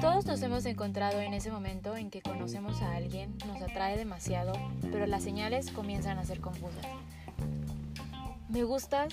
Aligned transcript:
Todos 0.00 0.24
nos 0.26 0.40
hemos 0.42 0.64
encontrado 0.64 1.20
en 1.20 1.34
ese 1.34 1.50
momento 1.50 1.96
en 1.96 2.10
que 2.10 2.22
conocemos 2.22 2.80
a 2.80 2.94
alguien, 2.94 3.36
nos 3.46 3.60
atrae 3.60 3.98
demasiado, 3.98 4.52
pero 4.90 5.06
las 5.06 5.22
señales 5.22 5.70
comienzan 5.70 6.18
a 6.18 6.24
ser 6.24 6.40
confusas. 6.40 6.86
Me 8.48 8.64
gustas 8.64 9.12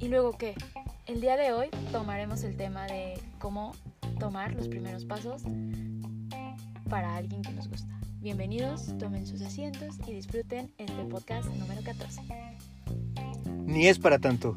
y 0.00 0.08
luego 0.08 0.32
qué? 0.32 0.54
El 1.06 1.20
día 1.20 1.36
de 1.36 1.52
hoy 1.52 1.68
tomaremos 1.92 2.42
el 2.42 2.56
tema 2.56 2.86
de 2.86 3.20
cómo 3.38 3.72
tomar 4.18 4.54
los 4.54 4.66
primeros 4.66 5.04
pasos 5.04 5.42
para 6.90 7.14
alguien 7.14 7.42
que 7.42 7.52
nos 7.52 7.68
gusta. 7.68 7.96
Bienvenidos, 8.20 8.98
tomen 8.98 9.24
sus 9.24 9.40
asientos 9.42 9.96
y 10.08 10.14
disfruten 10.14 10.72
este 10.78 11.04
podcast 11.04 11.48
número 11.54 11.82
14. 11.82 12.22
Ni 13.66 13.86
es 13.86 14.00
para 14.00 14.18
tanto. 14.18 14.56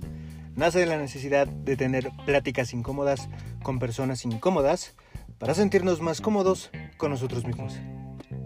Nace 0.56 0.80
de 0.80 0.86
la 0.86 0.98
necesidad 0.98 1.48
de 1.48 1.78
tener 1.78 2.12
pláticas 2.26 2.73
incómodas 2.73 3.30
con 3.64 3.80
personas 3.80 4.26
incómodas 4.26 4.96
para 5.38 5.54
sentirnos 5.54 6.02
más 6.02 6.20
cómodos 6.20 6.72
con 6.98 7.12
nosotros 7.12 7.46
mismos. 7.46 7.80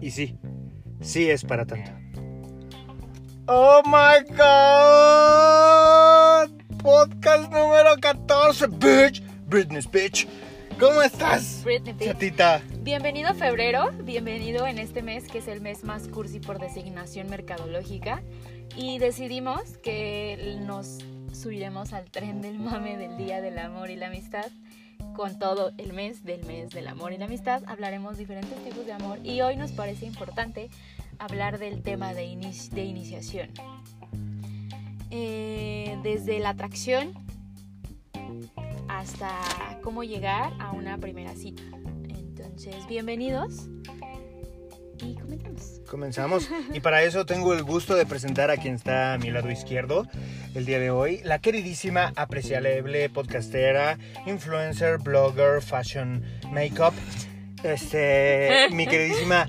Y 0.00 0.12
sí, 0.12 0.38
sí 1.00 1.28
es 1.28 1.44
para 1.44 1.66
tanto. 1.66 1.90
¡Oh 3.46 3.82
my 3.84 4.24
god! 4.36 4.36
Podcast 6.78 7.50
número 7.50 7.96
14, 8.00 8.68
bitch. 8.68 9.22
Britney, 9.46 9.82
bitch. 9.90 10.28
¿Cómo 10.78 11.02
estás? 11.02 11.62
Britney 11.64 11.94
Bitch. 11.94 12.08
Chatita. 12.08 12.62
Bienvenido 12.80 13.30
a 13.30 13.34
febrero, 13.34 13.90
bienvenido 14.04 14.66
en 14.66 14.78
este 14.78 15.02
mes 15.02 15.26
que 15.26 15.38
es 15.38 15.48
el 15.48 15.60
mes 15.60 15.82
más 15.82 16.06
cursi 16.06 16.38
por 16.38 16.60
designación 16.60 17.28
mercadológica 17.28 18.22
y 18.76 18.98
decidimos 18.98 19.78
que 19.78 20.58
nos 20.60 20.98
subiremos 21.36 21.92
al 21.92 22.10
tren 22.10 22.40
del 22.40 22.58
mame 22.58 22.96
del 22.96 23.16
Día 23.16 23.40
del 23.40 23.58
Amor 23.58 23.90
y 23.90 23.96
la 23.96 24.06
Amistad 24.08 24.46
con 25.14 25.38
todo 25.38 25.72
el 25.78 25.92
mes 25.92 26.24
del 26.24 26.44
mes 26.46 26.70
del 26.70 26.88
amor 26.88 27.12
y 27.12 27.18
la 27.18 27.26
amistad. 27.26 27.62
Hablaremos 27.66 28.18
diferentes 28.18 28.62
tipos 28.64 28.84
de 28.86 28.92
amor 28.92 29.18
y 29.24 29.40
hoy 29.40 29.56
nos 29.56 29.72
parece 29.72 30.06
importante 30.06 30.68
hablar 31.18 31.58
del 31.58 31.82
tema 31.82 32.12
de, 32.14 32.26
inici- 32.26 32.70
de 32.70 32.84
iniciación. 32.84 33.50
Eh, 35.10 35.98
desde 36.02 36.38
la 36.40 36.50
atracción 36.50 37.12
hasta 38.88 39.30
cómo 39.82 40.02
llegar 40.04 40.52
a 40.58 40.72
una 40.72 40.98
primera 40.98 41.34
cita. 41.34 41.62
Entonces, 42.08 42.86
bienvenidos 42.86 43.68
y 45.02 45.14
comenzamos. 45.14 45.80
Comenzamos. 45.88 46.50
Y 46.72 46.80
para 46.80 47.02
eso 47.02 47.26
tengo 47.26 47.54
el 47.54 47.62
gusto 47.62 47.94
de 47.94 48.06
presentar 48.06 48.50
a 48.50 48.56
quien 48.56 48.74
está 48.74 49.14
a 49.14 49.18
mi 49.18 49.30
lado 49.30 49.50
izquierdo 49.50 50.06
el 50.54 50.64
día 50.64 50.78
de 50.78 50.90
hoy, 50.90 51.20
la 51.24 51.38
queridísima, 51.38 52.12
apreciable 52.16 53.08
podcastera, 53.10 53.98
influencer, 54.26 54.98
blogger, 54.98 55.62
fashion, 55.62 56.24
makeup, 56.50 56.94
este, 57.62 58.68
mi 58.70 58.86
queridísima 58.86 59.48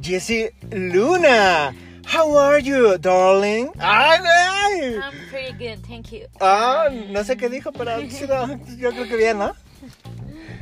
Jessie 0.00 0.52
Luna. 0.70 1.74
How 2.06 2.38
are 2.38 2.62
you, 2.62 2.96
darling? 2.98 3.70
Ay, 3.78 4.20
ay. 4.24 4.94
I'm 4.94 5.12
pretty 5.28 5.52
good, 5.58 5.84
thank 5.84 6.12
you. 6.12 6.28
Ah, 6.40 6.88
no 7.10 7.24
sé 7.24 7.36
qué 7.36 7.48
dijo, 7.48 7.72
pero 7.72 7.98
sí, 8.08 8.26
no, 8.28 8.46
yo 8.76 8.92
creo 8.92 9.08
que 9.08 9.16
bien, 9.16 9.38
¿no? 9.38 9.52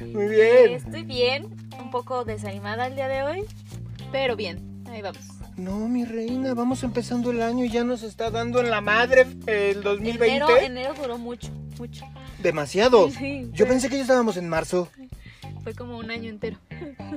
Muy 0.01 0.29
bien. 0.29 0.73
Estoy 0.73 1.03
bien, 1.03 1.45
un 1.79 1.91
poco 1.91 2.25
desanimada 2.25 2.87
el 2.87 2.97
día 2.97 3.09
de 3.09 3.23
hoy, 3.23 3.45
pero 4.15 4.37
bien, 4.37 4.85
ahí 4.89 5.03
vamos. 5.03 5.25
No, 5.57 5.89
mi 5.89 6.05
reina, 6.05 6.55
vamos 6.55 6.85
empezando 6.85 7.33
el 7.33 7.43
año 7.43 7.65
y 7.65 7.69
ya 7.69 7.83
nos 7.83 8.05
está 8.05 8.31
dando 8.31 8.61
en 8.61 8.71
la 8.71 8.81
madre 8.81 9.27
el 9.47 9.83
2020. 9.83 10.37
Enero, 10.37 10.57
enero 10.57 10.95
duró 10.95 11.19
mucho, 11.19 11.51
mucho. 11.77 12.05
Demasiado. 12.41 13.11
Sí, 13.19 13.51
Yo 13.53 13.67
pensé 13.67 13.89
que 13.89 13.97
ya 13.97 14.03
estábamos 14.03 14.37
en 14.37 14.49
marzo. 14.49 14.89
Fue 15.65 15.75
como 15.75 15.99
un 15.99 16.13
año 16.13 16.31
entero. 16.31 16.59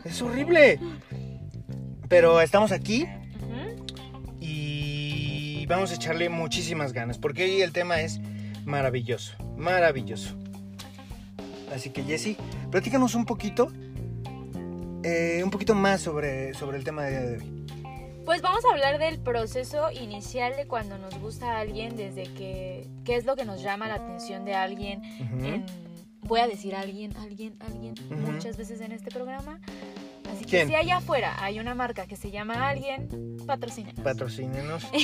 Es 0.04 0.24
horrible. 0.24 0.80
Pero 2.10 2.42
estamos 2.42 2.72
aquí 2.72 3.06
y 4.40 5.68
vamos 5.68 5.92
a 5.92 5.96
echarle 5.96 6.30
muchísimas 6.30 6.94
ganas 6.94 7.20
porque 7.20 7.44
hoy 7.44 7.62
el 7.62 7.74
tema 7.74 8.02
es 8.02 8.20
maravilloso, 8.66 9.36
maravilloso. 9.56 10.36
Así 11.72 11.92
que 11.92 12.04
Jessy, 12.04 12.38
platícanos 12.72 13.14
un 13.14 13.26
poquito, 13.26 13.72
eh, 15.08 15.44
un 15.44 15.50
poquito 15.52 15.74
más 15.76 16.02
sobre, 16.02 16.54
sobre 16.54 16.78
el 16.78 16.84
tema 16.84 17.04
de, 17.04 17.20
de 17.20 17.38
hoy. 17.38 17.64
Pues 18.26 18.42
vamos 18.42 18.64
a 18.66 18.74
hablar 18.74 19.00
del 19.00 19.20
proceso 19.20 19.90
inicial 19.92 20.56
de 20.58 20.68
cuando 20.68 20.98
nos 20.98 21.18
gusta 21.20 21.54
a 21.54 21.60
alguien, 21.62 21.96
desde 21.96 22.24
que 22.24 22.86
qué 23.06 23.16
es 23.16 23.26
lo 23.26 23.36
que 23.38 23.46
nos 23.46 23.62
llama 23.62 23.88
la 23.88 23.96
atención 23.96 24.44
de 24.44 24.54
alguien. 24.54 25.02
En- 25.44 25.66
voy 26.24 26.42
a 26.42 26.48
decir 26.48 26.76
alguien, 26.76 27.16
alguien, 27.18 27.56
alguien 27.62 27.94
muchas 28.10 28.58
veces 28.58 28.82
en 28.82 28.92
este 28.92 29.12
programa. 29.12 29.62
Así 30.30 30.44
que 30.44 30.50
¿Quién? 30.58 30.68
si 30.68 30.76
allá 30.76 30.98
afuera 30.98 31.38
hay 31.42 31.58
una 31.62 31.74
marca 31.74 32.06
que 32.06 32.18
se 32.18 32.30
llama 32.32 32.68
alguien, 32.68 33.38
patrocina. 33.48 33.94
Patrocínenos. 34.04 34.84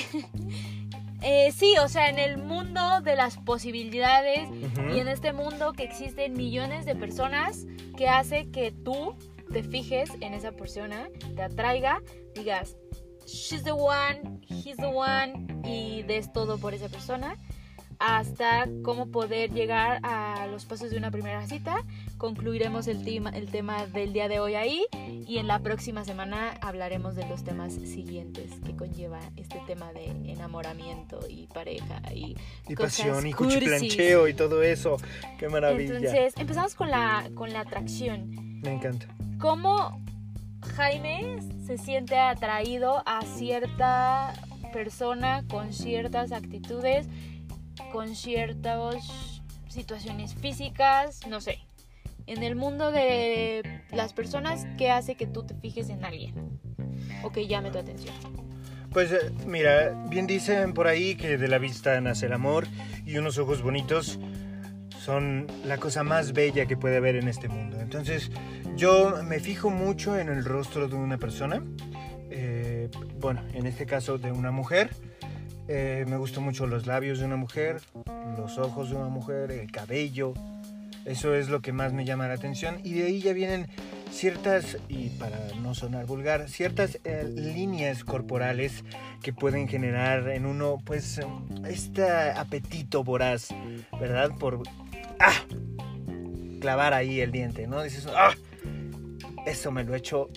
Eh, 1.25 1.53
sí, 1.53 1.73
o 1.81 1.87
sea, 1.87 2.09
en 2.09 2.19
el 2.19 2.37
mundo 2.37 2.99
de 2.99 3.15
las 3.15 3.37
posibilidades 3.37 4.49
y 4.93 4.99
en 4.99 5.07
este 5.07 5.31
mundo 5.31 5.71
que 5.71 5.83
existen 5.83 6.33
millones 6.33 6.85
de 6.85 6.95
personas 6.97 7.65
que 7.95 8.09
hace 8.09 8.51
que 8.51 8.73
tú 8.73 9.15
te 9.53 9.61
fijes 9.61 10.09
en 10.19 10.33
esa 10.33 10.51
persona, 10.51 11.09
te 11.35 11.43
atraiga, 11.43 12.01
digas, 12.33 12.75
she's 13.27 13.63
the 13.63 13.71
one, 13.71 14.41
he's 14.41 14.77
the 14.77 14.87
one 14.87 15.47
y 15.63 16.01
des 16.03 16.33
todo 16.33 16.57
por 16.57 16.73
esa 16.73 16.89
persona 16.89 17.37
hasta 18.05 18.67
cómo 18.83 19.07
poder 19.07 19.51
llegar 19.51 20.01
a 20.03 20.45
los 20.47 20.65
pasos 20.65 20.91
de 20.91 20.97
una 20.97 21.09
primera 21.09 21.47
cita. 21.47 21.85
Concluiremos 22.17 22.87
el 22.87 23.05
tema, 23.05 23.29
el 23.29 23.49
tema 23.49 23.87
del 23.87 24.11
día 24.11 24.27
de 24.27 24.41
hoy 24.41 24.55
ahí 24.55 24.85
y 25.25 25.37
en 25.37 25.47
la 25.47 25.59
próxima 25.59 26.03
semana 26.03 26.57
hablaremos 26.59 27.15
de 27.15 27.25
los 27.29 27.45
temas 27.45 27.73
siguientes 27.73 28.51
que 28.65 28.75
conlleva 28.75 29.21
este 29.37 29.61
tema 29.67 29.93
de 29.93 30.07
enamoramiento 30.29 31.21
y 31.29 31.47
pareja 31.47 32.01
y, 32.13 32.35
Y 32.67 32.75
cosas 32.75 32.97
pasión 32.97 33.25
y 33.25 33.31
cuchiplancheo 33.31 34.27
y 34.27 34.33
todo 34.33 34.61
eso. 34.63 34.97
Qué 35.39 35.47
maravilla. 35.47 35.95
Entonces, 35.95 36.33
empezamos 36.35 36.75
con 36.75 36.91
la, 36.91 37.29
con 37.35 37.53
la 37.53 37.61
atracción. 37.61 38.59
Me 38.61 38.73
encanta. 38.73 39.07
¿Cómo 39.39 39.97
Jaime 40.75 41.39
se 41.65 41.77
siente 41.77 42.17
atraído 42.17 43.01
a 43.05 43.21
cierta 43.21 44.33
persona 44.73 45.45
con 45.47 45.71
ciertas 45.71 46.33
actitudes, 46.33 47.07
con 47.91 48.15
ciertas 48.15 49.03
situaciones 49.69 50.35
físicas, 50.35 51.25
no 51.27 51.41
sé? 51.41 51.59
En 52.25 52.43
el 52.43 52.55
mundo 52.55 52.91
de 52.91 53.81
las 53.91 54.13
personas, 54.13 54.65
¿qué 54.77 54.89
hace 54.91 55.15
que 55.15 55.27
tú 55.27 55.43
te 55.43 55.55
fijes 55.55 55.89
en 55.89 56.05
alguien? 56.05 56.59
O 57.23 57.31
que 57.31 57.47
llame 57.47 57.71
tu 57.71 57.79
atención. 57.79 58.13
Pues 58.91 59.11
eh, 59.11 59.31
mira, 59.47 59.89
bien 60.07 60.27
dicen 60.27 60.73
por 60.73 60.87
ahí 60.87 61.15
que 61.15 61.37
de 61.37 61.47
la 61.47 61.57
vista 61.57 61.99
nace 61.99 62.27
el 62.27 62.33
amor 62.33 62.67
y 63.05 63.17
unos 63.17 63.39
ojos 63.39 63.61
bonitos 63.61 64.19
son 65.03 65.47
la 65.65 65.77
cosa 65.77 66.03
más 66.03 66.31
bella 66.31 66.65
que 66.65 66.77
puede 66.77 66.97
haber 66.97 67.15
en 67.15 67.27
este 67.27 67.49
mundo. 67.49 67.79
Entonces 67.81 68.31
yo 68.75 69.21
me 69.23 69.39
fijo 69.39 69.69
mucho 69.69 70.17
en 70.17 70.29
el 70.29 70.45
rostro 70.45 70.87
de 70.87 70.95
una 70.95 71.17
persona, 71.17 71.63
eh, 72.29 72.89
bueno, 73.19 73.41
en 73.53 73.65
este 73.65 73.85
caso 73.85 74.17
de 74.17 74.31
una 74.31 74.51
mujer. 74.51 74.91
Eh, 75.67 76.05
me 76.07 76.17
gustan 76.17 76.43
mucho 76.43 76.67
los 76.67 76.85
labios 76.85 77.19
de 77.19 77.25
una 77.25 77.37
mujer, 77.37 77.81
los 78.37 78.57
ojos 78.57 78.89
de 78.89 78.95
una 78.95 79.09
mujer, 79.09 79.51
el 79.51 79.71
cabello. 79.71 80.33
Eso 81.05 81.35
es 81.35 81.49
lo 81.49 81.61
que 81.61 81.73
más 81.73 81.93
me 81.93 82.05
llama 82.05 82.27
la 82.27 82.33
atención. 82.33 82.79
Y 82.83 82.93
de 82.93 83.07
ahí 83.07 83.21
ya 83.21 83.33
vienen 83.33 83.67
ciertas, 84.11 84.77
y 84.87 85.09
para 85.09 85.37
no 85.61 85.73
sonar 85.73 86.05
vulgar, 86.05 86.49
ciertas 86.49 86.99
eh, 87.03 87.29
líneas 87.35 88.03
corporales 88.03 88.83
que 89.21 89.33
pueden 89.33 89.67
generar 89.67 90.29
en 90.29 90.45
uno, 90.45 90.77
pues, 90.85 91.19
este 91.67 92.09
apetito 92.09 93.03
voraz, 93.03 93.49
¿verdad? 93.99 94.31
Por, 94.37 94.63
¡ah! 95.19 95.33
Clavar 96.61 96.93
ahí 96.93 97.19
el 97.19 97.31
diente, 97.31 97.67
¿no? 97.67 97.83
Dices, 97.83 98.07
¡ah! 98.07 98.33
Eso 99.45 99.71
me 99.71 99.83
lo 99.83 99.93
he 99.93 99.97
hecho 99.97 100.29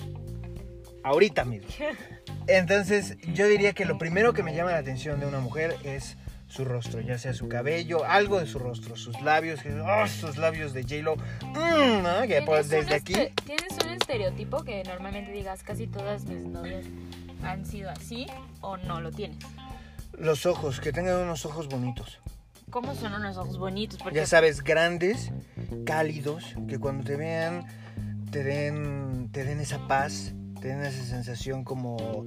ahorita 1.07 1.45
mismo. 1.45 1.69
Entonces, 2.49 3.17
yo 3.33 3.47
diría 3.47 3.73
que 3.73 3.85
lo 3.85 3.99
primero 3.99 4.33
que 4.33 4.43
me 4.43 4.55
llama 4.55 4.73
la 4.73 4.79
atención 4.79 5.19
de 5.21 5.27
una 5.27 5.41
mujer 5.41 5.77
es 5.85 6.17
su 6.49 6.65
rostro, 6.65 7.01
ya 7.01 7.19
sea 7.19 7.35
su 7.35 7.49
cabello, 7.49 8.05
algo 8.05 8.39
de 8.39 8.47
su 8.47 8.59
rostro, 8.59 8.95
sus 8.97 9.21
labios, 9.21 9.61
¡oh! 9.85 10.07
sus 10.07 10.37
labios 10.37 10.73
de 10.73 10.83
J-Lo, 10.83 11.17
mm, 11.17 12.03
¿no? 12.03 12.27
que 12.29 12.43
pues, 12.43 12.69
¿Tienes 12.69 12.85
un 12.87 12.91
desde 12.91 12.95
aquí... 12.95 13.13
este- 13.15 13.35
¿Tienes 13.45 13.85
un 13.85 13.91
estereotipo 13.91 14.63
que 14.63 14.83
normalmente 14.85 15.33
digas 15.33 15.63
casi 15.65 15.89
todas 15.89 16.25
mis 16.25 16.45
novias 16.45 16.85
han 17.43 17.67
sido 17.67 17.91
así 17.91 18.27
o 18.61 18.77
no 18.77 19.01
lo 19.01 19.11
tienes? 19.11 19.39
Los 20.19 20.47
ojos, 20.47 20.81
que 20.81 20.93
tengan 20.93 21.17
unos 21.17 21.45
ojos 21.47 21.69
bonitos. 21.69 22.21
¿Cómo 22.71 22.95
son 22.95 23.13
unos 23.15 23.37
ojos 23.37 23.59
bonitos? 23.59 23.99
Porque 24.03 24.19
Ya 24.19 24.27
sabes, 24.27 24.63
grandes, 24.63 25.33
cálidos, 25.85 26.55
que 26.69 26.79
cuando 26.79 27.05
te 27.05 27.17
vean 27.17 27.67
te 28.31 28.43
den, 28.43 29.31
te 29.33 29.45
den 29.45 29.61
esa 29.61 29.87
paz, 29.89 30.33
te 30.67 30.73
den 30.73 30.85
esa 30.85 31.05
sensación 31.05 31.63
como 31.63 32.25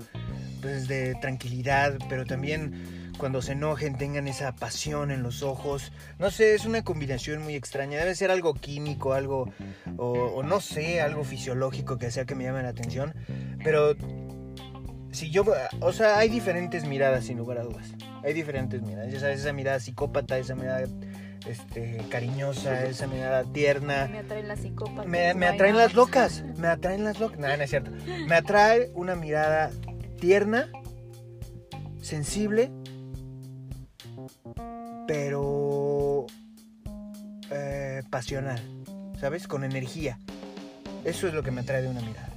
pues, 0.62 0.88
de 0.88 1.15
tranquilidad, 1.15 1.97
pero 2.07 2.25
también 2.25 3.12
cuando 3.18 3.41
se 3.41 3.51
enojen 3.51 3.97
tengan 3.97 4.30
esa 4.30 4.56
pasión 4.56 5.12
en 5.12 5.24
los 5.24 5.44
ojos. 5.44 5.91
No 6.19 6.31
sé, 6.31 6.56
es 6.56 6.63
una 6.65 6.81
combinación 6.83 7.44
muy 7.44 7.56
extraña. 7.56 8.00
Debe 8.00 8.15
ser 8.15 8.31
algo 8.31 8.53
químico, 8.53 9.12
algo, 9.12 9.51
o, 9.97 10.41
no 10.41 10.62
sé, 10.62 11.01
algo 11.01 11.25
fisiológico 11.25 11.97
que 11.97 12.12
sea 12.12 12.24
que 12.24 12.33
me 12.33 12.45
llame 12.45 12.63
la 12.63 12.69
atención. 12.69 13.13
Pero 13.62 13.94
si 15.12 15.31
yo, 15.31 15.44
o 15.81 15.91
sea, 15.91 16.18
hay 16.18 16.30
diferentes 16.30 16.86
miradas 16.86 17.25
sin 17.25 17.38
lugar 17.38 17.57
a 17.57 17.63
dudas. 17.63 17.94
Hay 18.24 18.33
diferentes 18.33 18.81
miradas. 18.81 19.13
Sabes, 19.19 19.41
esa 19.41 19.51
mirada 19.51 19.81
psicópata, 19.81 20.38
esa 20.38 20.56
mirada 20.56 20.88
este, 21.47 21.97
cariñosa, 22.09 22.86
esa 22.86 23.07
mirada 23.07 23.44
tierna. 23.44 24.07
Me 24.07 24.19
atraen 24.19 24.47
las 24.47 24.59
psicópatas. 24.59 25.07
Me, 25.07 25.33
me 25.33 25.47
atraen 25.47 25.77
las 25.77 25.94
locas. 25.94 26.44
Me 26.57 26.68
atraen 26.68 27.03
las 27.03 27.19
locas. 27.19 27.39
No, 27.39 27.47
no 27.47 27.63
es 27.63 27.69
cierto. 27.69 27.91
Me 28.27 28.36
atrae 28.36 28.91
una 28.94 29.15
mirada 29.15 29.71
tierna, 30.19 30.69
sensible, 32.01 32.71
pero 35.07 36.27
eh, 37.51 38.03
pasional. 38.09 38.59
¿Sabes? 39.19 39.47
Con 39.47 39.63
energía. 39.63 40.18
Eso 41.03 41.27
es 41.27 41.33
lo 41.33 41.44
que 41.44 41.51
me 41.51 41.62
atrae 41.62 41.81
de 41.81 41.89
una 41.89 42.01
mirada. 42.01 42.30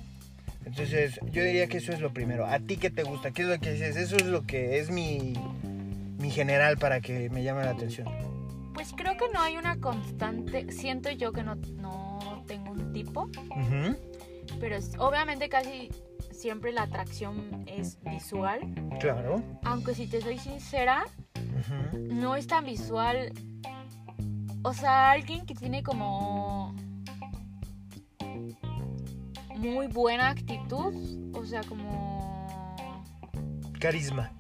Entonces, 0.65 1.21
yo 1.31 1.45
diría 1.45 1.67
que 1.67 1.79
eso 1.79 1.93
es 1.93 2.01
lo 2.01 2.13
primero. 2.13 2.47
¿A 2.47 2.59
ti 2.61 2.77
qué 2.77 2.91
te 2.91 3.03
gusta? 3.03 3.31
¿Qué 3.31 3.43
es 3.43 3.49
lo 3.49 3.59
que 3.59 3.73
dices? 3.73 3.97
Eso 3.97 4.17
es 4.17 4.27
lo 4.27 4.47
que 4.47 4.79
es 4.79 4.91
mi, 4.91 5.35
mi 6.19 6.31
general 6.31 6.79
para 6.79 7.01
que 7.01 7.29
me 7.31 7.43
llame 7.43 7.65
la 7.65 7.73
atención. 7.73 8.09
Pues 8.75 8.93
creo 8.97 9.17
que 9.17 9.29
no 9.33 9.41
hay 9.41 9.57
una 9.57 9.79
constante. 9.81 10.71
Siento 10.73 11.11
yo 11.11 11.33
que 11.33 11.43
no, 11.43 11.57
no 11.57 12.45
tengo 12.47 12.73
un 12.73 12.93
tipo, 12.93 13.29
pero 14.61 14.77
obviamente 14.99 15.49
casi 15.49 15.91
siempre 16.31 16.73
la 16.73 16.83
atracción 16.83 17.65
es 17.67 17.99
visual. 18.03 18.61
Claro. 19.01 19.43
Aunque 19.65 19.95
si 19.95 20.07
te 20.07 20.21
soy 20.21 20.39
sincera, 20.39 21.05
no 21.95 22.37
es 22.37 22.47
tan 22.47 22.65
visual. 22.65 23.33
O 24.63 24.73
sea, 24.73 25.11
alguien 25.11 25.45
que 25.45 25.55
tiene 25.55 25.83
como 25.83 26.75
muy 29.57 29.87
buena 29.87 30.31
actitud, 30.31 30.95
o 31.35 31.45
sea, 31.45 31.63
como 31.63 32.47
Carisma. 33.79 34.31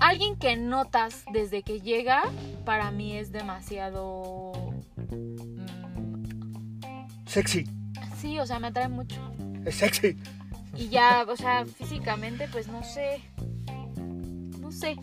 Alguien 0.00 0.36
que 0.36 0.56
notas 0.56 1.24
desde 1.32 1.62
que 1.62 1.80
llega, 1.80 2.22
para 2.64 2.90
mí 2.90 3.16
es 3.16 3.32
demasiado 3.32 4.52
mm, 5.10 5.66
Sexy. 7.26 7.64
sí, 8.16 8.38
o 8.38 8.46
sea, 8.46 8.58
me 8.58 8.68
atrae 8.68 8.88
mucho. 8.88 9.20
Es 9.64 9.76
sexy. 9.76 10.16
Y 10.76 10.88
ya, 10.88 11.24
o 11.28 11.36
sea, 11.36 11.64
físicamente 11.66 12.48
pues 12.50 12.68
no 12.68 12.82
sé. 12.82 13.22
No 14.58 14.72
sé. 14.72 14.96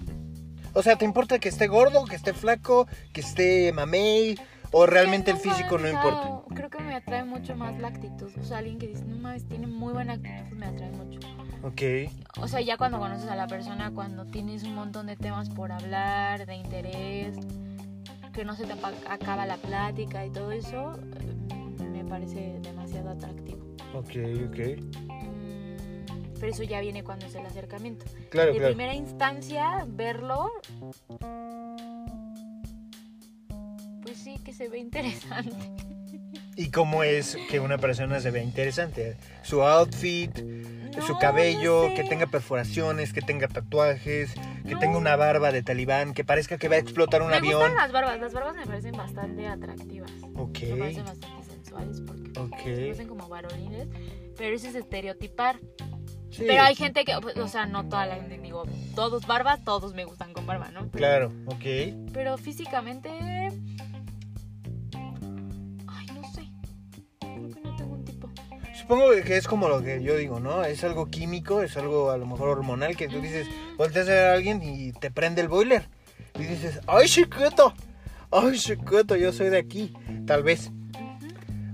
O 0.74 0.84
sea, 0.84 0.96
¿te 0.98 1.06
importa 1.06 1.40
que 1.40 1.50
esté 1.50 1.68
gordo, 1.68 2.06
que 2.06 2.16
esté 2.16 2.34
flaco, 2.34 2.88
que 3.14 3.22
esté 3.22 3.72
mamey? 3.74 4.38
¿O 4.72 4.86
realmente 4.86 5.32
el 5.32 5.38
físico 5.38 5.80
no 5.80 5.88
importa? 5.88 6.42
Creo 6.54 6.70
que 6.70 6.80
me 6.84 6.96
atrae 6.96 7.24
mucho 7.24 7.56
más 7.56 7.80
la 7.80 7.88
actitud. 7.88 8.30
O 8.40 8.44
sea, 8.44 8.60
alguien 8.60 8.78
que 8.78 8.88
dice, 8.88 9.04
no 9.06 9.16
mames, 9.18 9.48
tiene 9.48 9.66
muy 9.66 9.94
buena 9.94 10.14
actitud, 10.14 10.56
me 10.56 10.68
atrae 10.68 10.92
mucho. 10.92 11.20
Ok. 11.64 11.82
O 12.42 12.48
sea, 12.48 12.62
ya 12.62 12.78
cuando 12.78 13.00
conoces 13.00 13.30
a 13.30 13.36
la 13.36 13.48
persona, 13.48 13.92
cuando 13.92 14.26
tienes 14.26 14.64
un 14.64 14.76
montón 14.76 15.08
de 15.08 15.16
temas 15.16 15.50
por 15.50 15.72
hablar, 15.72 16.46
de 16.46 16.56
interés, 16.56 17.36
que 18.34 18.46
no 18.46 18.56
se 18.56 18.66
te 18.66 18.74
acaba 19.10 19.46
la 19.46 19.58
plática 19.58 20.26
y 20.26 20.30
todo 20.30 20.52
eso, 20.52 20.94
eh, 21.80 21.84
me 21.84 22.06
parece 22.06 22.60
demasiado 22.62 23.10
atractivo. 23.10 23.60
Ok, 23.94 24.16
ok. 24.48 24.82
Mm, 25.08 26.40
Pero 26.40 26.52
eso 26.52 26.64
ya 26.64 26.80
viene 26.80 27.04
cuando 27.04 27.26
es 27.26 27.36
el 27.36 27.46
acercamiento. 27.46 28.06
Claro, 28.30 28.54
de 28.54 28.60
claro. 28.60 28.74
primera 28.74 28.94
instancia, 28.94 29.86
verlo, 29.90 30.52
pues 34.02 34.18
sí 34.18 34.38
que 34.46 34.54
se 34.54 34.70
ve 34.70 34.80
interesante. 34.80 35.58
¿Y 36.56 36.72
cómo 36.72 37.04
es 37.04 37.38
que 37.50 37.60
una 37.60 37.78
persona 37.78 38.20
se 38.20 38.32
vea 38.32 38.44
interesante? 38.44 39.16
Su 39.44 39.64
outfit, 39.64 40.36
su 41.06 41.14
No, 41.14 41.20
cabello, 41.20 41.84
no 41.84 41.90
sé. 41.90 41.94
que 42.02 42.10
tenga 42.10 42.28
perforaciones, 42.28 43.14
que 43.14 43.22
tenga 43.22 43.48
tatuajes, 43.48 44.34
que 44.66 44.74
No. 44.74 44.80
tenga 44.80 44.98
una 44.98 45.16
barba 45.16 45.52
de 45.52 45.64
talibán, 45.64 46.14
que 46.14 46.26
parezca 46.26 46.58
que 46.58 46.68
va 46.68 46.76
a 46.76 46.80
explotar 46.80 47.22
un 47.22 47.30
me 47.30 47.38
avión. 47.38 47.60
gustan 47.62 47.76
las 47.76 47.92
barbas, 47.92 48.20
las 48.20 48.34
barbas 48.34 48.56
me 48.56 48.66
parecen 48.66 48.92
bastante 48.92 49.48
atractivas. 49.48 50.12
Ok, 50.36 50.60
Me 50.64 50.76
parecen 50.76 51.06
bastante 51.06 51.44
sensuales 51.50 52.02
porque 52.06 52.32
se 52.34 52.40
me 52.76 52.86
ok. 52.88 52.92
hacen 52.94 53.08
como 53.08 53.30
varonines, 53.30 53.88
pero 54.38 54.56
eso 54.56 54.68
es 54.68 54.76
estereotipar. 54.76 55.60
Sí, 56.32 56.44
Pero 56.46 56.62
hay 56.62 56.76
gente 56.76 57.06
que, 57.06 57.16
o 57.16 57.48
sea, 57.48 57.66
no 57.66 57.88
toda 57.90 58.06
la 58.06 58.16
gente, 58.16 58.38
digo, 58.38 58.64
todos 58.96 59.26
barbas, 59.26 59.64
todos 59.64 59.94
me 59.96 60.06
gustan 60.06 60.32
con 60.34 60.46
barba, 60.46 60.70
¿no? 60.70 60.82
Pero, 60.92 60.98
Claro, 60.98 61.34
ok. 61.48 62.12
Pero 62.14 62.38
físicamente... 62.38 63.10
Supongo 68.90 69.12
que 69.24 69.38
es 69.38 69.48
como 69.48 69.70
lo 69.70 69.84
que 69.84 70.02
yo 70.02 70.18
digo, 70.18 70.40
¿no? 70.40 70.64
Es 70.64 70.84
algo 70.84 71.12
químico, 71.12 71.62
es 71.62 71.78
algo 71.78 72.10
a 72.10 72.18
lo 72.18 72.26
mejor 72.26 72.50
hormonal 72.50 72.98
que 72.98 73.08
tú 73.08 73.22
dices, 73.22 73.46
volteas 73.78 74.08
a 74.08 74.14
ver 74.14 74.26
a 74.26 74.34
alguien 74.34 74.64
y 74.64 74.94
te 74.94 75.12
prende 75.12 75.42
el 75.42 75.48
boiler. 75.48 75.88
Y 76.34 76.46
dices, 76.46 76.80
¡ay, 76.88 77.06
chiquito! 77.08 77.76
¡Ay, 78.32 78.58
chiquito! 78.58 79.16
Yo 79.16 79.32
soy 79.32 79.50
de 79.50 79.60
aquí. 79.60 79.94
Tal 80.26 80.42
vez. 80.42 80.72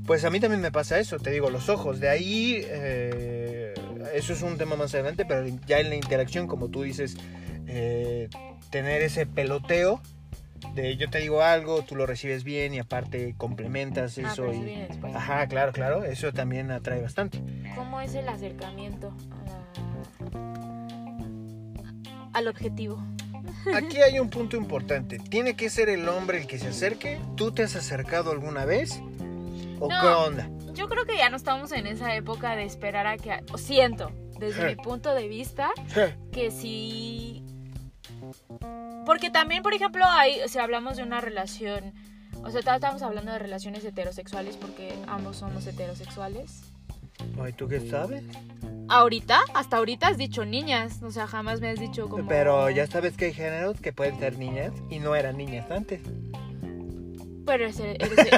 Pues 0.06 0.26
a 0.26 0.30
mí 0.30 0.42
también 0.42 0.60
me 0.60 0.74
pasa 0.74 1.00
eso, 1.00 1.18
te 1.18 1.32
digo, 1.32 1.50
los 1.50 1.70
ojos. 1.70 2.02
De 2.02 2.10
ahí, 2.10 2.62
eh, 2.66 3.74
eso 4.14 4.34
es 4.34 4.42
un 4.42 4.58
tema 4.58 4.76
más 4.76 4.94
adelante, 4.94 5.24
pero 5.24 5.48
ya 5.66 5.80
en 5.80 5.88
la 5.88 5.96
interacción, 5.96 6.48
como 6.48 6.68
tú 6.68 6.84
dices, 6.84 7.16
eh, 7.66 8.28
tener 8.72 9.02
ese 9.02 9.26
peloteo 9.26 10.02
de 10.74 10.98
yo 10.98 11.10
te 11.10 11.20
digo 11.20 11.42
algo, 11.42 11.84
tú 11.84 11.96
lo 11.96 12.06
recibes 12.06 12.44
bien 12.44 12.74
y 12.74 12.80
aparte 12.80 13.36
complementas 13.38 14.18
Ah, 14.18 14.22
eso. 14.32 14.44
pero 14.44 14.52
eso 14.54 14.64
y... 14.64 14.76
después. 14.88 15.16
Ajá, 15.16 15.48
claro, 15.48 15.72
claro, 15.72 16.04
eso 16.04 16.32
también 16.34 16.72
atrae 16.72 17.02
bastante. 17.02 17.42
¿Cómo 17.76 18.02
es 18.02 18.14
el 18.16 18.28
acercamiento 18.28 19.14
a 20.34 22.30
al 22.34 22.48
objetivo? 22.48 23.02
Aquí 23.74 23.98
hay 24.02 24.20
un 24.20 24.30
punto 24.30 24.58
importante. 24.58 25.20
¿Tiene 25.20 25.56
que 25.56 25.70
ser 25.70 25.90
el 25.90 26.08
hombre 26.10 26.40
el 26.40 26.48
que 26.48 26.60
se 26.60 26.68
acerque? 26.68 27.20
¿Tú 27.36 27.52
te 27.52 27.64
has 27.64 27.76
acercado 27.76 28.32
alguna 28.32 28.66
vez? 28.66 29.00
¿O 29.80 29.88
No. 29.90 30.02
qué 30.02 30.08
onda? 30.08 30.50
Yo 30.74 30.88
creo 30.90 31.06
que 31.06 31.18
ya 31.18 31.30
no 31.30 31.38
estamos 31.38 31.72
en 31.72 31.88
esa 31.88 32.14
época 32.16 32.56
de 32.56 32.66
esperar 32.66 33.08
a 33.08 33.18
que... 33.18 33.40
o 33.54 33.58
siento, 33.58 34.12
desde 34.40 34.68
mi 34.68 34.76
punto 34.76 35.14
de 35.16 35.28
vista, 35.30 35.70
que 36.34 36.52
sí... 36.52 37.45
Porque 39.06 39.30
también, 39.30 39.62
por 39.64 39.74
ejemplo, 39.74 40.04
hay, 40.06 40.38
si 40.48 40.60
hablamos 40.60 40.98
de 40.98 41.04
una 41.04 41.22
relación... 41.22 41.94
O 42.44 42.52
sea, 42.52 42.60
estamos 42.60 43.02
hablando 43.02 43.32
de 43.32 43.40
relaciones 43.40 43.84
heterosexuales 43.86 44.58
porque 44.58 44.94
ambos 45.08 45.38
somos 45.38 45.66
heterosexuales. 45.66 46.64
Ay, 47.42 47.54
¿tú 47.54 47.68
qué 47.68 47.80
sabes? 47.90 48.24
Ahorita, 48.88 49.40
hasta 49.54 49.78
ahorita 49.78 50.10
has 50.10 50.18
dicho 50.18 50.46
niñas. 50.46 51.02
O 51.02 51.12
sea, 51.12 51.28
jamás 51.28 51.60
me 51.62 51.70
has 51.70 51.80
dicho 51.80 52.08
como... 52.08 52.28
Pero 52.28 52.70
ya 52.70 52.86
sabes 52.88 53.18
que 53.18 53.26
hay 53.26 53.34
géneros 53.34 53.80
que 53.80 53.94
pueden 53.94 54.20
ser 54.20 54.38
niñas 54.38 54.74
y 54.90 55.00
no 55.00 55.16
eran 55.16 55.38
niñas 55.38 55.72
antes. 55.72 56.02
Pero, 57.48 57.66
es- 57.68 57.82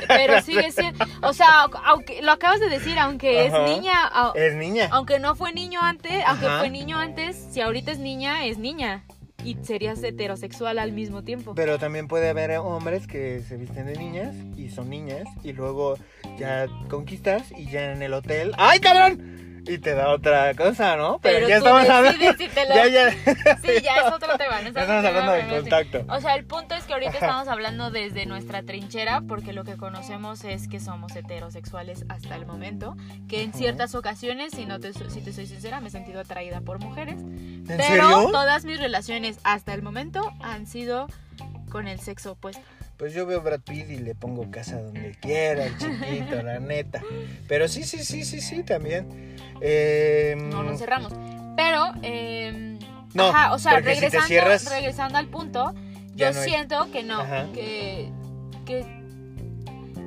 pero 0.08 0.42
sigue 0.42 0.72
siendo... 0.72 1.04
O 1.24 1.34
sea, 1.34 1.64
aunque 1.86 2.22
lo 2.22 2.32
acabas 2.32 2.60
de 2.60 2.70
decir, 2.70 2.98
aunque 3.00 3.48
Ajá. 3.48 3.66
es 3.66 3.70
niña... 3.76 4.12
Es 4.36 4.56
niña. 4.56 4.88
Aunque 4.92 5.20
no 5.20 5.36
fue 5.36 5.52
niño 5.54 5.82
antes, 5.82 6.24
aunque 6.26 6.46
Ajá. 6.46 6.60
fue 6.60 6.70
niño 6.70 6.98
antes, 6.98 7.36
si 7.52 7.60
ahorita 7.62 7.92
es 7.92 8.00
niña, 8.00 8.46
es 8.46 8.58
niña. 8.58 9.04
Y 9.44 9.56
serías 9.62 10.02
heterosexual 10.04 10.80
al 10.80 10.92
mismo 10.92 11.24
tiempo. 11.24 11.54
Pero 11.56 11.78
también 11.78 12.08
puede 12.08 12.30
haber 12.30 12.58
hombres 12.58 13.08
que 13.08 13.42
se 13.42 13.58
visten 13.58 13.86
de 13.86 13.96
niñas 13.96 14.36
y 14.56 14.70
son 14.70 14.90
niñas 14.90 15.28
y 15.44 15.54
luego 15.54 15.96
ya 16.38 16.68
conquistas 16.90 17.52
y 17.52 17.66
ya 17.70 17.92
en 17.92 18.02
el 18.02 18.14
hotel. 18.14 18.54
¡Ay, 18.58 18.80
cabrón! 18.80 19.47
Y 19.68 19.78
te 19.80 19.94
da 19.96 20.10
otra 20.10 20.54
cosa, 20.56 20.96
¿no? 20.96 21.20
Pero, 21.22 21.48
ya 21.48 21.60
tú 21.60 21.66
estamos 21.66 21.90
hablando. 21.90 22.34
si 22.38 22.48
te 22.48 22.68
lo- 22.68 22.76
Ya, 22.76 22.88
ya. 22.88 23.12
Sí, 23.12 23.82
ya 23.84 23.96
es 23.98 24.14
otro 24.14 24.38
tema. 24.38 24.62
Ya 24.62 24.70
no 24.72 24.80
estamos 24.80 25.06
hablando 25.06 25.32
de 25.34 25.48
contacto. 25.48 26.06
O 26.10 26.22
sea, 26.22 26.36
el 26.36 26.46
punto 26.46 26.76
es 26.76 26.84
que 26.86 26.94
ahorita 26.94 27.12
estamos 27.14 27.48
hablando 27.48 27.92
desde 27.92 28.26
nuestra 28.26 28.64
trinchera 28.64 29.22
porque 29.28 29.54
lo 29.54 29.64
que 29.64 29.76
conocemos 29.78 30.44
es 30.44 30.68
que 30.68 30.80
somos 30.80 31.16
heterosexuales 31.16 32.06
hasta 32.10 32.36
el 32.36 32.46
momento, 32.46 32.96
que 33.28 33.44
en 33.44 33.54
ciertas 33.54 33.94
ocasiones, 33.96 34.54
si 34.54 34.66
no 34.66 34.80
te, 34.80 34.94
si 34.94 35.22
te 35.22 35.34
soy 35.34 35.46
sincera, 35.48 35.80
me 35.82 35.88
he 35.90 35.92
sentido 35.92 36.20
atraída 36.22 36.62
por 36.62 36.80
mujeres, 36.80 37.20
¿En 37.22 37.64
pero 37.68 37.84
serio? 37.84 38.30
todas 38.32 38.64
mis 38.66 38.80
relaciones 38.80 39.40
hasta 39.44 39.74
el 39.74 39.82
momento 39.82 40.32
han 40.42 40.66
sido 40.68 41.08
con 41.70 41.88
el 41.88 42.00
sexo 42.00 42.32
opuesto. 42.34 42.62
Pues 42.98 43.14
yo 43.14 43.26
veo 43.28 43.42
Brad 43.42 43.62
Pitt 43.62 43.90
y 43.92 43.98
le 44.00 44.16
pongo 44.16 44.50
casa 44.50 44.82
donde 44.82 45.16
quiera, 45.22 45.66
el 45.66 45.78
chiquito, 45.78 46.42
la 46.42 46.60
neta. 46.60 47.02
Pero 47.48 47.68
sí, 47.68 47.84
sí, 47.84 48.04
sí, 48.04 48.24
sí, 48.26 48.42
sí, 48.42 48.64
también. 48.64 49.36
Eh, 49.62 50.36
No 50.38 50.64
nos 50.64 50.80
cerramos. 50.80 51.14
Pero, 51.56 51.92
eh, 52.02 52.80
No, 53.14 53.28
ajá, 53.30 53.54
o 53.54 53.60
sea, 53.60 53.78
si 53.78 53.82
regresando, 53.82 54.28
cierras- 54.28 54.70
regresando 54.70 55.18
al 55.20 55.28
punto, 55.28 55.74
yo 56.16 56.32
no 56.32 56.40
hay- 56.40 56.50
siento 56.50 56.92
que 56.92 57.04
no, 57.04 57.24
que, 57.54 58.12
que, 58.66 58.86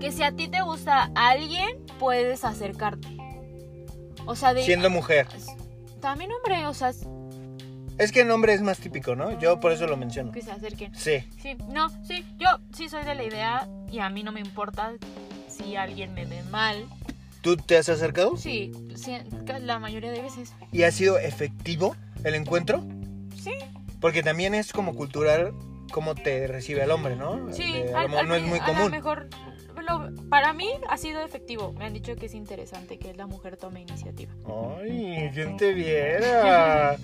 que 0.00 0.12
si 0.12 0.22
a 0.24 0.32
ti 0.32 0.48
te 0.48 0.60
gusta 0.62 1.10
alguien, 1.14 1.68
puedes 1.98 2.44
acercarte. 2.44 3.06
O 4.26 4.34
sea, 4.36 4.52
de, 4.54 4.62
siendo 4.64 4.90
mujer. 4.90 5.26
también 6.00 6.30
hombre, 6.32 6.66
o 6.66 6.74
sea, 6.74 6.92
Es 8.00 8.12
que 8.12 8.22
el 8.22 8.28
nombre 8.28 8.54
es 8.54 8.62
más 8.62 8.78
típico, 8.78 9.14
¿no? 9.14 9.38
Yo 9.38 9.60
por 9.60 9.72
eso 9.72 9.86
lo 9.86 9.96
menciono. 9.96 10.32
Que 10.32 10.40
se 10.42 10.50
acerquen. 10.50 10.94
Sí. 10.94 11.24
Sí, 11.40 11.56
no, 11.68 11.90
sí, 12.02 12.24
yo 12.38 12.48
sí 12.74 12.88
soy 12.88 13.04
de 13.04 13.14
la 13.14 13.24
idea 13.24 13.68
y 13.92 13.98
a 13.98 14.08
mí 14.08 14.22
no 14.22 14.32
me 14.32 14.40
importa 14.40 14.92
si 15.48 15.76
alguien 15.76 16.14
me 16.14 16.24
ve 16.24 16.42
mal. 16.50 16.86
¿Tú 17.42 17.56
te 17.56 17.76
has 17.76 17.88
acercado? 17.88 18.36
Sí, 18.36 18.72
sí, 18.96 19.16
la 19.60 19.78
mayoría 19.78 20.10
de 20.10 20.22
veces. 20.22 20.52
¿Y 20.72 20.82
ha 20.84 20.90
sido 20.92 21.18
efectivo 21.18 21.94
el 22.24 22.34
encuentro? 22.34 22.82
Sí. 23.36 23.52
Porque 24.00 24.22
también 24.22 24.54
es 24.54 24.72
como 24.72 24.94
cultural 24.94 25.52
cómo 25.92 26.14
te 26.14 26.46
recibe 26.46 26.82
el 26.84 26.90
hombre, 26.90 27.16
¿no? 27.16 27.52
Sí, 27.52 27.70
De- 27.72 27.94
a 27.94 28.06
no 28.08 28.34
es 28.34 28.42
muy 28.42 28.58
a 28.58 28.66
lo 28.66 28.72
común. 28.74 28.90
mejor 28.90 29.28
lo- 29.98 30.28
para 30.28 30.52
mí 30.52 30.68
ha 30.88 30.96
sido 30.96 31.22
efectivo. 31.22 31.72
Me 31.72 31.84
han 31.86 31.92
dicho 31.92 32.14
que 32.16 32.26
es 32.26 32.34
interesante 32.34 32.98
que 32.98 33.12
la 33.14 33.26
mujer 33.26 33.56
tome 33.56 33.80
iniciativa. 33.82 34.32
Ay, 34.80 35.30
¿quién 35.34 35.56
te 35.56 35.72
viera? 35.74 36.96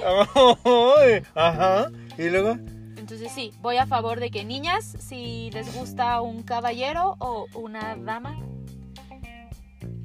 Ajá. 1.34 1.90
¿Y 2.18 2.28
luego? 2.28 2.56
Entonces 2.96 3.32
sí, 3.32 3.52
voy 3.60 3.76
a 3.76 3.86
favor 3.86 4.20
de 4.20 4.30
que 4.30 4.44
niñas, 4.44 4.84
si 5.00 5.50
les 5.52 5.74
gusta 5.74 6.20
un 6.20 6.42
caballero 6.42 7.16
o 7.18 7.46
una 7.54 7.96
dama 7.96 8.38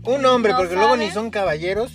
Un 0.03 0.25
hombre, 0.25 0.51
No 0.53 0.57
porque 0.59 0.75
luego 0.75 0.95
ni 0.95 1.05
saben. 1.07 1.13
son 1.13 1.29
caballeros. 1.31 1.91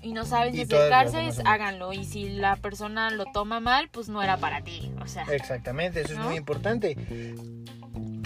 y 0.00 0.12
no 0.12 0.24
saben 0.24 0.54
Y 0.54 0.62
acercarse, 0.62 1.26
es- 1.26 1.40
háganlo. 1.44 1.92
Y 1.92 2.04
si 2.04 2.28
la 2.30 2.54
persona 2.56 3.10
lo 3.10 3.24
toma 3.26 3.58
mal, 3.60 3.88
pues 3.90 4.08
no 4.08 4.22
era 4.22 4.36
para 4.36 4.62
ti. 4.62 4.92
O 5.02 5.06
sea, 5.08 5.24
Exactamente, 5.32 6.00
eso 6.02 6.12
es 6.12 6.18
¿No? 6.18 6.26
muy 6.26 6.36
importante. 6.36 6.96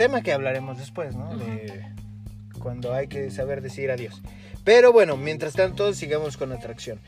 Tema 0.02 0.20
que 0.20 0.32
hablaremos 0.32 0.78
después, 0.78 1.14
¿no? 1.14 1.36
De 1.36 1.86
cuando 2.58 2.92
hay 2.92 3.06
que 3.06 3.30
saber 3.30 3.62
decir 3.62 3.88
adiós. 3.88 4.20
Pero 4.64 4.92
bueno, 4.92 5.16
mientras 5.16 5.54
tanto, 5.54 5.94
sigamos 5.94 6.36
con 6.36 6.50
atracción. 6.50 6.98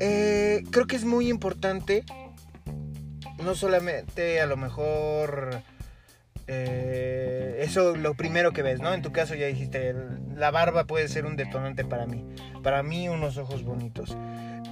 Eh, 0.00 0.64
creo 0.72 0.88
que 0.88 0.96
es 0.96 1.04
muy 1.04 1.28
importante, 1.28 2.02
no 3.44 3.54
solamente 3.54 4.40
a 4.40 4.46
lo 4.46 4.56
mejor 4.56 5.62
eh, 6.48 7.60
eso 7.60 7.94
lo 7.94 8.14
primero 8.14 8.50
que 8.50 8.62
ves, 8.62 8.80
¿no? 8.80 8.92
En 8.92 9.02
tu 9.02 9.12
caso 9.12 9.36
ya 9.36 9.46
dijiste, 9.46 9.94
la 10.34 10.50
barba 10.50 10.82
puede 10.88 11.06
ser 11.06 11.26
un 11.26 11.36
detonante 11.36 11.84
para 11.84 12.06
mí. 12.06 12.26
Para 12.64 12.82
mí 12.82 13.08
unos 13.08 13.38
ojos 13.38 13.62
bonitos. 13.62 14.16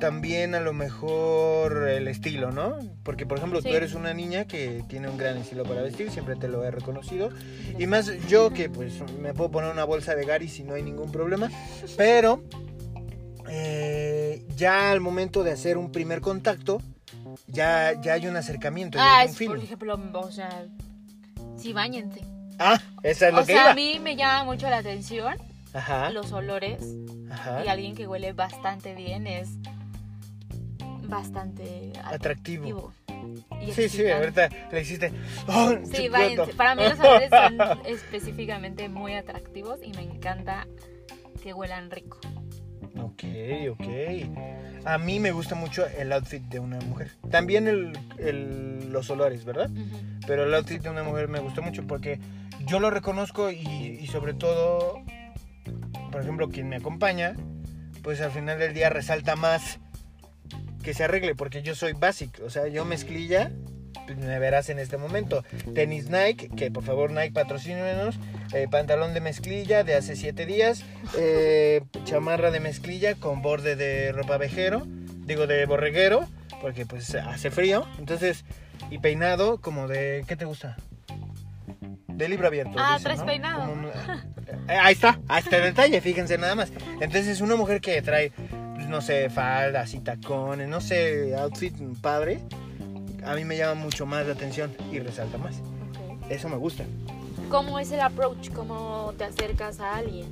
También 0.00 0.54
a 0.54 0.60
lo 0.60 0.72
mejor 0.72 1.88
el 1.88 2.08
estilo, 2.08 2.50
¿no? 2.50 2.76
Porque 3.04 3.26
por 3.26 3.38
ejemplo 3.38 3.60
Sí. 3.60 3.68
tú 3.68 3.74
eres 3.76 3.94
una 3.94 4.14
niña 4.14 4.46
que 4.46 4.82
tiene 4.88 5.08
un 5.08 5.16
gran 5.18 5.36
estilo 5.36 5.64
para 5.64 5.82
vestir, 5.82 6.10
siempre 6.10 6.36
te 6.36 6.48
lo 6.48 6.64
he 6.64 6.70
reconocido. 6.70 7.30
Y 7.78 7.86
más 7.86 8.10
yo 8.26 8.50
que 8.52 8.68
pues 8.70 8.94
me 9.20 9.34
puedo 9.34 9.50
poner 9.50 9.70
una 9.70 9.84
bolsa 9.84 10.14
de 10.14 10.24
Gary 10.24 10.48
si 10.48 10.64
no 10.64 10.74
hay 10.74 10.82
ningún 10.82 11.12
problema. 11.12 11.50
Pero 11.96 12.42
eh, 13.48 14.44
ya 14.56 14.90
al 14.90 15.00
momento 15.00 15.42
de 15.42 15.52
hacer 15.52 15.76
un 15.76 15.92
primer 15.92 16.20
contacto, 16.20 16.80
ya, 17.46 18.00
ya 18.00 18.14
hay 18.14 18.26
un 18.26 18.36
acercamiento. 18.36 18.98
ya 18.98 19.04
ah, 19.04 19.18
hay 19.20 19.28
un 19.28 19.32
es, 19.34 19.46
por 19.48 19.58
ejemplo, 19.58 20.20
o 20.20 20.30
sea, 20.32 20.64
sí, 21.56 21.72
bañense. 21.72 22.20
Ah, 22.58 22.80
esa 23.02 23.28
es 23.28 23.34
lo 23.34 23.40
O 23.40 23.46
que 23.46 23.52
sea, 23.52 23.62
iba. 23.62 23.70
a 23.70 23.74
mí 23.74 23.98
me 24.00 24.16
llama 24.16 24.44
mucho 24.44 24.68
la 24.68 24.78
atención 24.78 25.34
Ajá. 25.72 26.10
los 26.10 26.30
olores 26.32 26.82
Ajá. 27.30 27.64
y 27.64 27.68
alguien 27.68 27.94
que 27.94 28.06
huele 28.06 28.32
bastante 28.32 28.94
bien 28.94 29.26
es 29.26 29.48
bastante 31.10 31.92
Atractivo. 32.04 32.92
Sí, 33.74 33.88
sí, 33.88 34.08
ahorita 34.08 34.48
le 34.72 34.80
hiciste. 34.80 35.12
¡Oh, 35.46 35.74
Sí, 35.92 36.08
váyanse. 36.08 36.54
Para 36.54 36.74
mí 36.74 36.82
los 36.88 36.98
olores 37.00 37.28
son 37.30 37.80
específicamente 37.86 38.88
muy 38.88 39.14
atractivos 39.14 39.78
y 39.82 39.92
me 39.92 40.02
encanta 40.02 40.66
que 41.42 41.52
huelan 41.52 41.90
rico. 41.90 42.18
Ok, 42.98 43.24
ok. 43.72 44.86
A 44.86 44.96
mí 44.98 45.20
me 45.20 45.32
gusta 45.32 45.54
mucho 45.54 45.86
el 45.86 46.12
outfit 46.12 46.42
de 46.44 46.58
una 46.58 46.78
mujer. 46.80 47.10
También 47.30 47.68
el, 47.68 47.92
el- 48.18 48.90
los 48.90 49.10
olores, 49.10 49.44
¿verdad? 49.44 49.70
Ujú. 49.70 49.96
Pero 50.26 50.44
el 50.44 50.54
outfit 50.54 50.80
de 50.82 50.88
una 50.88 51.02
mujer 51.02 51.28
me 51.28 51.38
gusta 51.40 51.60
mucho 51.60 51.86
porque 51.86 52.18
yo 52.66 52.80
lo 52.80 52.90
reconozco 52.90 53.50
y, 53.50 53.58
y 54.00 54.06
sobre 54.06 54.32
todo, 54.34 55.02
por 56.10 56.22
ejemplo, 56.22 56.48
quien 56.48 56.68
me 56.70 56.76
acompaña, 56.76 57.36
pues 58.02 58.20
al 58.22 58.30
final 58.30 58.58
del 58.58 58.72
día 58.72 58.88
resalta 58.88 59.36
más 59.36 59.78
que 60.82 60.94
se 60.94 61.04
arregle 61.04 61.34
porque 61.34 61.62
yo 61.62 61.74
soy 61.74 61.92
basic, 61.92 62.40
o 62.44 62.50
sea, 62.50 62.66
yo 62.68 62.84
mezclilla, 62.84 63.50
pues 64.06 64.18
me 64.18 64.38
verás 64.38 64.68
en 64.70 64.78
este 64.78 64.96
momento. 64.96 65.44
Tenis 65.74 66.08
Nike, 66.10 66.48
que 66.56 66.70
por 66.70 66.82
favor 66.84 67.10
Nike 67.10 67.32
patrocínenos, 67.32 68.18
eh, 68.52 68.66
pantalón 68.70 69.14
de 69.14 69.20
mezclilla 69.20 69.84
de 69.84 69.94
hace 69.94 70.16
7 70.16 70.46
días, 70.46 70.84
eh, 71.18 71.82
chamarra 72.04 72.50
de 72.50 72.60
mezclilla 72.60 73.14
con 73.14 73.42
borde 73.42 73.76
de 73.76 74.12
ropa 74.12 74.36
vejero, 74.38 74.82
digo 74.86 75.46
de 75.46 75.66
borreguero, 75.66 76.26
porque 76.60 76.86
pues 76.86 77.14
hace 77.14 77.50
frío, 77.50 77.86
entonces, 77.98 78.44
y 78.90 78.98
peinado 78.98 79.60
como 79.60 79.86
de, 79.88 80.24
¿qué 80.26 80.36
te 80.36 80.44
gusta? 80.44 80.76
De 82.08 82.28
libro 82.28 82.48
abierto. 82.48 82.72
Ah, 82.76 82.96
dicen, 82.98 83.04
traes 83.04 83.20
¿no? 83.20 83.26
peinado. 83.26 83.60
Como 83.60 83.72
un- 83.72 83.86
eh, 83.88 84.76
ahí 84.78 84.92
está, 84.92 85.18
ahí 85.28 85.42
está 85.42 85.56
el 85.56 85.62
detalle, 85.62 86.00
fíjense 86.02 86.36
nada 86.36 86.54
más. 86.54 86.70
Entonces, 87.00 87.40
una 87.40 87.56
mujer 87.56 87.80
que 87.80 88.02
trae, 88.02 88.32
no 88.90 89.00
sé, 89.00 89.30
faldas 89.30 89.94
y 89.94 90.00
tacones, 90.00 90.68
no 90.68 90.80
sé, 90.80 91.34
outfit 91.36 91.74
padre, 92.00 92.40
a 93.24 93.34
mí 93.34 93.44
me 93.44 93.56
llama 93.56 93.80
mucho 93.80 94.04
más 94.04 94.26
la 94.26 94.32
atención 94.32 94.72
y 94.92 94.98
resalta 94.98 95.38
más. 95.38 95.62
Eso 96.28 96.48
me 96.48 96.56
gusta. 96.56 96.84
¿Cómo 97.48 97.78
es 97.78 97.90
el 97.92 98.00
approach? 98.00 98.50
¿Cómo 98.50 99.14
te 99.16 99.24
acercas 99.24 99.80
a 99.80 99.96
alguien? 99.96 100.26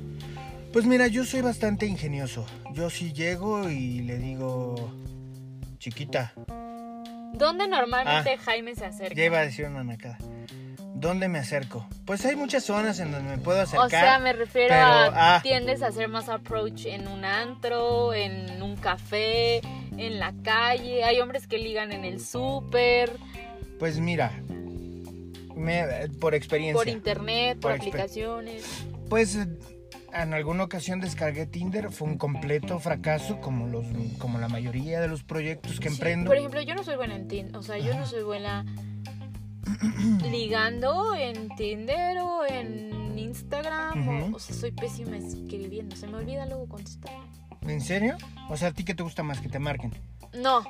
Pues 0.71 0.85
mira, 0.85 1.07
yo 1.07 1.25
soy 1.25 1.41
bastante 1.41 1.85
ingenioso. 1.85 2.45
Yo 2.73 2.89
sí 2.89 3.11
llego 3.11 3.69
y 3.69 4.01
le 4.01 4.17
digo, 4.17 4.93
chiquita, 5.79 6.33
¿Dónde 7.33 7.67
normalmente 7.67 8.37
Jaime 8.37 8.75
se 8.75 8.85
acerca? 8.85 9.13
Ah. 9.13 9.17
ya 9.17 9.25
iba 9.25 9.39
a 9.39 9.41
decir 9.41 9.65
una 9.65 9.83
nacada. 9.83 10.17
¿Dónde 10.99 11.29
me 11.29 11.39
acerco? 11.39 11.87
Pues 12.03 12.25
hay 12.25 12.35
muchas 12.35 12.65
zonas 12.65 12.99
en 12.99 13.13
donde 13.13 13.37
me 13.37 13.41
puedo 13.41 13.61
acercar. 13.61 13.85
O 13.85 13.89
sea, 13.89 14.19
me 14.19 14.33
refiero 14.33 14.67
pero, 14.69 14.85
a 14.85 15.37
ah. 15.37 15.41
tiendes 15.41 15.81
a 15.81 15.87
hacer 15.87 16.09
más 16.09 16.27
approach 16.27 16.85
en 16.87 17.07
un 17.07 17.23
antro, 17.23 18.13
en 18.13 18.61
un 18.61 18.75
café, 18.75 19.61
en 19.97 20.19
la 20.19 20.33
calle. 20.43 21.05
Hay 21.05 21.21
hombres 21.21 21.47
que 21.47 21.57
ligan 21.57 21.93
en 21.93 22.03
el 22.03 22.19
súper, 22.19 23.13
Pues 23.79 23.97
mira, 23.99 24.33
me- 25.55 26.09
por 26.19 26.35
experiencia. 26.35 26.75
por 26.75 26.89
internet, 26.89 27.59
por, 27.61 27.71
aplicaciones. 27.71 28.65
Pues 29.09 29.35
en 30.13 30.33
alguna 30.33 30.65
ocasión 30.65 30.99
descargué 30.99 31.45
Tinder, 31.45 31.91
fue 31.91 32.09
un 32.09 32.17
completo 32.17 32.77
fracaso 32.79 33.39
como 33.39 33.67
los 33.67 33.85
como 34.17 34.37
la 34.37 34.49
mayoría 34.49 34.99
de 34.99 35.07
los 35.07 35.23
proyectos 35.23 35.79
que 35.79 35.87
Sí, 35.87 35.95
emprendo. 35.95 36.27
Por 36.27 36.37
ejemplo, 36.37 36.61
yo 36.61 36.75
no 36.75 36.83
soy 36.83 36.97
buena 36.97 37.15
en 37.15 37.29
Tinder. 37.29 37.55
O 37.55 37.63
sea, 37.63 37.77
yo 37.77 37.93
no 37.93 38.05
soy 38.05 38.23
buena 38.23 38.65
ligando 40.31 41.15
en 41.15 41.49
Tinder 41.55 42.17
o 42.19 42.45
en 42.45 43.17
Instagram. 43.17 44.07
o- 44.09 44.25
Ujú. 44.27 44.35
o, 44.35 44.39
sea, 44.39 44.55
soy 44.55 44.71
pésima 44.71 45.17
escribiendo. 45.17 45.95
Se 45.95 46.07
me 46.07 46.17
olvida 46.17 46.45
luego 46.45 46.67
contestar. 46.67 47.11
¿En 47.61 47.81
serio? 47.81 48.15
O 48.49 48.57
sea, 48.57 48.69
¿a 48.69 48.71
ti 48.71 48.83
qué 48.83 48.93
te 48.95 49.03
gusta 49.03 49.21
más 49.23 49.41
que 49.41 49.49
te 49.49 49.59
marquen? 49.59 49.91
No. 50.33 50.63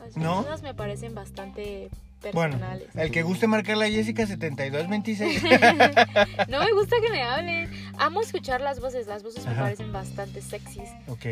Las 0.00 0.16
¿No? 0.16 0.36
personas 0.36 0.62
me 0.62 0.74
parecen 0.74 1.14
bastante 1.14 1.90
Bueno, 2.32 2.56
personales. 2.58 2.88
el 2.94 3.10
que 3.10 3.22
guste 3.22 3.46
marcarle 3.46 3.86
a 3.86 3.90
Jessica 3.90 4.26
7226. 4.26 5.42
No 6.48 6.60
me 6.60 6.72
gusta 6.72 6.96
que 7.00 7.10
me 7.10 7.22
hablen. 7.22 7.70
Amo 7.98 8.20
escuchar 8.20 8.60
las 8.60 8.80
voces. 8.80 9.06
Las 9.06 9.22
voces 9.22 9.44
me 9.44 9.52
Ajá. 9.52 9.62
parecen 9.62 9.92
bastante 9.92 10.40
sexys. 10.42 10.88
ok, 11.08 11.26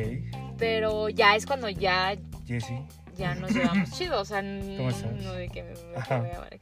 Pero 0.58 1.08
ya 1.08 1.34
es 1.36 1.46
cuando 1.46 1.68
ya, 1.68 2.16
Jessie. 2.46 2.82
ya 3.16 3.34
nos 3.34 3.50
llevamos 3.52 3.90
chido. 3.92 4.20
O 4.20 4.24
sea, 4.24 4.42
no 4.42 5.32
de 5.32 5.48
que 5.48 5.62
me, 5.62 5.70
me- 5.72 5.96
Ajá. 5.96 6.18
me 6.18 6.28
voy 6.28 6.36
a 6.36 6.40
marcar. 6.40 6.60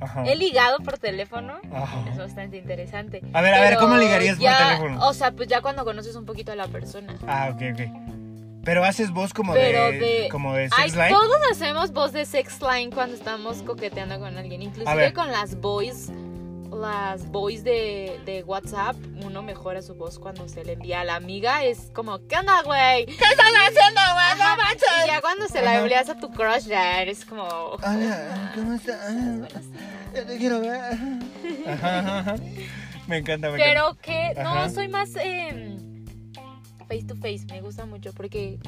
Ajá. 0.00 0.24
He 0.26 0.36
ligado 0.36 0.78
por 0.80 0.98
teléfono. 0.98 1.54
Ajá. 1.72 2.04
Es 2.10 2.18
bastante 2.18 2.58
interesante. 2.58 3.22
A 3.32 3.40
ver, 3.40 3.54
a 3.54 3.60
ver, 3.60 3.76
¿cómo 3.78 3.96
ligarías 3.96 4.36
por 4.38 4.46
teléfono? 4.48 5.06
O 5.06 5.12
sea, 5.14 5.32
pues 5.32 5.48
ya 5.48 5.60
cuando 5.62 5.84
conoces 5.84 6.16
un 6.16 6.24
poquito 6.26 6.52
a 6.52 6.56
la 6.56 6.66
persona. 6.68 7.14
Ah, 7.26 7.50
ok, 7.54 7.62
ok. 7.72 7.80
Pero 8.64 8.84
haces 8.84 9.10
voz 9.12 9.32
como 9.32 9.52
Pero 9.54 9.92
de, 9.92 9.98
de- 9.98 10.28
como 10.30 10.52
de 10.54 10.64
Ay, 10.76 10.90
sex 10.90 10.96
line. 10.96 11.10
todos 11.10 11.36
hacemos 11.52 11.92
voz 11.92 12.12
de 12.12 12.24
sex 12.24 12.60
line 12.60 12.90
cuando 12.92 13.14
estamos 13.14 13.62
coqueteando 13.62 14.18
con 14.18 14.36
alguien. 14.36 14.60
Inclusive 14.60 15.12
con 15.12 15.30
las 15.30 15.54
boys, 15.60 16.10
las 16.72 17.30
boys 17.30 17.64
de, 17.64 18.20
de 18.24 18.42
WhatsApp, 18.42 18.96
uno 19.24 19.42
mejora 19.42 19.82
su 19.82 19.94
voz 19.94 20.18
cuando 20.18 20.48
se 20.48 20.64
le 20.64 20.72
envía 20.74 21.00
a 21.00 21.04
la 21.04 21.16
amiga. 21.16 21.64
Es 21.64 21.90
como, 21.94 22.18
¿qué 22.26 22.36
onda, 22.36 22.62
güey? 22.62 23.06
¿Qué 23.06 23.12
estás 23.12 23.52
haciendo, 23.68 24.00
güey? 24.14 24.38
No 24.38 24.56
manches. 24.56 24.88
Y 25.04 25.06
ya 25.08 25.20
cuando 25.20 25.48
se 25.48 25.62
la 25.62 25.78
envías 25.78 26.08
a 26.08 26.18
tu 26.18 26.30
crush, 26.30 26.66
ya 26.66 27.00
eres 27.02 27.24
como... 27.24 27.44
Hola, 27.44 28.52
¿cómo 28.54 28.72
estás? 28.74 29.14
Ya 30.14 30.24
te 30.26 30.38
quiero 30.38 30.60
ver. 30.60 30.80
Ajá, 31.66 32.18
ajá. 32.18 32.36
Me 33.06 33.18
encanta, 33.18 33.50
me 33.50 33.56
encanta. 33.56 33.56
Pero 33.56 33.96
que 34.02 34.40
Ajá. 34.40 34.66
no, 34.66 34.70
soy 34.70 34.88
más 34.88 35.10
eh, 35.16 35.76
face 36.86 37.04
to 37.04 37.16
face. 37.16 37.44
Me 37.46 37.60
gusta 37.60 37.86
mucho 37.86 38.12
porque 38.12 38.58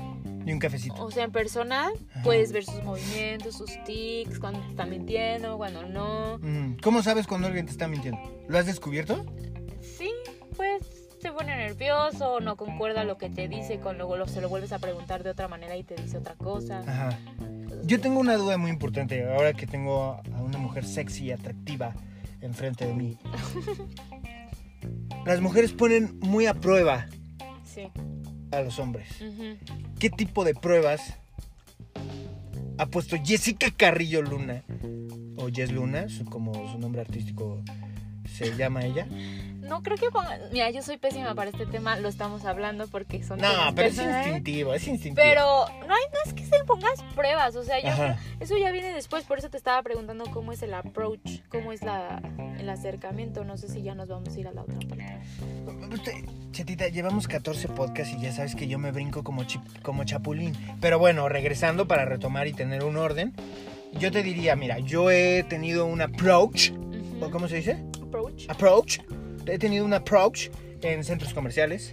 Y 0.47 0.53
un 0.53 0.59
cafecito. 0.59 1.03
O 1.03 1.11
sea, 1.11 1.25
en 1.25 1.33
persona 1.33 1.91
Ajá. 2.11 2.23
puedes 2.23 2.53
ver 2.53 2.65
sus 2.65 2.83
movimientos, 2.83 3.57
sus 3.57 3.71
tics, 3.85 4.39
cuando 4.39 4.61
te 4.61 4.69
está 4.69 4.87
mintiendo, 4.87 5.57
cuando 5.57 5.87
no. 5.87 6.39
Mm, 6.39 6.77
¿Cómo 6.83 7.03
sabes 7.03 7.27
cuando 7.27 7.47
alguien 7.47 7.67
te 7.67 7.73
está 7.73 7.89
mintiendo? 7.89 8.21
¿Lo 8.49 8.59
has 8.59 8.67
descubierto? 8.67 9.25
Sí, 9.81 10.11
pues 10.57 10.83
se 11.21 11.33
pone 11.33 11.57
nervioso, 11.57 12.41
no 12.41 12.57
concuerda 12.57 13.05
lo 13.05 13.19
que 13.19 13.29
te 13.29 13.49
dice, 13.49 13.81
con 13.81 13.99
luego 13.99 14.27
se 14.29 14.41
lo 14.41 14.49
vuelves 14.49 14.73
a 14.73 14.79
preguntar 14.79 15.25
de 15.25 15.31
otra 15.31 15.49
manera 15.49 15.77
y 15.77 15.83
te 15.83 15.97
dice 15.97 16.19
otra 16.19 16.35
cosa. 16.35 16.81
Ajá. 16.81 17.19
Yo 17.85 18.01
tengo 18.01 18.21
una 18.21 18.37
duda 18.37 18.59
muy 18.59 18.71
importante. 18.71 19.29
Ahora 19.33 19.53
que 19.53 19.67
tengo 19.67 20.21
a 20.35 20.43
una 20.43 20.59
mujer 20.59 20.85
sexy 20.85 21.27
y 21.27 21.33
atractiva 21.33 21.95
enfrente 22.41 22.87
de 22.87 22.95
mí. 22.95 23.19
Las 25.27 25.41
mujeres 25.41 25.73
ponen 25.73 26.19
muy 26.21 26.47
a 26.47 26.55
prueba 26.55 27.07
Sí. 27.79 27.93
a 28.51 28.61
los 28.63 28.79
hombres. 28.79 29.09
¿Qué 30.01 30.11
tipo 30.11 30.45
de 30.45 30.55
pruebas 30.55 31.15
ha 32.77 32.87
puesto 32.87 33.17
Jessica 33.23 33.71
Carrillo 33.71 34.23
Luna? 34.23 34.65
O 35.37 35.49
Jess 35.49 35.71
Luna, 35.71 36.07
como 36.29 36.73
su 36.73 36.79
nombre 36.79 37.01
artístico 37.03 37.63
se 38.29 38.57
llama 38.57 38.85
ella. 38.85 39.07
No 39.69 39.83
creo 39.83 39.97
que 39.97 40.11
ponga... 40.11 40.39
Mira, 40.53 40.71
yo 40.71 40.83
soy 40.83 40.97
pésima 40.97 41.35
para 41.35 41.51
este 41.51 41.67
tema, 41.67 41.99
lo 41.99 42.09
estamos 42.09 42.45
hablando 42.45 42.89
porque 42.89 43.23
son 43.23 43.39
No, 43.39 43.49
temas 43.51 43.73
pero 43.75 43.89
es 43.89 43.99
instintivo, 43.99 44.75
es 44.75 44.89
instintivo. 44.89 45.23
Pero 45.23 45.67
no, 45.87 45.95
hay, 45.95 46.03
es 46.25 46.33
que 46.33 46.45
se 46.47 46.65
pongas 46.65 47.03
pruebas, 47.15 47.55
o 47.57 47.63
sea, 47.65 47.81
yo 47.81 47.89
Ajá. 47.89 48.17
eso 48.41 48.57
ya 48.57 48.71
viene 48.73 48.93
después, 48.95 49.25
por 49.25 49.39
eso 49.39 49.51
te 49.51 49.57
estaba 49.57 49.83
preguntando 49.83 50.25
cómo 50.33 50.53
es 50.53 50.63
el 50.63 50.75
approach, 50.75 51.41
cómo 51.51 51.73
es 51.73 51.83
la, 51.83 52.23
el 52.59 52.69
acercamiento, 52.69 53.45
no 53.45 53.57
sé 53.57 53.69
si 53.69 53.83
ya 53.83 53.95
nos 53.95 54.09
vamos 54.09 54.35
a 54.35 54.41
ir 54.41 54.49
a 54.49 54.53
la 54.53 54.63
otra 54.63 54.79
parte. 54.89 55.19
Usted, 55.93 56.13
Chetita, 56.53 56.89
llevamos 56.89 57.29
14 57.29 57.69
podcasts 57.69 58.15
y 58.15 58.21
ya 58.23 58.33
sabes 58.33 58.55
que 58.55 58.67
yo 58.69 58.79
me 58.79 58.91
brinco 58.91 59.23
como, 59.23 59.45
chi- 59.45 59.61
como 59.83 60.05
chapulín. 60.05 60.55
Pero 60.81 60.99
bueno, 60.99 61.29
regresando 61.29 61.87
para 61.87 62.05
retomar 62.05 62.47
y 62.47 62.53
tener 62.53 62.85
un 62.85 62.97
orden, 62.97 63.35
yo 63.93 64.11
te 64.11 64.23
diría, 64.23 64.57
mira, 64.57 64.79
yo 64.79 65.11
he 65.11 65.45
tenido 65.45 65.87
un 65.87 66.01
approach. 66.01 66.73
¿o 67.21 67.31
cómo 67.31 67.49
se 67.49 67.57
dice? 67.57 67.85
Approach. 68.03 68.45
Approach. 68.49 68.99
He 69.49 69.59
tenido 69.59 69.85
un 69.85 69.95
approach 69.95 70.49
en 70.83 71.05
centros 71.05 71.35
comerciales. 71.35 71.93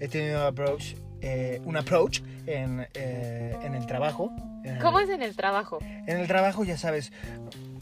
He 0.00 0.08
tenido 0.08 0.40
un 0.40 0.46
approach, 0.46 0.94
eh, 1.20 1.60
un 1.64 1.76
approach 1.76 2.20
en, 2.46 2.86
eh, 2.94 3.56
en 3.62 3.74
el 3.74 3.86
trabajo. 3.86 4.30
En- 4.64 4.78
¿Cómo 4.78 4.98
es 5.00 5.08
en 5.10 5.22
el 5.22 5.36
trabajo? 5.36 5.78
En 6.06 6.18
el 6.18 6.26
trabajo, 6.26 6.64
ya 6.64 6.76
sabes, 6.78 7.12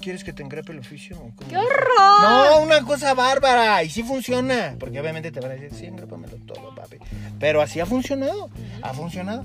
¿quieres 0.00 0.25
que 0.25 0.33
te 0.33 0.43
engrepe 0.43 0.73
el 0.73 0.81
oficio? 0.81 1.17
cómo? 1.17 1.33
¡Qué 1.49 1.57
horror! 1.57 2.21
No, 2.23 2.61
una 2.62 2.83
cosa 2.83 3.14
bárbara. 3.14 3.83
Y 3.85 3.88
sí 3.91 4.02
funciona. 4.02 4.75
Porque 4.79 5.00
obviamente 5.00 5.31
te 5.31 5.41
van 5.41 5.52
a 5.52 5.55
decir, 5.55 5.73
sí, 5.73 5.87
engrépamelo 5.87 6.37
todo, 6.38 6.75
papi. 6.75 6.97
Pero 7.38 7.61
así 7.62 7.79
ha 7.81 7.87
funcionado. 7.87 8.50
Ha 8.83 8.93
funcionado. 8.95 9.45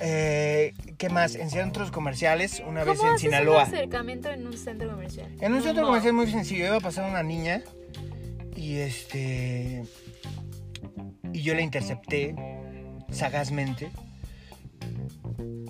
Eh, 0.00 0.74
¿Qué 0.96 1.08
más? 1.08 1.34
En 1.34 1.50
centros 1.50 1.90
comerciales, 1.90 2.62
una 2.66 2.84
vez 2.84 2.96
¿Cómo 2.98 3.08
en 3.10 3.14
haces 3.16 3.22
Sinaloa. 3.22 3.64
un 3.64 3.74
acercamiento 3.74 4.30
en 4.30 4.46
un 4.46 4.56
centro 4.56 4.88
comercial? 4.90 5.28
En 5.40 5.52
un 5.52 5.62
centro 5.62 5.82
No. 5.82 5.88
comercial 5.88 6.12
muy 6.14 6.30
sencillo. 6.30 6.66
Iba 6.66 6.76
a 6.76 6.80
pasar 6.80 7.10
una 7.10 7.22
niña. 7.24 7.62
Y 8.58 8.78
este. 8.78 9.84
Y 11.32 11.42
yo 11.42 11.54
la 11.54 11.62
intercepté 11.62 12.34
sagazmente. 13.12 13.90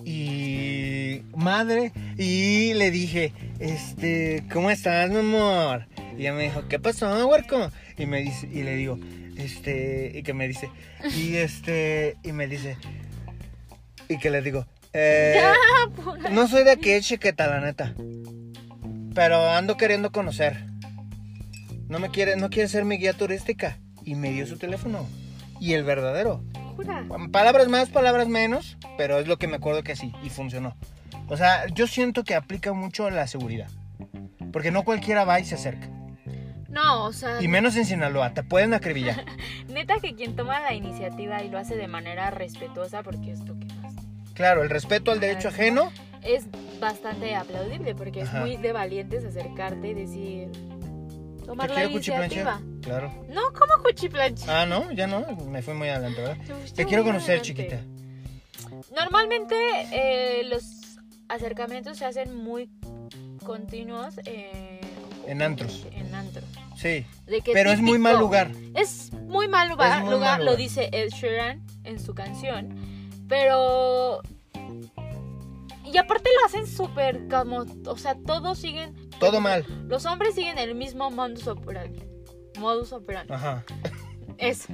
Y. 0.05 1.21
Madre. 1.35 1.91
Y 2.17 2.73
le 2.73 2.89
dije, 2.89 3.31
este. 3.59 4.43
¿Cómo 4.51 4.71
estás, 4.71 5.09
mi 5.11 5.17
amor? 5.17 5.87
Y 6.17 6.21
ella 6.21 6.33
me 6.33 6.43
dijo, 6.43 6.67
¿qué 6.67 6.79
pasó, 6.79 7.27
huerco? 7.27 7.69
Y 7.97 8.05
me 8.07 8.21
dice, 8.21 8.47
y 8.51 8.63
le 8.63 8.75
digo, 8.75 8.97
este. 9.37 10.11
Y 10.15 10.23
que 10.23 10.33
me 10.33 10.47
dice, 10.47 10.69
y 11.15 11.35
este. 11.35 12.17
Y 12.23 12.31
me 12.31 12.47
dice. 12.47 12.75
Y 14.07 14.17
que 14.17 14.31
le 14.31 14.41
digo, 14.41 14.65
eh. 14.93 15.39
Pura- 15.95 16.29
No 16.31 16.47
soy 16.47 16.63
de 16.63 16.71
aquí, 16.71 16.99
chiqueta, 17.01 17.45
la 17.47 17.59
neta. 17.61 17.93
Pero 19.13 19.47
ando 19.51 19.77
queriendo 19.77 20.11
conocer. 20.11 20.65
No 21.89 21.99
me 21.99 22.09
quiere, 22.09 22.35
no 22.37 22.49
quiere 22.49 22.69
ser 22.69 22.85
mi 22.85 22.97
guía 22.97 23.13
turística. 23.13 23.79
Y 24.05 24.15
me 24.15 24.29
dio 24.31 24.45
su 24.47 24.57
teléfono. 24.57 25.05
Y 25.59 25.73
el 25.73 25.83
verdadero. 25.83 26.41
jura. 26.75 27.03
Palabras 27.31 27.67
más, 27.67 27.89
palabras 27.89 28.27
menos. 28.27 28.77
Pero 28.97 29.19
es 29.19 29.27
lo 29.27 29.37
que 29.37 29.47
me 29.47 29.57
acuerdo 29.57 29.83
que 29.83 29.95
sí. 29.95 30.13
Y 30.23 30.29
funcionó. 30.29 30.77
O 31.27 31.35
sea, 31.35 31.67
yo 31.67 31.87
siento 31.87 32.23
que 32.23 32.35
aplica 32.35 32.73
mucho 32.73 33.09
la 33.09 33.27
seguridad. 33.27 33.69
Porque 34.53 34.71
no 34.71 34.83
cualquiera 34.83 35.25
va 35.25 35.39
y 35.39 35.45
se 35.45 35.55
acerca. 35.55 35.89
No, 36.69 37.05
o 37.05 37.13
sea, 37.13 37.41
Y 37.41 37.47
menos 37.47 37.75
en 37.75 37.85
Sinaloa. 37.85 38.33
Te 38.35 38.43
pueden 38.43 38.73
acribillar. 38.75 39.25
neta 39.67 39.99
que 39.99 40.13
quien 40.15 40.35
toma 40.35 40.59
la 40.59 40.73
iniciativa 40.73 41.43
y 41.43 41.49
lo 41.49 41.57
hace 41.57 41.75
de 41.75 41.87
manera 41.87 42.29
respetuosa, 42.29 43.01
porque 43.01 43.31
es 43.31 43.39
lo 43.41 43.57
que 43.59 43.65
más 43.81 43.93
Claro, 44.35 44.61
el 44.63 44.69
respeto 44.69 45.11
al 45.11 45.19
derecho 45.19 45.49
ajeno. 45.49 45.91
es 46.21 46.45
bastante 46.79 47.35
aplaudible 47.35 47.93
porque 47.95 48.21
Ajá. 48.21 48.37
es 48.37 48.43
muy 48.45 48.57
de 48.57 48.71
valientes 48.71 49.25
acercarte 49.25 49.89
y 49.89 49.93
decir 49.95 50.51
tomar 51.49 51.67
¿Te 51.67 51.73
la 51.73 51.83
iniciativa. 51.85 52.61
Claro. 52.83 53.25
No, 53.27 53.41
como 53.53 53.83
cuchiplancha. 53.83 54.61
Ah, 54.61 54.67
no, 54.67 54.91
ya 54.91 55.07
no. 55.07 55.25
Me 55.47 55.63
fui 55.63 55.73
muy 55.73 55.89
adelante, 55.89 56.21
¿verdad? 56.21 56.37
Te 56.45 56.71
Te 56.73 56.85
quiero 56.85 57.03
conocer, 57.03 57.41
chiquita. 57.41 57.79
Normalmente 58.95 59.55
eh, 59.91 60.43
los 60.43 60.99
acercamientos 61.27 61.97
se 61.97 62.05
hacen 62.05 62.35
muy 62.35 62.69
continuos 63.43 64.19
eh, 64.25 64.79
En 65.25 65.41
antros. 65.41 65.87
En 65.91 66.13
antro. 66.13 66.43
Sí. 66.77 67.03
De 67.25 67.41
que 67.41 67.51
Pero 67.51 67.71
es 67.71 67.81
muy 67.81 67.97
mal 67.97 68.19
lugar. 68.19 68.51
Es 68.75 69.11
muy 69.13 69.47
mal 69.47 69.69
lugar, 69.69 70.03
muy 70.03 70.13
lugar, 70.13 70.37
mal 70.37 70.45
lo 70.45 70.55
dice 70.55 70.89
Ed 70.91 71.09
Sheeran 71.09 71.65
en 71.83 71.99
su 71.99 72.13
canción. 72.13 72.75
Pero. 73.27 74.21
Y 75.91 75.97
aparte 75.97 76.29
lo 76.39 76.45
hacen 76.45 76.67
súper 76.67 77.27
como. 77.27 77.65
O 77.85 77.97
sea, 77.97 78.15
todos 78.15 78.57
siguen. 78.59 78.95
Todo 79.19 79.41
mal. 79.41 79.65
Los 79.87 80.05
hombres 80.05 80.35
siguen 80.35 80.57
el 80.57 80.75
mismo 80.75 81.09
modus 81.11 81.47
operandi. 81.47 82.03
Modus 82.59 82.93
operandi. 82.93 83.33
Ajá. 83.33 83.63
Eso. 84.37 84.67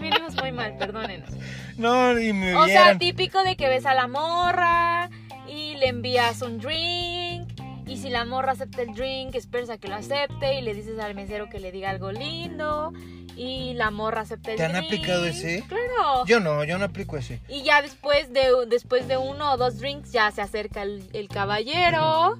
Vinimos 0.00 0.34
muy 0.40 0.50
mal, 0.52 0.76
perdónenos. 0.76 1.30
No, 1.76 2.18
y 2.18 2.32
me 2.32 2.54
O 2.56 2.64
sea, 2.66 2.82
vieran. 2.82 2.98
típico 2.98 3.42
de 3.44 3.56
que 3.56 3.68
ves 3.68 3.86
a 3.86 3.94
la 3.94 4.08
morra 4.08 5.10
y 5.46 5.74
le 5.76 5.88
envías 5.88 6.42
un 6.42 6.58
drink. 6.58 7.13
Si 8.04 8.10
la 8.10 8.26
morra 8.26 8.52
acepta 8.52 8.82
el 8.82 8.92
drink, 8.92 9.34
esperas 9.34 9.70
a 9.70 9.78
que 9.78 9.88
lo 9.88 9.94
acepte 9.94 10.58
y 10.58 10.60
le 10.60 10.74
dices 10.74 10.98
al 10.98 11.14
mesero 11.14 11.48
que 11.48 11.58
le 11.58 11.72
diga 11.72 11.88
algo 11.88 12.12
lindo. 12.12 12.92
Y 13.34 13.72
la 13.72 13.90
morra 13.90 14.20
acepta 14.20 14.50
el 14.50 14.58
¿Te 14.58 14.64
han 14.64 14.72
drink. 14.72 14.84
aplicado 14.84 15.24
ese? 15.24 15.64
Claro. 15.66 16.26
Yo 16.26 16.38
no, 16.38 16.64
yo 16.64 16.76
no 16.76 16.84
aplico 16.84 17.16
ese. 17.16 17.40
Y 17.48 17.62
ya 17.62 17.80
después 17.80 18.30
de, 18.30 18.50
después 18.68 19.08
de 19.08 19.16
uno 19.16 19.54
o 19.54 19.56
dos 19.56 19.78
drinks 19.78 20.12
ya 20.12 20.30
se 20.32 20.42
acerca 20.42 20.82
el, 20.82 21.08
el 21.14 21.28
caballero. 21.28 22.38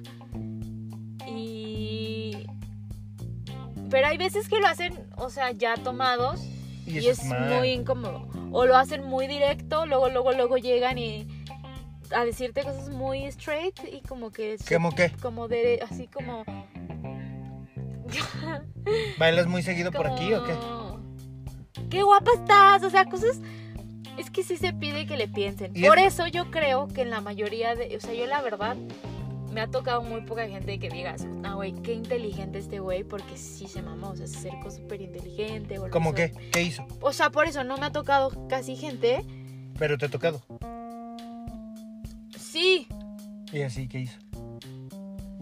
Y... 1.27 2.45
Pero 3.89 4.05
hay 4.05 4.19
veces 4.19 4.47
que 4.47 4.59
lo 4.59 4.67
hacen, 4.67 4.93
o 5.17 5.31
sea, 5.31 5.49
ya 5.49 5.73
tomados. 5.77 6.41
Y, 6.85 7.07
es 7.07 7.23
mal. 7.23 7.55
muy 7.55 7.69
incómodo. 7.69 8.27
O 8.51 8.67
lo 8.67 8.77
hacen 8.77 9.03
muy 9.03 9.25
directo, 9.25 9.87
luego, 9.87 10.09
luego, 10.09 10.31
luego 10.33 10.57
llegan 10.59 10.99
y 10.99 11.25
a 12.11 12.25
decirte 12.25 12.63
cosas 12.63 12.89
muy 12.89 13.25
straight 13.25 13.79
y 13.91 14.01
como 14.01 14.31
que... 14.31 14.57
¿Cómo 14.71 14.93
qué? 14.93 15.11
Como 15.21 15.47
de... 15.47 15.79
Así 15.89 16.07
como... 16.07 16.43
¿Bailas 19.17 19.47
muy 19.47 19.63
seguido 19.63 19.91
por 19.91 20.07
aquí 20.07 20.33
o 20.33 20.43
qué? 20.43 20.53
como, 20.53 20.99
¡Qué 21.89 22.03
guapa 22.03 22.31
estás! 22.33 22.83
O 22.83 22.89
sea, 22.89 23.05
cosas... 23.05 23.39
Es 24.17 24.29
que 24.29 24.43
sí 24.43 24.55
se 24.57 24.71
pide 24.71 25.05
que 25.05 25.17
le 25.17 25.27
piensen. 25.27 25.73
Por 25.73 25.97
es- 25.99 26.13
eso 26.13 26.27
yo 26.27 26.49
creo 26.51 26.87
que 26.87 27.01
en 27.01 27.09
la 27.09 27.21
mayoría 27.21 27.75
de... 27.75 27.95
O 27.97 27.99
sea, 27.99 28.13
yo 28.13 28.25
la 28.27 28.41
verdad... 28.41 28.77
Me 29.51 29.61
ha 29.61 29.67
tocado 29.67 30.01
muy 30.01 30.19
poca 30.19 30.45
gente 30.49 30.77
que 30.79 30.89
digas, 30.89 31.23
no, 31.23 31.55
güey, 31.55 31.71
qué 31.81 31.93
inteligente 31.93 32.59
este 32.59 32.79
güey, 32.79 33.05
porque 33.05 33.37
sí 33.37 33.69
se 33.69 33.81
mamó, 33.81 34.09
o 34.09 34.15
sea, 34.17 34.27
se 34.27 34.37
acercó 34.39 34.69
súper 34.69 35.01
inteligente. 35.01 35.79
¿Cómo 35.91 36.13
qué? 36.13 36.33
¿Qué 36.51 36.61
hizo? 36.61 36.85
O 36.99 37.13
sea, 37.13 37.29
por 37.29 37.47
eso 37.47 37.63
no 37.63 37.77
me 37.77 37.85
ha 37.85 37.91
tocado 37.93 38.33
casi 38.49 38.75
gente. 38.75 39.23
Pero 39.79 39.97
te 39.97 40.07
ha 40.07 40.09
tocado. 40.09 40.41
Sí. 42.55 42.87
Y 43.51 43.61
así, 43.63 43.85
¿qué 43.89 43.99
hizo? 43.99 44.17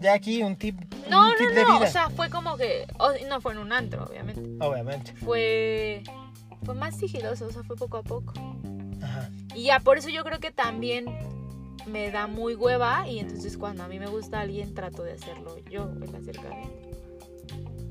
Ya 0.00 0.14
aquí 0.14 0.42
un 0.42 0.56
tip, 0.56 0.80
No, 1.08 1.28
un 1.28 1.36
tip 1.38 1.48
no, 1.50 1.54
de 1.54 1.62
no. 1.62 1.78
vida. 1.78 1.88
O 1.88 1.90
sea, 1.92 2.10
fue 2.10 2.28
como 2.28 2.56
que. 2.56 2.84
o- 2.98 3.12
no 3.28 3.40
fue 3.40 3.52
en 3.52 3.58
un 3.58 3.72
antro, 3.72 4.04
obviamente. 4.04 4.42
Obviamente. 4.58 5.12
Fue. 5.24 6.02
Fue 6.64 6.74
más 6.74 6.96
sigiloso, 6.96 7.46
o 7.46 7.52
sea, 7.52 7.62
fue 7.62 7.76
poco 7.76 7.98
a 7.98 8.02
poco. 8.02 8.32
Ajá. 9.00 9.30
Y 9.54 9.64
ya 9.66 9.78
por 9.78 9.96
eso 9.96 10.08
yo 10.08 10.24
creo 10.24 10.40
que 10.40 10.50
también 10.50 11.04
me 11.86 12.10
da 12.10 12.26
muy 12.26 12.56
hueva. 12.56 13.08
Y 13.08 13.20
entonces 13.20 13.56
cuando 13.56 13.84
a 13.84 13.88
mí 13.88 14.00
me 14.00 14.08
gusta 14.08 14.40
alguien, 14.40 14.74
trato 14.74 15.04
de 15.04 15.12
hacerlo 15.12 15.56
yo, 15.70 15.88
el 16.02 16.16
acercamiento. 16.16 16.74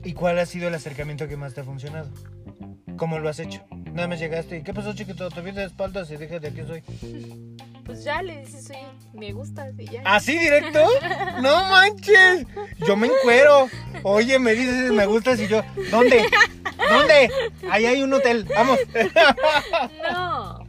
¿Y 0.04 0.12
cuál 0.12 0.38
ha 0.40 0.46
sido 0.46 0.68
el 0.68 0.76
acercamiento 0.76 1.30
que 1.30 1.38
más 1.38 1.54
te 1.54 1.62
ha 1.62 1.64
funcionado? 1.64 2.10
¿Cómo 2.98 3.20
lo 3.20 3.30
has 3.30 3.40
hecho? 3.40 3.62
Nada 3.94 4.10
más 4.10 4.20
llegaste 4.20 4.58
y 4.58 4.64
¿qué 4.64 4.74
pasó, 4.74 4.94
chiquito? 4.94 5.30
Te 5.30 5.40
vi 5.40 5.52
de 5.52 5.64
espaldas 5.64 6.12
y 6.12 6.18
dije 6.18 6.42
de 6.42 6.48
aquí 6.50 6.62
soy. 6.68 6.84
Pues 7.86 8.04
ya 8.04 8.22
le 8.22 8.39
dices, 8.41 8.69
oye, 8.69 8.88
me 9.13 9.34
gustas 9.34 9.74
y 9.78 9.86
ya. 9.86 10.02
¿Así 10.06 10.38
directo? 10.39 10.80
¡No 11.41 11.65
manches! 11.65 12.46
Yo 12.88 12.96
me 12.96 13.08
encuero. 13.08 13.67
Oye, 14.04 14.39
me 14.39 14.54
dices 14.54 14.91
me 14.91 15.06
gustas 15.06 15.39
y 15.41 15.48
yo, 15.48 15.62
¿dónde? 15.91 16.26
¿Dónde? 16.89 17.30
Ahí 17.69 17.86
hay 17.86 18.02
un 18.02 18.13
hotel, 18.13 18.46
vamos. 18.56 18.80
No. 20.12 20.65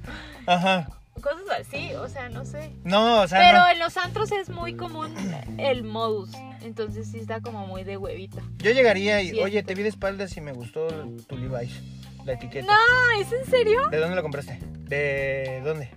Ajá. 0.46 0.88
Cosas 1.14 1.61
así, 1.61 1.94
o 1.94 2.07
sea, 2.09 2.29
no 2.29 2.44
sé. 2.44 2.72
No, 2.85 3.22
o 3.22 3.29
sea, 3.29 3.38
Pero 3.38 3.61
no. 3.61 3.68
en 3.70 3.79
los 3.79 3.96
antros 3.96 4.31
es 4.33 4.48
muy 4.50 4.74
común 4.77 5.14
el 5.59 5.83
modus. 5.85 6.31
Entonces 6.62 7.09
sí 7.11 7.18
está 7.18 7.40
como 7.40 7.66
muy 7.66 7.85
de 7.85 7.96
huevita. 7.96 8.42
Yo 8.59 8.72
llegaría 8.72 9.22
y, 9.22 9.38
oye, 9.40 9.62
te 9.62 9.74
vi 9.74 9.83
de 9.83 9.88
espaldas 9.88 10.37
y 10.37 10.40
me 10.40 10.53
gustó 10.53 10.87
tu 11.27 11.37
Levi's, 11.38 11.81
la 12.24 12.35
etiqueta. 12.35 12.66
No, 12.66 13.20
¿es 13.22 13.33
en 13.33 13.46
serio? 13.50 13.88
¿De 13.90 13.98
dónde 13.98 14.16
lo 14.16 14.22
compraste? 14.22 14.59
¿De 14.62 15.62
dónde? 15.64 15.90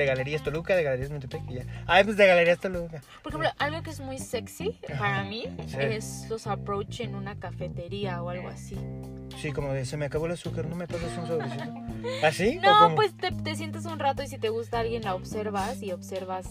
De 0.00 0.06
Galerías 0.06 0.42
Toluca, 0.42 0.74
de 0.74 0.82
Galerías 0.82 1.10
Metepec 1.10 1.42
y 1.50 1.54
ya. 1.56 1.84
Ay, 1.86 2.04
pues 2.04 2.16
de 2.16 2.26
Galerías 2.26 2.58
Toluca. 2.58 3.02
Por 3.22 3.32
ejemplo, 3.32 3.50
algo 3.58 3.82
que 3.82 3.90
es 3.90 4.00
muy 4.00 4.18
sexy 4.18 4.78
para 4.98 5.24
mí 5.24 5.44
sí. 5.66 5.76
es 5.78 6.26
los 6.30 6.46
approach 6.46 7.00
en 7.00 7.14
una 7.14 7.38
cafetería 7.38 8.22
o 8.22 8.30
algo 8.30 8.48
así. 8.48 8.76
Sí, 9.36 9.52
como 9.52 9.72
de, 9.72 9.84
se 9.84 9.96
me 9.96 10.06
acabó 10.06 10.26
el 10.26 10.32
azúcar, 10.32 10.66
¿no 10.66 10.74
me 10.74 10.88
pasas 10.88 11.16
un 11.18 11.26
sobrecito? 11.26 11.64
¿Así? 12.22 12.58
¿O 12.58 12.62
No, 12.62 12.94
pues 12.94 13.14
te, 13.16 13.30
te 13.30 13.54
sientes 13.54 13.84
un 13.84 13.98
rato 13.98 14.22
y 14.22 14.26
si 14.26 14.38
te 14.38 14.48
gusta 14.48 14.80
alguien 14.80 15.02
la 15.02 15.14
observas 15.14 15.82
y 15.82 15.92
observas 15.92 16.48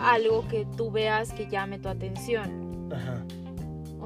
algo 0.00 0.48
que 0.48 0.66
tú 0.76 0.90
veas 0.90 1.32
que 1.32 1.46
llame 1.46 1.78
tu 1.78 1.88
atención. 1.88 2.90
Ajá, 2.92 3.22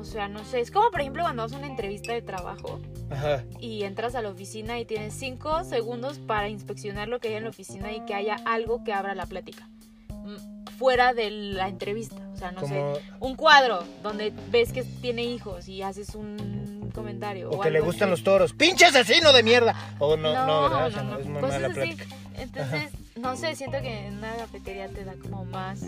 O 0.00 0.04
sea, 0.04 0.28
no 0.28 0.44
sé, 0.44 0.60
es 0.60 0.70
como 0.70 0.90
por 0.90 1.00
ejemplo 1.02 1.22
cuando 1.22 1.42
vas 1.42 1.52
a 1.52 1.58
una 1.58 1.66
entrevista 1.66 2.12
de 2.12 2.22
trabajo 2.22 2.80
ajá. 3.10 3.44
y 3.60 3.82
entras 3.84 4.14
a 4.14 4.22
la 4.22 4.30
oficina 4.30 4.78
y 4.80 4.84
tienes 4.86 5.12
cinco 5.14 5.62
segundos 5.64 6.18
para 6.18 6.48
inspeccionar 6.48 7.06
lo 7.08 7.20
que 7.20 7.28
hay 7.28 7.34
en 7.34 7.44
la 7.44 7.50
oficina 7.50 7.92
y 7.92 8.00
que 8.06 8.14
haya 8.14 8.36
algo 8.46 8.82
que 8.82 8.92
abra 8.92 9.14
la 9.14 9.26
plática. 9.26 9.68
Mm, 10.08 10.36
Fuera 10.78 11.12
de 11.12 11.30
la 11.30 11.68
entrevista. 11.68 12.16
O 12.32 12.36
sea, 12.36 12.52
no 12.52 12.62
Como, 12.62 12.94
sé, 12.94 13.02
un 13.20 13.36
cuadro 13.36 13.84
donde 14.02 14.32
ves 14.50 14.72
que 14.72 14.82
tiene 14.82 15.24
hijos 15.24 15.68
y 15.68 15.82
haces 15.82 16.14
un 16.14 16.90
comentario. 16.94 17.50
o 17.50 17.60
que 17.60 17.70
le 17.70 17.80
gustan 17.80 18.08
así. 18.08 18.10
los 18.12 18.24
toros. 18.24 18.54
¡Pinche 18.54 18.86
asesino 18.86 19.30
de 19.34 19.42
mierda! 19.42 19.74
O 19.98 20.16
no, 20.16 20.32
no, 20.32 20.46
No, 20.46 20.62
¿verdad? 20.62 20.80
no, 20.80 20.86
O 20.86 20.90
sea, 20.90 21.02
no, 21.02 21.18
es 21.18 21.26
muy 21.26 21.40
cosas 21.42 21.60
mala 21.60 21.66
así. 21.68 21.74
plática. 21.74 22.04
Entonces, 22.38 22.90
no 23.16 23.36
sé, 23.36 23.54
siento 23.56 23.78
que 23.82 24.06
en 24.06 24.16
una 24.18 24.34
cafetería 24.36 24.88
te 24.88 25.04
da 25.04 25.12
como 25.20 25.44
más, 25.44 25.82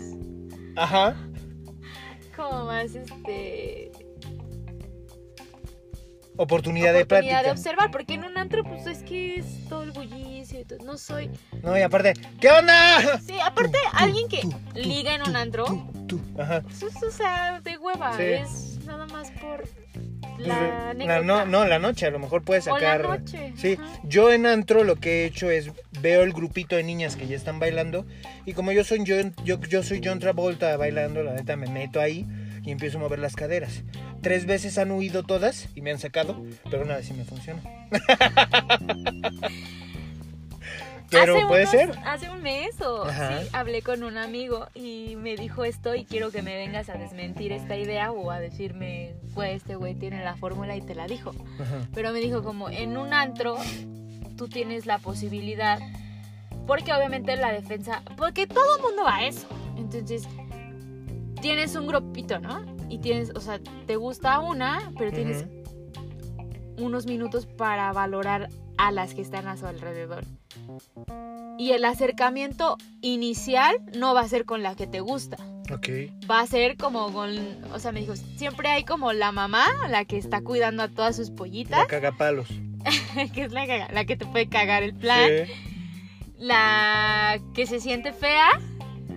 Ajá. 0.75 1.15
como 2.35 2.65
más, 2.65 2.93
este, 2.93 3.91
Oportunidad, 6.35 6.93
de 6.93 7.05
plática. 7.05 7.43
de 7.43 7.51
observar, 7.51 7.91
porque 7.91 8.15
en 8.15 8.23
un 8.25 8.37
antro, 8.37 8.63
pues 8.63 8.87
es 8.87 9.03
que 9.03 9.35
es 9.37 9.45
todo 9.69 9.83
el 9.83 9.91
bullicio 9.91 10.59
y 10.61 10.65
todo, 10.65 10.79
no 10.83 10.97
soy, 10.97 11.29
No, 11.61 11.77
y 11.77 11.81
aparte, 11.81 12.13
¿qué 12.41 12.49
onda? 12.49 13.19
sí, 13.19 13.39
aparte, 13.39 13.77
alguien 13.93 14.27
que 14.27 14.41
liga 14.73 15.13
en 15.15 15.21
un 15.29 15.35
antro. 15.35 15.65
Ajá. 16.39 16.61
pues 16.61 16.83
es, 16.83 17.03
o 17.03 17.11
sea, 17.11 17.59
de 17.61 17.77
hueva, 17.77 18.17
Sí. 18.17 18.23
es 18.23 18.79
nada 18.85 19.05
más 19.07 19.29
por 19.31 19.61
Pues, 20.35 20.47
la 20.47 20.59
la- 20.59 20.89
anécdota. 20.89 21.21
no, 21.21 21.45
no, 21.45 21.65
la 21.65 21.77
noche, 21.79 22.07
a 22.07 22.09
lo 22.11 22.17
mejor 22.19 22.41
puedes 22.43 22.67
O 22.67 22.71
la 22.71 22.93
sacar. 22.97 23.19
noche, 23.19 23.53
Sí, 23.55 23.77
ajá. 23.79 23.99
yo 24.03 24.31
en 24.33 24.45
antro 24.47 24.83
lo 24.83 24.95
que 24.95 25.21
he 25.21 25.25
hecho 25.25 25.49
es 25.51 25.71
veo 26.01 26.23
el 26.23 26.33
grupito 26.33 26.75
de 26.75 26.83
niñas 26.83 27.15
que 27.15 27.27
ya 27.27 27.35
están 27.35 27.59
bailando 27.59 28.05
y 28.45 28.53
como 28.53 28.71
yo 28.71 28.83
soy 28.83 29.03
yo, 29.03 29.15
yo, 29.43 29.59
yo 29.61 29.83
soy 29.83 30.01
John 30.03 30.17
Travolta 30.19 30.75
bailando, 30.77 31.21
la 31.23 31.33
neta 31.33 31.55
me 31.55 31.67
meto 31.67 32.01
ahí 32.01 32.25
y 32.63 32.71
empiezo 32.71 32.97
a 32.97 33.01
mover 33.01 33.19
las 33.19 33.35
caderas. 33.35 33.83
Tres 34.21 34.45
veces 34.45 34.77
han 34.77 34.91
huido 34.91 35.23
todas 35.23 35.67
y 35.75 35.81
me 35.81 35.91
han 35.91 35.99
sacado, 35.99 36.41
pero 36.69 36.83
una 36.83 36.95
vez 36.97 37.05
sí 37.07 37.13
me 37.13 37.25
funciona. 37.25 37.61
pero 41.09 41.35
Hace 41.37 41.45
puede 41.47 41.61
unos- 41.63 41.71
ser. 41.71 41.91
Hace 42.05 42.29
un 42.29 42.41
mes 42.41 42.79
o 42.81 43.07
sí, 43.09 43.47
hablé 43.51 43.81
con 43.83 44.03
un 44.03 44.17
amigo 44.17 44.67
y 44.73 45.15
me 45.17 45.35
dijo 45.35 45.63
esto 45.63 45.93
y 45.93 46.05
quiero 46.05 46.31
que 46.31 46.41
me 46.41 46.55
vengas 46.55 46.89
a 46.89 46.93
desmentir 46.93 47.51
esta 47.51 47.77
idea 47.77 48.11
o 48.11 48.31
a 48.31 48.39
decirme, 48.39 49.13
pues 49.35 49.57
este 49.57 49.75
güey 49.75 49.93
tiene 49.93 50.23
la 50.23 50.35
fórmula 50.35 50.75
y 50.75 50.81
te 50.81 50.95
la 50.95 51.05
dijo. 51.07 51.31
Ajá. 51.59 51.87
Pero 51.93 52.11
me 52.13 52.19
dijo 52.19 52.41
como 52.43 52.69
en 52.69 52.97
un 52.97 53.13
antro 53.13 53.57
tú 54.37 54.47
tienes 54.47 54.87
la 54.87 54.97
posibilidad, 54.97 55.79
porque 56.65 56.91
obviamente 56.93 57.35
la 57.35 57.51
defensa, 57.51 58.01
porque 58.17 58.47
todo 58.47 58.77
el 58.77 58.81
mundo 58.81 59.03
va 59.03 59.17
a 59.17 59.27
eso. 59.27 59.47
Entonces 59.77 60.27
tienes 61.43 61.75
un 61.75 61.87
grupito, 61.87 62.39
¿no? 62.39 62.65
Y 62.89 62.99
tienes, 62.99 63.31
o 63.35 63.41
sea, 63.41 63.59
te 63.85 63.97
gusta 63.97 64.39
una, 64.39 64.91
pero 64.97 65.11
tienes 65.11 65.45
unos 66.77 67.05
minutos 67.05 67.45
para 67.45 67.91
valorar 67.91 68.47
a 68.77 68.91
las 68.91 69.13
que 69.13 69.21
están 69.21 69.47
a 69.47 69.57
su 69.57 69.67
alrededor. 69.67 70.23
Y 71.57 71.71
el 71.71 71.83
acercamiento 71.83 72.77
inicial 73.01 73.75
no 73.93 74.13
va 74.13 74.21
a 74.21 74.27
ser 74.27 74.45
con 74.45 74.63
la 74.63 74.75
que 74.75 74.87
te 74.87 75.01
gusta. 75.01 75.35
Ok. 75.71 75.89
Va 76.29 76.39
a 76.39 76.47
ser 76.47 76.77
como 76.77 77.11
con, 77.11 77.29
o 77.73 77.79
sea, 77.79 77.91
me 77.91 77.99
dijo, 77.99 78.15
siempre 78.15 78.69
hay 78.69 78.85
como 78.85 79.11
la 79.11 79.31
mamá, 79.33 79.65
la 79.89 80.05
que 80.05 80.17
está 80.17 80.41
cuidando 80.41 80.81
a 80.83 80.87
todas 80.87 81.17
sus 81.17 81.29
La 81.29 81.35
pollitas, 81.35 81.85
cagapalos. 81.87 82.47
que 83.33 83.43
es 83.43 83.51
la, 83.51 83.65
la 83.91 84.05
que 84.05 84.15
te 84.15 84.25
puede 84.25 84.47
cagar 84.47 84.81
el 84.81 84.93
plan, 84.95 85.29
Sí. 85.45 85.53
la 86.37 87.39
que 87.53 87.65
se 87.67 87.79
siente 87.79 88.13
fea, 88.13 88.49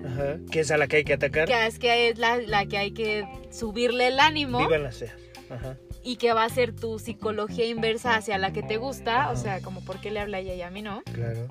Ajá. 0.06 0.36
Que 0.50 0.60
es 0.60 0.70
a 0.70 0.76
la 0.76 0.86
que 0.88 0.96
hay 0.98 1.04
que 1.04 1.14
atacar. 1.14 1.46
que 1.48 1.66
es, 1.66 1.78
que 1.78 2.08
es 2.08 2.18
la, 2.18 2.38
la 2.38 2.66
que 2.66 2.78
hay 2.78 2.92
que 2.92 3.24
subirle 3.50 4.08
el 4.08 4.20
ánimo 4.20 4.58
Vivan 4.58 4.82
las 4.84 4.96
feas. 4.98 5.14
Ajá. 5.50 5.76
y 6.02 6.16
que 6.16 6.32
va 6.32 6.44
a 6.44 6.48
ser 6.48 6.74
tu 6.74 6.98
psicología 6.98 7.66
inversa 7.66 8.16
hacia 8.16 8.36
la 8.38 8.52
que 8.52 8.62
te 8.62 8.76
gusta, 8.78 9.22
Ajá. 9.24 9.30
o 9.32 9.36
sea, 9.36 9.60
como 9.60 9.84
por 9.84 10.00
qué 10.00 10.10
le 10.10 10.20
habla 10.20 10.38
ella 10.40 10.54
y 10.54 10.62
a 10.62 10.70
mí 10.70 10.82
no. 10.82 11.02
Claro. 11.12 11.48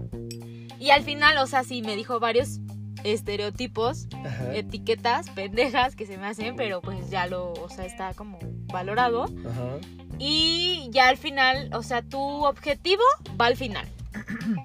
Y 0.80 0.90
al 0.90 1.04
final, 1.04 1.38
o 1.38 1.48
sea, 1.48 1.64
sí 1.64 1.82
me 1.82 1.96
dijo 1.96 2.20
varios 2.20 2.60
estereotipos, 3.06 4.08
Ajá. 4.26 4.56
etiquetas, 4.56 5.30
pendejas 5.30 5.96
que 5.96 6.06
se 6.06 6.18
me 6.18 6.28
hacen, 6.28 6.56
pero 6.56 6.82
pues 6.82 7.10
ya 7.10 7.28
lo, 7.28 7.54
o 7.54 7.70
sea, 7.70 7.86
está 7.86 8.14
como 8.14 8.40
valorado. 8.68 9.24
Ajá. 9.26 9.78
Y 10.20 10.90
ya 10.92 11.08
al 11.10 11.18
final, 11.18 11.70
o 11.74 11.84
sea, 11.84 12.02
tu 12.02 12.20
objetivo 12.46 13.04
va 13.40 13.46
al 13.48 13.56
final. 13.58 13.88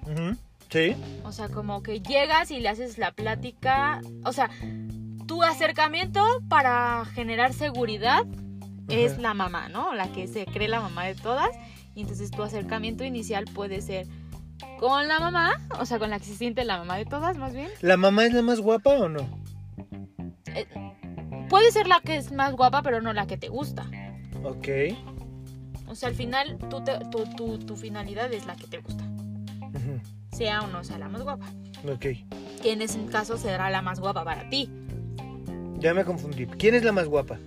Ujú. 0.07 0.37
Sí. 0.71 0.95
O 1.25 1.33
sea, 1.33 1.49
como 1.49 1.83
que 1.83 2.01
llegas 2.01 2.51
y 2.51 2.61
le 2.61 2.69
haces 2.69 2.97
la 2.99 3.11
plática, 3.13 4.01
o 4.25 4.33
sea, 4.33 4.51
tu 5.27 5.43
acercamiento 5.43 6.23
para 6.49 7.05
generar 7.07 7.53
seguridad 7.53 8.23
es 8.89 9.19
la 9.19 9.35
mamá, 9.35 9.69
¿no? 9.69 9.95
La 9.95 10.11
que 10.13 10.27
se 10.27 10.47
cree 10.47 10.69
la 10.69 10.81
mamá 10.81 11.05
de 11.05 11.15
todas. 11.15 11.51
Y 11.95 12.03
entonces 12.03 12.31
tu 12.31 12.43
acercamiento 12.43 13.05
inicial 13.05 13.45
puede 13.47 13.81
ser 13.83 14.07
con 14.79 15.09
la 15.09 15.19
mamá, 15.21 15.53
o 15.79 15.85
sea, 15.87 15.99
con 15.99 16.11
la 16.11 16.19
que 16.19 16.25
se 16.27 16.37
siente 16.37 16.65
la 16.65 16.79
mamá 16.79 16.97
de 16.97 17.05
todas, 17.05 17.37
más 17.37 17.53
bien. 17.53 17.69
¿La 17.83 17.97
mamá 17.97 18.25
es 18.27 18.33
la 18.33 18.43
más 18.43 18.61
guapa 18.61 18.91
o 18.91 19.09
no? 19.09 19.29
Puede 21.49 21.73
ser 21.73 21.87
la 21.89 22.01
que 22.01 22.17
es 22.17 22.31
más 22.33 22.53
guapa, 22.55 22.83
pero 22.83 23.01
no 23.01 23.13
la 23.13 23.27
que 23.27 23.37
te 23.37 23.49
gusta. 23.49 23.91
Ok. 24.45 24.69
O 25.89 25.95
sea, 25.97 26.09
al 26.09 26.15
final, 26.15 26.59
tú 26.71 26.83
te- 26.85 26.99
tu, 27.11 27.25
tu- 27.37 27.59
tu 27.59 27.77
finalidad 27.77 28.33
es 28.33 28.47
la 28.47 28.55
que 28.55 28.67
te 28.69 28.79
gusta. 28.79 29.05
Ujú. 29.05 30.01
Sea 30.41 30.63
o 30.63 30.69
no 30.69 30.83
sea 30.85 30.97
la 30.97 31.11
más 31.11 31.21
guapa. 31.23 31.45
Ok. 31.87 32.01
Que 32.63 32.73
en 32.73 32.81
ese 32.81 33.05
caso 33.13 33.37
será 33.37 33.69
la 33.69 33.83
más 33.83 34.01
guapa 34.01 34.25
para 34.25 34.49
ti. 34.49 34.71
Ya 35.79 35.93
me 35.93 36.03
confundí. 36.03 36.47
¿Quién 36.47 36.75
es 36.75 36.83
la 36.83 36.93
más 36.93 37.09
guapa? 37.09 37.39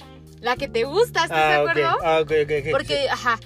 La 0.42 0.56
que 0.58 0.68
te 0.68 0.84
gusta, 0.84 1.24
¿estás 1.24 1.32
ah, 1.32 1.52
de 1.54 1.58
ok. 1.64 1.70
acuerdo? 1.70 1.98
Ah, 2.04 2.20
ok, 2.22 2.32
ok, 2.44 2.52
ok. 2.66 2.72
Porque, 2.72 3.10
ajá. 3.10 3.40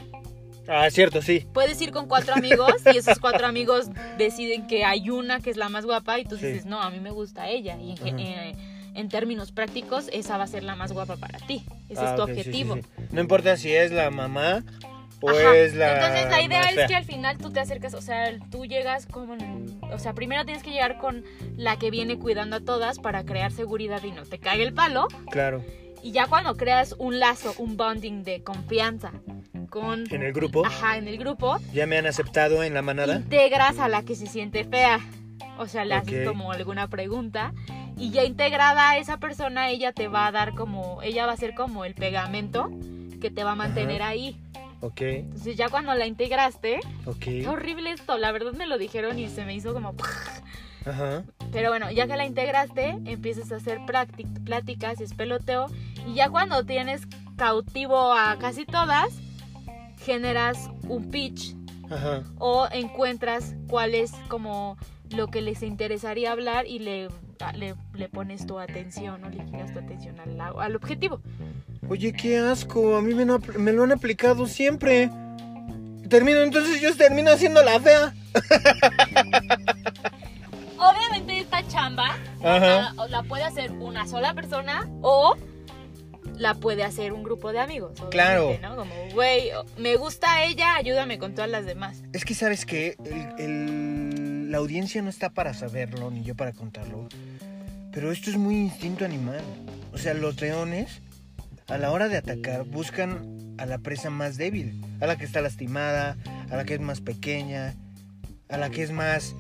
Ah, 0.67 0.89
cierto, 0.89 1.21
sí. 1.21 1.47
puedes 1.53 1.81
ir 1.81 1.91
con 1.91 2.07
cuatro 2.09 2.33
amigos 2.35 2.73
y 2.93 2.97
esos 2.97 3.19
cuatro 3.19 3.47
amigos 3.47 3.87
deciden 4.17 4.67
que 4.67 4.83
hay 4.83 5.09
una 5.09 5.39
que 5.39 5.49
es 5.49 5.55
la 5.55 5.69
más 5.69 5.85
guapa 5.85 6.19
y 6.19 6.25
tú 6.25 6.35
Sí. 6.37 6.45
dices, 6.47 6.65
no, 6.65 6.81
a 6.81 6.89
mí 6.89 6.99
me 6.99 7.11
gusta 7.11 7.47
ella. 7.47 7.77
Y 7.79 7.95
en, 8.03 8.19
eh, 8.19 8.55
en 8.95 9.07
términos 9.07 9.53
prácticos, 9.53 10.09
esa 10.11 10.37
va 10.37 10.43
a 10.43 10.47
ser 10.47 10.63
la 10.63 10.75
más 10.75 10.91
guapa 10.91 11.15
para 11.15 11.39
ti. 11.39 11.63
Ese 11.87 12.01
Ah, 12.01 12.09
es 12.09 12.15
tu 12.17 12.21
objetivo. 12.23 12.75
sí. 12.75 12.81
No 13.11 13.21
importa 13.21 13.55
si 13.55 13.71
es 13.73 13.93
la 13.93 14.09
mamá 14.11 14.65
o 15.21 15.29
Ajá. 15.29 15.55
es 15.55 15.73
la. 15.75 15.93
Entonces 15.95 16.29
la 16.29 16.41
idea 16.41 16.61
es 16.61 16.87
que 16.87 16.95
al 16.95 17.05
final 17.05 17.37
tú 17.37 17.51
te 17.51 17.59
acercas, 17.59 17.93
o 17.93 18.01
sea, 18.01 18.37
tú 18.51 18.65
llegas 18.65 19.05
como, 19.07 19.33
en- 19.33 19.79
o 19.91 19.97
sea, 19.99 20.13
primero 20.13 20.45
tienes 20.45 20.63
que 20.63 20.71
llegar 20.71 20.97
con 20.99 21.23
la 21.55 21.77
que 21.77 21.89
viene 21.91 22.19
cuidando 22.19 22.57
a 22.57 22.59
todas 22.59 22.99
para 22.99 23.23
crear 23.25 23.51
seguridad 23.51 24.03
y 24.03 24.11
no 24.11 24.23
te 24.23 24.39
caiga 24.39 24.63
el 24.63 24.73
palo. 24.73 25.07
Claro. 25.31 25.63
Y 26.03 26.11
ya 26.11 26.27
cuando 26.27 26.55
creas 26.55 26.93
un 26.99 27.19
lazo, 27.19 27.53
un 27.57 27.75
bonding 27.75 28.23
de 28.23 28.43
confianza 28.43 29.11
con, 29.69 30.03
En 30.13 30.21
el 30.23 30.31
grupo. 30.31 30.65
ajá, 30.65 30.97
en 30.97 31.07
el 31.07 31.17
grupo, 31.17 31.57
Ya 31.73 31.87
me 31.87 31.97
han 31.97 32.05
aceptado 32.05 32.63
en 32.63 32.73
la 32.73 32.81
manada. 32.81 33.15
integras 33.15 33.79
a 33.79 33.87
la 33.89 34.03
que 34.03 34.15
se 34.15 34.27
siente 34.27 34.63
fea. 34.63 34.99
O 35.59 35.65
sea, 35.67 35.85
le 35.85 35.95
haces 35.95 36.27
como 36.27 36.51
alguna 36.51 36.87
pregunta 36.87 37.51
y 37.97 38.11
ya 38.11 38.23
integrada 38.23 38.91
a 38.91 38.97
esa 38.99 39.17
persona, 39.17 39.69
ella 39.71 39.91
te 39.91 40.07
va 40.07 40.27
a 40.27 40.31
dar 40.31 40.53
como, 40.53 41.01
ella 41.01 41.25
va 41.25 41.31
a 41.33 41.37
ser 41.37 41.55
como 41.55 41.83
el 41.83 41.95
pegamento 41.95 42.69
que 43.19 43.31
te 43.31 43.43
va 43.43 43.53
a 43.53 43.55
mantener 43.55 44.03
ahí. 44.03 44.37
Ok, 44.81 45.01
Entonces 45.01 45.55
ya 45.55 45.69
cuando 45.69 45.93
la 45.95 46.05
integraste. 46.05 46.79
Qué 47.19 47.47
horrible 47.47 47.91
esto, 47.91 48.17
la 48.17 48.31
verdad 48.31 48.53
me 48.53 48.67
lo 48.67 48.77
dijeron 48.77 49.17
y 49.17 49.27
se 49.29 49.45
me 49.45 49.55
hizo 49.55 49.73
como... 49.73 49.95
Ajá. 50.85 51.23
Pero 51.51 51.69
bueno, 51.69 51.91
ya 51.91 52.07
que 52.07 52.15
la 52.15 52.25
integraste, 52.25 52.99
empiezas 53.05 53.51
a 53.51 53.57
hacer 53.57 53.79
pláticas, 54.45 55.01
es 55.01 55.13
peloteo, 55.13 55.67
y 56.05 56.13
ya 56.13 56.29
cuando 56.29 56.63
tienes 56.65 57.01
cautivo 57.35 58.13
a 58.13 58.37
casi 58.37 58.65
todas, 58.65 59.13
generas 60.05 60.69
un 60.87 61.09
pitch 61.09 61.55
Ajá. 61.89 62.23
o 62.37 62.67
encuentras 62.71 63.55
cuál 63.67 63.95
es 63.95 64.11
como 64.27 64.77
lo 65.09 65.27
que 65.27 65.41
les 65.41 65.63
interesaría 65.63 66.31
hablar 66.31 66.67
y 66.67 66.79
le, 66.79 67.09
le, 67.55 67.75
le 67.93 68.09
pones 68.09 68.45
tu 68.45 68.59
atención 68.59 69.23
o 69.23 69.29
le 69.29 69.43
giras 69.45 69.73
tu 69.73 69.79
atención 69.79 70.19
al, 70.19 70.39
al 70.39 70.75
objetivo. 70.75 71.21
Oye, 71.89 72.11
qué 72.13 72.37
asco. 72.37 72.95
A 72.97 73.01
mí 73.01 73.13
me, 73.13 73.25
lo- 73.25 73.39
me 73.57 73.71
lo 73.73 73.83
han 73.83 73.91
aplicado 73.91 74.45
siempre. 74.47 75.09
Termino, 76.09 76.39
entonces 76.41 76.81
yo 76.81 76.95
termino 76.95 77.31
haciendo 77.31 77.61
la 77.63 77.79
fea. 77.79 78.13
Obviamente 80.79 81.39
esta 81.39 81.67
chamba 81.67 82.17
la, 82.41 82.93
la 83.09 83.23
puede 83.23 83.43
hacer 83.43 83.71
una 83.71 84.05
sola 84.07 84.33
persona 84.33 84.87
o 85.01 85.35
la 86.37 86.53
puede 86.53 86.83
hacer 86.83 87.13
un 87.13 87.23
grupo 87.23 87.51
de 87.51 87.59
amigos. 87.59 87.99
Claro. 88.11 88.57
¿no? 88.61 88.75
Como, 88.75 88.93
güey, 89.13 89.49
me 89.77 89.95
gusta 89.95 90.43
ella, 90.43 90.75
ayúdame 90.75 91.17
con 91.17 91.33
todas 91.33 91.49
las 91.49 91.65
demás. 91.65 92.03
Es 92.13 92.25
que 92.25 92.35
sabes 92.35 92.65
que 92.65 92.95
el, 93.05 93.43
el- 93.43 94.51
la 94.51 94.59
audiencia 94.59 95.01
no 95.01 95.09
está 95.09 95.29
para 95.31 95.53
saberlo, 95.53 96.09
ni 96.11 96.23
yo 96.23 96.35
para 96.35 96.53
contarlo. 96.53 97.09
Pero 97.91 98.11
esto 98.11 98.29
es 98.29 98.37
muy 98.37 98.55
instinto 98.55 99.03
animal. 99.03 99.41
O 99.93 99.97
sea, 99.97 100.13
los 100.13 100.39
leones, 100.39 101.01
a 101.67 101.77
la 101.77 101.91
hora 101.91 102.07
de 102.07 102.17
atacar, 102.17 102.63
buscan 102.65 103.55
a 103.57 103.65
la 103.65 103.79
presa 103.79 104.09
más 104.09 104.37
débil, 104.37 104.81
a 105.01 105.07
la 105.07 105.17
que 105.17 105.25
está 105.25 105.41
lastimada, 105.41 106.17
a 106.49 106.55
la 106.55 106.63
que 106.65 106.75
es 106.75 106.79
más 106.79 107.01
pequeña, 107.01 107.75
a 108.49 108.57
la 108.57 108.69
que 108.69 108.83
es 108.83 108.91
más 108.91 109.35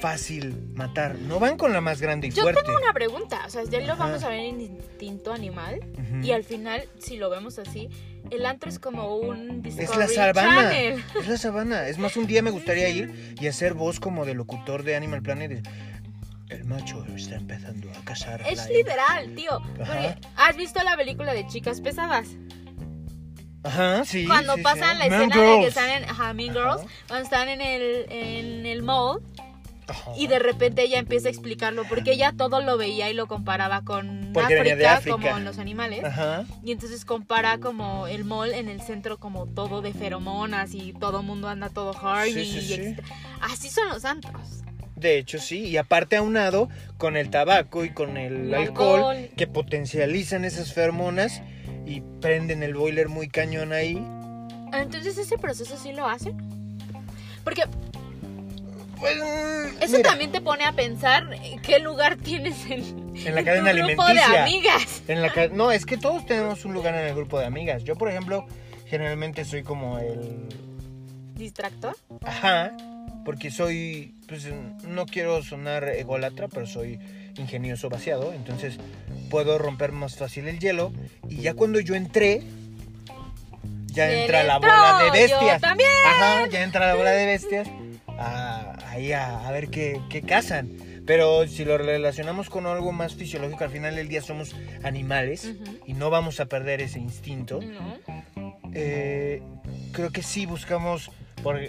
fácil 0.00 0.70
matar. 0.74 1.16
No 1.18 1.38
van 1.38 1.56
con 1.56 1.72
la 1.72 1.80
más 1.80 2.00
grande 2.00 2.26
y 2.26 2.30
Yo 2.30 2.42
fuerte. 2.42 2.62
tengo 2.64 2.76
una 2.78 2.92
pregunta, 2.92 3.42
o 3.46 3.50
sea, 3.50 3.62
ya 3.64 3.80
lo 3.80 3.92
Ajá. 3.94 4.06
vamos 4.06 4.24
a 4.24 4.28
ver 4.28 4.40
en 4.40 4.60
instinto 4.60 5.32
animal 5.32 5.80
y 6.22 6.32
al 6.32 6.44
final, 6.44 6.84
si 6.98 7.16
lo 7.16 7.30
vemos 7.30 7.58
así, 7.58 7.88
el 8.30 8.44
antro 8.46 8.68
es 8.68 8.78
como 8.78 9.16
un 9.16 9.62
Discovery 9.62 9.84
Es 9.92 9.96
la 9.96 10.08
sabana. 10.08 10.70
Channel. 10.70 11.04
Es 11.20 11.28
la 11.28 11.36
sabana. 11.38 11.88
Es 11.88 11.98
más, 11.98 12.16
un 12.16 12.26
día 12.26 12.42
me 12.42 12.50
gustaría 12.50 12.88
ir 12.90 13.34
y 13.40 13.46
hacer 13.46 13.74
voz 13.74 14.00
como 14.00 14.24
de 14.24 14.34
locutor 14.34 14.82
de 14.82 14.96
Animal 14.96 15.22
Planet. 15.22 15.66
El 16.48 16.64
macho 16.64 17.04
está 17.16 17.36
empezando 17.36 17.90
a 17.90 18.04
cazar. 18.04 18.42
a 18.42 18.48
Es 18.48 18.58
la 18.58 18.68
literal, 18.68 19.34
tío. 19.34 19.60
Porque, 19.76 20.14
¿has 20.36 20.56
visto 20.56 20.82
la 20.82 20.96
película 20.96 21.32
de 21.32 21.46
Chicas 21.46 21.80
Pesadas? 21.80 22.28
Ajá, 23.62 24.04
sí. 24.04 24.26
cuando 24.26 24.56
sí, 24.56 24.62
pasan 24.62 24.92
sí. 24.92 24.98
la 24.98 25.08
Mean 25.08 25.22
escena 25.22 25.36
de 25.36 25.40
que 25.46 25.56
Girls. 25.60 25.68
están 25.68 25.90
en 25.90 26.04
ajá, 26.04 26.32
Mean 26.34 26.50
Ajá. 26.56 26.60
Girls, 26.76 26.90
cuando 27.08 27.24
están 27.24 27.48
en 27.48 27.60
el, 27.62 28.06
en 28.10 28.66
el 28.66 28.82
mall 28.82 29.22
Ajá. 29.86 30.10
y 30.18 30.26
de 30.26 30.38
repente 30.38 30.82
ella 30.82 30.98
empieza 30.98 31.28
a 31.28 31.30
explicarlo 31.30 31.84
porque 31.88 32.12
ella 32.12 32.34
todo 32.36 32.60
lo 32.60 32.76
veía 32.76 33.08
y 33.08 33.14
lo 33.14 33.26
comparaba 33.26 33.82
con 33.82 34.32
Porque 34.34 34.54
venía 34.56 34.76
de 34.76 34.86
África, 34.86 35.14
África. 35.14 35.28
como 35.30 35.38
en 35.38 35.44
los 35.46 35.58
animales. 35.58 36.04
Ajá. 36.04 36.44
Y 36.62 36.72
entonces 36.72 37.06
compara 37.06 37.56
como 37.58 38.06
el 38.06 38.24
mall 38.26 38.52
en 38.52 38.68
el 38.68 38.82
centro 38.82 39.16
como 39.18 39.46
todo 39.46 39.80
de 39.80 39.94
feromonas 39.94 40.74
y 40.74 40.92
todo 40.92 41.20
el 41.20 41.26
mundo 41.26 41.48
anda 41.48 41.70
todo 41.70 41.92
horny. 41.92 42.32
Sí, 42.32 42.60
sí, 42.60 42.76
sí. 42.76 42.96
Así 43.40 43.70
son 43.70 43.88
los 43.88 44.04
antros. 44.04 44.60
De 45.04 45.18
hecho, 45.18 45.38
sí. 45.38 45.60
Y 45.66 45.76
aparte 45.76 46.16
aunado 46.16 46.70
con 46.96 47.18
el 47.18 47.28
tabaco 47.28 47.84
y 47.84 47.90
con 47.90 48.16
el 48.16 48.46
El 48.46 48.54
alcohol, 48.54 48.94
alcohol. 49.00 49.28
que 49.36 49.46
potencializan 49.46 50.46
esas 50.46 50.72
feromonas 50.72 51.42
y 51.84 52.00
prenden 52.22 52.62
el 52.62 52.74
boiler 52.74 53.10
muy 53.10 53.28
cañón 53.28 53.74
ahí. 53.74 54.02
Ah, 54.72 54.80
Entonces 54.80 55.18
ese 55.18 55.36
proceso 55.36 55.76
sí 55.76 55.92
lo 55.92 56.06
hacen. 56.08 56.36
Porque 57.44 57.64
Pues, 58.98 59.18
eso 59.82 59.98
mira, 59.98 60.08
también 60.08 60.32
te 60.32 60.40
pone 60.40 60.64
a 60.64 60.72
pensar 60.72 61.34
en 61.34 61.60
qué 61.60 61.80
lugar 61.80 62.16
tienes 62.16 62.64
en, 62.70 62.80
En 63.26 63.34
la 63.34 63.40
en 63.40 63.44
cadena 63.44 63.70
tu 63.72 63.76
grupo 63.86 64.02
alimenticia. 64.04 64.30
de 64.30 64.38
amigas. 64.38 65.02
En 65.06 65.20
la 65.20 65.48
no, 65.52 65.70
es 65.70 65.84
que 65.84 65.98
todos 65.98 66.24
tenemos 66.24 66.64
un 66.64 66.72
lugar 66.72 66.94
en 66.94 67.04
el 67.08 67.14
grupo 67.14 67.38
de 67.38 67.44
amigas. 67.44 67.84
Yo, 67.84 67.94
por 67.96 68.08
ejemplo, 68.08 68.46
generalmente 68.86 69.44
soy 69.44 69.62
como 69.62 69.98
el... 69.98 70.48
¿Distractor? 71.34 71.94
Ajá, 72.24 72.74
porque 73.24 73.50
soy, 73.50 74.14
pues 74.28 74.46
no 74.86 75.06
quiero 75.06 75.42
sonar 75.42 75.88
ególatra, 75.88 76.48
pero 76.48 76.66
soy 76.66 76.98
ingenioso 77.36 77.88
vaciado, 77.88 78.32
entonces 78.32 78.78
puedo 79.30 79.58
romper 79.58 79.92
más 79.92 80.16
fácil 80.16 80.46
el 80.48 80.58
hielo. 80.58 80.92
Y 81.28 81.36
ya 81.42 81.54
cuando 81.54 81.80
yo 81.80 81.94
entré, 81.94 82.42
ya 83.86 84.06
¿Quién 84.08 84.20
entra 84.20 84.42
la 84.44 84.58
bola 84.58 84.98
de 85.02 85.06
Yo 85.06 85.12
bestias. 85.38 85.60
también. 85.60 85.90
Ajá, 86.06 86.46
ya 86.48 86.62
entra 86.62 86.86
la 86.86 86.94
bola 86.94 87.10
de 87.10 87.26
bestias 87.26 87.68
a- 88.18 88.76
ahí 88.88 89.12
a, 89.12 89.46
a 89.46 89.50
ver 89.52 89.68
qué, 89.68 90.00
qué 90.10 90.22
cazan. 90.22 90.70
Pero 91.06 91.46
si 91.46 91.64
lo 91.66 91.76
relacionamos 91.76 92.48
con 92.48 92.66
algo 92.66 92.90
más 92.90 93.14
fisiológico, 93.14 93.62
al 93.64 93.70
final 93.70 93.94
del 93.94 94.08
día 94.08 94.22
somos 94.22 94.56
animales 94.82 95.44
Ujú. 95.44 95.78
y 95.86 95.92
no 95.92 96.08
vamos 96.10 96.40
a 96.40 96.46
perder 96.46 96.80
ese 96.80 96.98
instinto 96.98 97.60
No. 97.60 97.98
eh, 98.72 99.42
creo 99.92 100.10
que 100.10 100.22
sí 100.22 100.46
buscamos 100.46 101.10
por, 101.44 101.60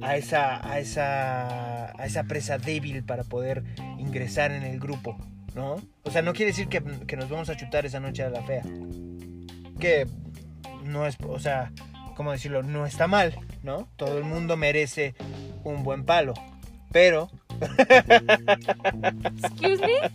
a, 0.00 0.16
esa, 0.16 0.66
a, 0.66 0.78
esa, 0.80 1.90
a 2.00 2.06
esa 2.06 2.24
presa 2.24 2.56
débil 2.56 3.04
para 3.04 3.24
poder 3.24 3.62
ingresar 3.98 4.52
en 4.52 4.62
el 4.62 4.80
grupo, 4.80 5.18
¿no? 5.54 5.76
O 6.02 6.10
sea, 6.10 6.22
no 6.22 6.32
quiere 6.32 6.52
decir 6.52 6.68
que, 6.68 6.82
que 7.06 7.16
nos 7.16 7.28
vamos 7.28 7.50
a 7.50 7.56
chutar 7.56 7.84
esa 7.84 8.00
noche 8.00 8.22
a 8.22 8.30
la 8.30 8.42
fea. 8.42 8.62
Que 9.78 10.06
no 10.82 11.06
es, 11.06 11.18
o 11.28 11.38
sea, 11.38 11.72
¿cómo 12.16 12.32
decirlo? 12.32 12.62
No 12.62 12.86
está 12.86 13.06
mal, 13.06 13.38
¿no? 13.62 13.86
Todo 13.96 14.16
el 14.16 14.24
mundo 14.24 14.56
merece 14.56 15.14
un 15.62 15.84
buen 15.84 16.04
palo. 16.04 16.32
Pero 16.90 17.30
Excuse 19.42 19.82
me. 19.82 20.10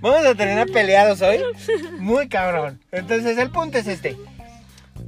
vamos 0.00 0.26
a 0.26 0.34
terminar 0.36 0.68
peleados 0.70 1.22
hoy. 1.22 1.40
Muy 1.98 2.28
cabrón. 2.28 2.80
Entonces 2.92 3.36
el 3.36 3.50
punto 3.50 3.78
es 3.78 3.88
este. 3.88 4.16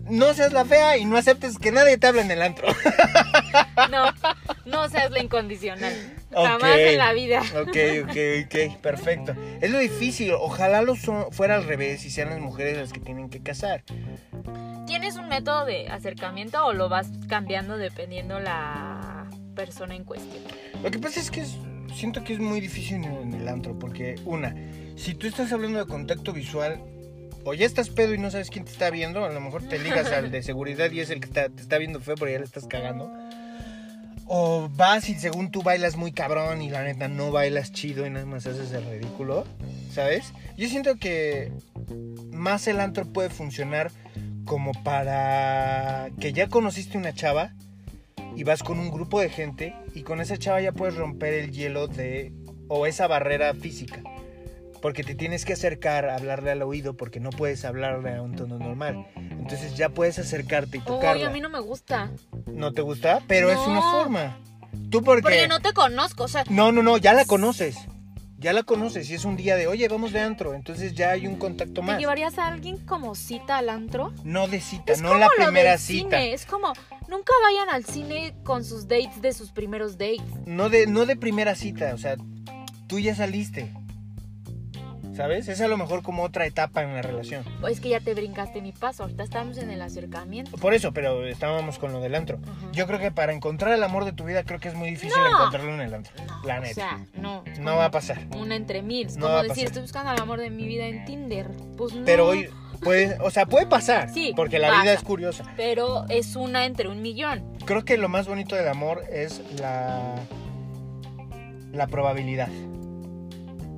No 0.09 0.35
seas 0.35 0.53
la 0.53 0.65
fea 0.65 0.97
y 0.99 1.05
no 1.05 1.17
aceptes 1.17 1.59
que 1.59 1.73
nadie 1.73 1.97
te 1.99 2.07
hable 2.09 2.23
en 2.23 2.31
el 2.31 2.43
antro. 2.43 2.69
No, 3.91 4.13
no 4.67 4.89
seas 4.89 5.11
la 5.11 5.21
incondicional. 5.23 5.93
Jamás 6.33 6.77
en 6.79 6.99
la 6.99 7.13
vida. 7.13 7.41
Ok, 7.61 7.77
ok, 8.05 8.17
ok, 8.47 8.81
perfecto. 8.81 9.35
Es 9.61 9.71
lo 9.71 9.79
difícil, 9.79 10.33
ojalá 10.33 10.83
lo 10.83 10.97
so- 10.97 11.29
fuera 11.31 11.55
al 11.57 11.65
revés 11.65 12.05
y 12.05 12.11
sean 12.11 12.31
las 12.31 12.41
mujeres 12.41 12.77
las 12.79 12.93
que 12.93 13.01
tienen 13.01 13.29
que 13.29 13.41
casar. 13.43 13.85
¿Tienes 14.87 15.17
un 15.17 15.29
método 15.29 15.65
de 15.65 15.89
acercamiento 15.89 16.65
o 16.65 16.73
lo 16.73 16.89
vas 16.89 17.09
cambiando 17.29 17.77
dependiendo 17.79 18.41
la 18.41 19.27
persona 19.55 19.95
en 19.95 20.05
cuestión? 20.05 20.43
Lo 20.83 20.91
que 20.91 20.99
pasa 20.99 21.21
es 21.21 21.31
que 21.31 21.41
es- 21.43 21.57
siento 21.95 22.25
que 22.25 22.33
es 22.35 22.39
muy 22.39 22.61
difícil 22.61 23.05
en 23.05 23.35
el 23.35 23.49
antro, 23.49 23.79
porque 23.79 24.17
una, 24.25 24.55
si 24.97 25.15
tú 25.15 25.27
estás 25.27 25.53
hablando 25.53 25.79
de 25.79 25.87
contacto 25.87 26.33
visual, 26.33 26.83
o 27.45 27.55
ya 27.55 27.67
estás 27.67 27.91
pedo 27.91 28.15
y 28.15 28.19
no 28.19 28.31
sabes 28.31 28.51
quién 28.51 28.65
te 28.65 28.73
está 28.73 28.91
viendo, 28.91 29.25
a 29.25 29.31
lo 29.31 29.41
mejor 29.41 29.63
te 29.69 29.79
ligas 29.79 30.11
al 30.13 30.31
de 30.31 30.43
seguridad 30.43 30.91
y 30.91 31.01
es 31.01 31.11
el 31.11 31.21
que 31.21 31.29
te 31.29 31.61
está 31.61 31.79
viendo 31.79 32.01
feo, 32.01 32.15
pero 32.15 32.31
ya 32.31 32.39
le 32.39 32.45
estás 32.45 32.67
cagando. 32.67 33.11
O 34.27 34.71
vas 34.77 35.09
y 35.09 35.15
según 35.15 35.51
tú 35.51 35.63
bailas 35.63 35.97
muy 35.97 36.13
cabrón 36.13 36.63
y 36.63 36.71
la 36.71 36.85
neta 36.85 37.09
no 37.09 37.33
bailas 37.33 37.73
chido 37.73 38.07
y 38.07 38.11
nada 38.11 38.25
más 38.25 38.47
haces 38.47 38.73
el 38.73 38.85
ridículo, 38.85 39.45
¿sabes? 39.93 40.33
Yo 40.57 40.69
siento 40.69 40.97
que 40.97 41.53
más 42.31 42.67
el 42.69 42.81
antro 42.81 43.05
puede 43.05 43.31
funcionar 43.31 43.91
como 44.45 44.73
para 44.85 46.11
que 46.21 46.33
ya 46.33 46.49
conociste 46.49 46.99
una 46.99 47.13
chava 47.13 47.53
y 48.37 48.45
vas 48.45 48.63
con 48.63 48.79
un 48.79 48.91
grupo 48.91 49.21
de 49.21 49.29
gente 49.29 49.75
y 49.95 50.03
con 50.03 50.21
esa 50.21 50.37
chava 50.39 50.61
ya 50.61 50.73
puedes 50.73 50.97
romper 50.97 51.35
el 51.35 51.53
hielo 51.53 51.89
de 51.89 52.33
o 52.69 52.87
esa 52.87 53.07
barrera 53.07 53.53
física. 53.55 54.03
Porque 54.83 55.05
te 55.05 55.15
tienes 55.15 55.45
que 55.47 55.55
acercar 55.55 56.07
a 56.07 56.17
hablarle 56.17 56.51
al 56.51 56.61
oído 56.63 56.97
porque 56.97 57.21
no 57.21 57.31
puedes 57.31 57.65
hablarle 57.65 58.17
a 58.17 58.21
un 58.23 58.35
tono 58.37 58.59
normal. 58.59 59.07
Entonces 59.17 59.77
ya 59.77 59.89
puedes 59.91 60.19
acercarte 60.19 60.79
y 60.79 60.81
tocarla. 60.81 61.29
a 61.29 61.31
mí 61.31 61.41
no 61.41 61.49
me 61.49 61.61
gusta. 61.61 62.11
¿No 62.47 62.73
te 62.73 62.83
gusta? 62.83 63.23
Pero 63.29 63.51
es 63.51 63.59
una 63.59 63.81
forma. 63.81 64.39
¿Tú 64.91 65.03
por 65.03 65.19
qué? 65.19 65.23
Porque 65.23 65.49
no 65.49 65.61
te 65.61 65.73
conozco, 65.73 66.25
o 66.25 66.29
sea, 66.29 66.45
No, 66.51 66.73
no, 66.73 66.83
no, 66.83 66.97
ya 66.99 67.13
la 67.15 67.25
conoces. 67.25 67.77
Ya 68.39 68.53
la 68.53 68.65
conoces 68.65 69.09
y 69.09 69.15
es 69.15 69.25
un 69.25 69.37
día 69.37 69.55
de, 69.55 69.69
oye, 69.69 69.87
vamos 69.87 70.13
de 70.13 70.19
antro. 70.21 70.53
Entonces 70.55 70.95
ya 70.95 71.11
hay 71.13 71.29
un 71.29 71.37
contacto 71.37 71.75
¿te 71.75 71.83
más. 71.83 72.01
llevarías 72.01 72.37
a 72.39 72.49
alguien 72.49 72.77
como 72.79 73.15
cita 73.15 73.59
al 73.59 73.69
antro? 73.69 74.13
No 74.25 74.49
de 74.49 74.61
cita, 74.61 74.95
Es 74.95 75.01
no 75.01 75.11
como 75.11 75.21
la 75.21 75.27
lo 75.39 75.45
primera 75.45 75.71
del 75.71 75.79
cita. 75.79 76.17
cine, 76.19 76.33
es 76.33 76.45
como, 76.45 76.73
nunca 77.09 77.33
vayan 77.45 77.71
al 77.71 77.85
cine 77.85 78.35
con 78.43 78.65
sus 78.65 78.89
dates 78.89 79.23
de 79.23 79.33
sus 79.33 79.53
primeros 79.53 79.97
dates. 79.97 80.23
No 80.45 80.71
de, 80.71 80.89
no 80.89 81.07
de 81.07 81.15
primera 81.15 81.55
cita, 81.55 81.95
o 81.95 81.99
sea, 81.99 82.17
tú 82.89 82.99
ya 82.99 83.15
saliste. 83.15 83.73
¿Sabes? 85.15 85.47
Es 85.49 85.61
a 85.61 85.69
lo 85.69 85.77
mejor 85.77 86.03
como 86.03 86.23
otra 86.23 86.47
etapa 86.47 86.83
en 86.83 86.95
la 86.95 87.03
relación. 87.03 87.45
O 87.63 87.69
es 87.69 87.81
que 87.81 87.91
ya 87.91 88.01
te 88.01 88.15
brincaste 88.15 88.63
mi 88.63 88.73
paso, 88.73 89.03
ahorita 89.03 89.23
estamos 89.23 89.59
en 89.59 89.71
el 89.71 89.83
acercamiento. 89.83 90.57
Por 90.57 90.73
eso, 90.75 90.93
pero 90.93 91.27
estábamos 91.27 91.79
con 91.79 91.93
lo 91.93 92.01
del 92.01 92.15
antro. 92.15 92.39
Ajá. 92.43 92.73
Yo 92.73 92.87
creo 92.87 92.99
que 92.99 93.11
para 93.11 93.33
encontrar 93.33 93.73
el 93.75 93.83
amor 93.83 94.05
de 94.07 94.13
tu 94.13 94.25
vida, 94.25 94.43
creo 94.45 94.59
que 94.59 94.69
es 94.69 94.75
muy 94.75 94.89
difícil 94.91 95.19
No. 95.19 95.31
encontrarlo 95.33 95.75
en 95.75 95.81
el 95.83 95.95
antro. 95.95 96.13
No, 96.27 96.47
La 96.47 96.61
O 96.61 96.65
sea, 96.67 97.05
no. 97.15 97.45
no 97.61 97.77
va 97.77 97.87
a 97.87 97.91
pasar. 97.91 98.21
Una 98.37 98.57
entre 98.57 98.83
mil. 98.83 99.07
Es 99.09 99.17
No 99.17 99.23
como 99.27 99.35
va 99.35 99.41
a 99.41 99.45
decir, 99.45 99.65
estoy 99.67 99.83
buscando 99.83 100.11
al 100.11 100.19
amor 100.21 100.41
de 100.41 100.49
mi 100.51 100.67
vida 100.67 100.87
en 100.87 101.05
Tinder. 101.05 101.47
Pues 101.77 101.93
no. 101.95 102.05
Pero 102.07 102.29
hoy, 102.29 102.49
puede, 102.81 103.19
o 103.21 103.31
sea, 103.31 103.45
puede 103.47 103.67
pasar. 103.67 104.09
Sí, 104.15 104.33
porque 104.35 104.59
la 104.59 104.69
pasa. 104.69 104.83
vida 104.83 104.93
es 104.95 105.03
curiosa. 105.03 105.45
Pero 105.59 106.07
es 106.09 106.37
una 106.37 106.65
entre 106.65 106.89
un 106.89 107.03
millón. 107.03 107.43
Creo 107.67 107.85
que 107.85 107.99
lo 107.99 108.09
más 108.09 108.27
bonito 108.27 108.57
del 108.57 108.67
amor 108.69 109.05
es 109.13 109.43
la, 109.61 110.15
la 111.73 111.87
probabilidad 111.87 112.49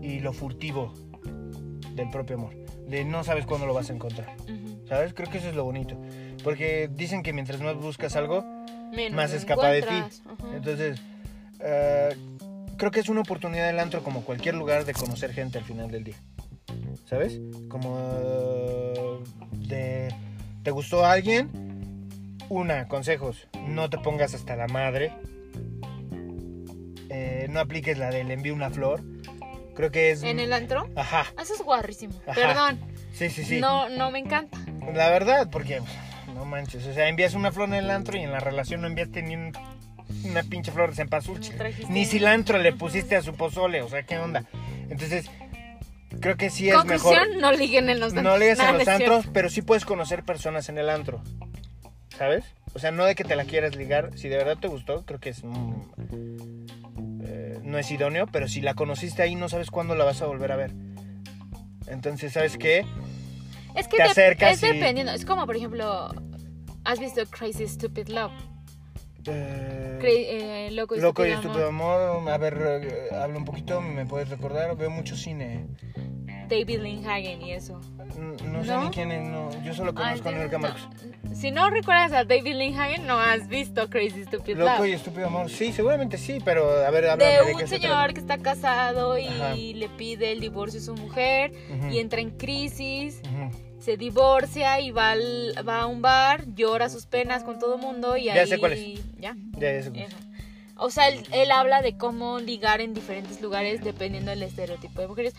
y 0.00 0.20
lo 0.20 0.32
furtivo 0.32 0.92
del 1.94 2.10
propio 2.10 2.36
amor. 2.36 2.54
De 2.88 3.04
no 3.04 3.24
sabes 3.24 3.46
cuándo 3.46 3.66
lo 3.66 3.74
vas 3.74 3.90
a 3.90 3.94
encontrar. 3.94 4.36
¿Sabes? 4.88 5.14
Creo 5.14 5.30
que 5.30 5.38
eso 5.38 5.48
es 5.48 5.54
lo 5.54 5.64
bonito. 5.64 5.96
Porque 6.42 6.88
dicen 6.92 7.22
que 7.22 7.32
mientras 7.32 7.60
más 7.60 7.76
buscas 7.76 8.16
algo, 8.16 8.44
Menos 8.94 9.16
más 9.16 9.32
escapa 9.32 9.68
de 9.68 9.82
ti. 9.82 10.02
Entonces, 10.54 11.00
eh, 11.60 12.16
creo 12.76 12.90
que 12.90 13.00
es 13.00 13.08
una 13.08 13.20
oportunidad 13.20 13.66
del 13.66 13.78
antro 13.78 14.02
como 14.02 14.22
cualquier 14.24 14.54
lugar 14.54 14.84
de 14.84 14.92
conocer 14.92 15.32
gente 15.32 15.58
al 15.58 15.64
final 15.64 15.90
del 15.90 16.04
día. 16.04 16.16
¿Sabes? 17.06 17.40
Como 17.68 17.98
eh, 18.22 19.18
de... 19.52 20.14
¿Te 20.62 20.70
gustó 20.70 21.04
alguien? 21.04 22.08
Una, 22.48 22.88
consejos. 22.88 23.48
No 23.66 23.90
te 23.90 23.98
pongas 23.98 24.34
hasta 24.34 24.56
la 24.56 24.66
madre. 24.66 25.12
Eh, 27.10 27.46
no 27.50 27.60
apliques 27.60 27.98
la 27.98 28.10
de 28.10 28.24
le 28.24 28.34
envío 28.34 28.54
una 28.54 28.70
flor. 28.70 29.02
Creo 29.74 29.90
que 29.90 30.10
es... 30.10 30.22
¿En 30.22 30.40
el 30.40 30.52
antro? 30.52 30.88
Ajá. 30.96 31.26
Eso 31.40 31.54
es 31.54 31.62
guarrísimo. 31.62 32.14
Ajá. 32.26 32.34
Perdón. 32.34 32.80
Sí, 33.12 33.30
sí, 33.30 33.44
sí. 33.44 33.60
No, 33.60 33.88
no 33.88 34.10
me 34.10 34.20
encanta. 34.20 34.58
La 34.92 35.10
verdad, 35.10 35.48
porque 35.50 35.80
no 36.34 36.44
manches, 36.44 36.86
o 36.86 36.94
sea, 36.94 37.08
envías 37.08 37.34
una 37.34 37.52
flor 37.52 37.68
en 37.68 37.74
el 37.74 37.90
antro 37.90 38.16
y 38.16 38.22
en 38.22 38.32
la 38.32 38.40
relación 38.40 38.80
no 38.80 38.86
enviaste 38.86 39.22
ni 39.22 39.34
un 39.36 39.52
una 40.24 40.42
pinche 40.42 40.70
flor 40.70 40.90
de 40.90 40.96
cempasúchil. 40.96 41.56
Trajiste 41.56 41.92
Ni 41.92 42.04
cilantro 42.04 42.58
le 42.58 42.72
pusiste 42.72 43.16
a 43.16 43.22
su 43.22 43.34
pozole, 43.34 43.82
o 43.82 43.88
sea, 43.88 44.02
¿qué 44.02 44.18
onda? 44.18 44.44
Entonces, 44.90 45.30
creo 46.20 46.36
que 46.36 46.50
sí 46.50 46.68
es 46.68 46.84
mejor. 46.84 47.16
No 47.40 47.52
liguen 47.52 47.88
en 47.88 48.00
los 48.00 48.14
antros. 48.14 48.24
No 48.24 48.38
Nada, 48.38 48.44
en 48.44 48.78
los 48.78 48.86
es 48.88 48.96
cierto. 48.96 49.14
antros, 49.16 49.32
pero 49.32 49.48
sí 49.48 49.62
puedes 49.62 49.84
conocer 49.84 50.22
personas 50.24 50.68
en 50.68 50.78
el 50.78 50.90
antro. 50.90 51.22
¿Sabes? 52.16 52.44
O 52.74 52.78
sea, 52.78 52.90
no 52.90 53.04
de 53.04 53.14
que 53.14 53.24
te 53.24 53.34
la 53.36 53.44
quieras 53.44 53.76
ligar. 53.76 54.10
Si 54.16 54.28
de 54.28 54.36
verdad 54.36 54.56
te 54.60 54.68
gustó, 54.68 55.04
creo 55.04 55.20
que 55.20 55.30
es. 55.30 55.42
mm, 55.42 55.72
no 57.74 57.80
es 57.80 57.90
idóneo, 57.90 58.26
pero 58.28 58.46
si 58.46 58.60
la 58.60 58.74
conociste 58.74 59.22
ahí, 59.22 59.34
no 59.34 59.48
sabes 59.48 59.68
cuándo 59.72 59.96
la 59.96 60.04
vas 60.04 60.22
a 60.22 60.26
volver 60.26 60.52
a 60.52 60.56
ver. 60.56 60.72
Entonces, 61.88 62.32
¿sabes 62.32 62.56
qué? 62.56 62.86
Es 63.74 63.88
que 63.88 63.96
te 63.96 64.04
de- 64.04 64.08
acercas 64.10 64.52
es 64.52 64.62
y- 64.62 64.78
dependiendo. 64.78 65.10
Es 65.12 65.24
como, 65.24 65.44
por 65.44 65.56
ejemplo, 65.56 66.08
¿has 66.84 67.00
visto 67.00 67.20
Crazy 67.26 67.66
Stupid 67.66 68.06
Love? 68.08 68.30
Eh, 69.26 69.98
eh, 70.02 70.68
loco 70.70 70.94
y 70.94 71.00
Loco 71.00 71.26
y 71.26 71.30
estúpido 71.30 71.66
amor. 71.68 72.28
A 72.30 72.38
ver, 72.38 72.56
eh, 72.84 73.08
habla 73.16 73.38
un 73.38 73.44
poquito, 73.44 73.80
¿me 73.80 74.06
puedes 74.06 74.28
recordar? 74.28 74.76
Veo 74.76 74.90
mucho 74.90 75.16
cine. 75.16 75.66
David 76.48 76.80
Lindhagen 76.80 77.42
y 77.42 77.52
eso. 77.52 77.80
No 78.44 78.64
sé 78.64 78.70
¿No? 78.72 78.84
ni 78.84 78.90
quién 78.90 79.10
es, 79.10 79.26
no. 79.28 79.48
Yo 79.64 79.74
solo 79.74 79.92
Ah, 79.96 80.14
conozco 80.14 80.28
a 80.28 80.32
entonces, 80.32 80.60
Marcos. 80.60 80.88
no. 81.22 81.34
Si 81.34 81.50
no 81.50 81.68
recuerdas 81.70 82.12
a 82.12 82.24
David 82.24 82.54
Lindhagen, 82.54 83.06
no 83.06 83.18
has 83.18 83.48
visto 83.48 83.90
Crazy 83.90 84.24
Stupid 84.24 84.56
Loco 84.56 84.70
Love. 84.78 84.86
y 84.88 84.92
estúpido 84.92 85.26
amor. 85.26 85.50
Sí, 85.50 85.72
seguramente 85.72 86.16
sí, 86.18 86.38
pero 86.44 86.70
a 86.84 86.90
ver, 86.90 87.06
háblame 87.08 87.32
de 87.38 87.44
de, 87.46 87.52
un 87.54 87.60
se 87.60 87.66
señor 87.66 88.14
que 88.14 88.20
está 88.20 88.38
casado 88.38 89.18
y 89.18 89.26
Ajá. 89.26 89.54
le 89.56 89.88
pide 89.88 90.30
el 90.32 90.40
divorcio 90.40 90.78
a 90.80 90.82
su 90.82 90.94
mujer 90.94 91.52
y 91.90 91.98
entra 91.98 92.20
en 92.20 92.30
crisis, 92.30 93.20
se 93.80 93.96
divorcia 93.96 94.80
y 94.80 94.92
va, 94.92 95.10
al- 95.12 95.54
va 95.68 95.80
a 95.82 95.86
un 95.86 96.00
bar, 96.02 96.44
llora 96.54 96.88
sus 96.88 97.06
penas 97.06 97.42
con 97.42 97.58
todo 97.58 97.74
el 97.76 97.80
mundo 97.80 98.16
y 98.16 98.24
Ya 98.24 98.34
ahí... 98.34 98.46
sé 98.46 98.58
cuál 98.58 98.72
es. 98.74 99.00
¿Ya? 99.18 99.34
Ya, 99.58 99.72
ya 99.72 99.82
sé. 99.82 99.90
Eso. 99.94 100.16
O 100.76 100.90
sea, 100.90 101.08
él, 101.08 101.22
él 101.32 101.50
habla 101.52 101.82
de 101.82 101.96
cómo 101.96 102.40
ligar 102.40 102.80
en 102.80 102.94
diferentes 102.94 103.40
lugares 103.40 103.84
dependiendo 103.84 104.30
del 104.30 104.42
estereotipo 104.42 105.00
de 105.00 105.08
mujeres. 105.08 105.34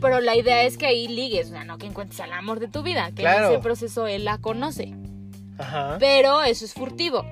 Pero 0.00 0.20
la 0.20 0.34
idea 0.36 0.64
es 0.64 0.76
que 0.76 0.86
ahí 0.86 1.06
ligues, 1.06 1.46
o 1.48 1.50
sea, 1.50 1.64
no 1.64 1.78
que 1.78 1.86
encuentres 1.86 2.20
al 2.20 2.32
amor 2.32 2.58
de 2.58 2.68
tu 2.68 2.82
vida, 2.82 3.06
que 3.14 3.22
Claro. 3.22 3.46
en 3.46 3.52
ese 3.54 3.62
proceso 3.62 4.06
él 4.08 4.24
la 4.24 4.38
conoce. 4.38 4.92
Ajá. 5.58 5.96
Pero 6.00 6.42
eso 6.42 6.64
es 6.64 6.74
furtivo, 6.74 7.24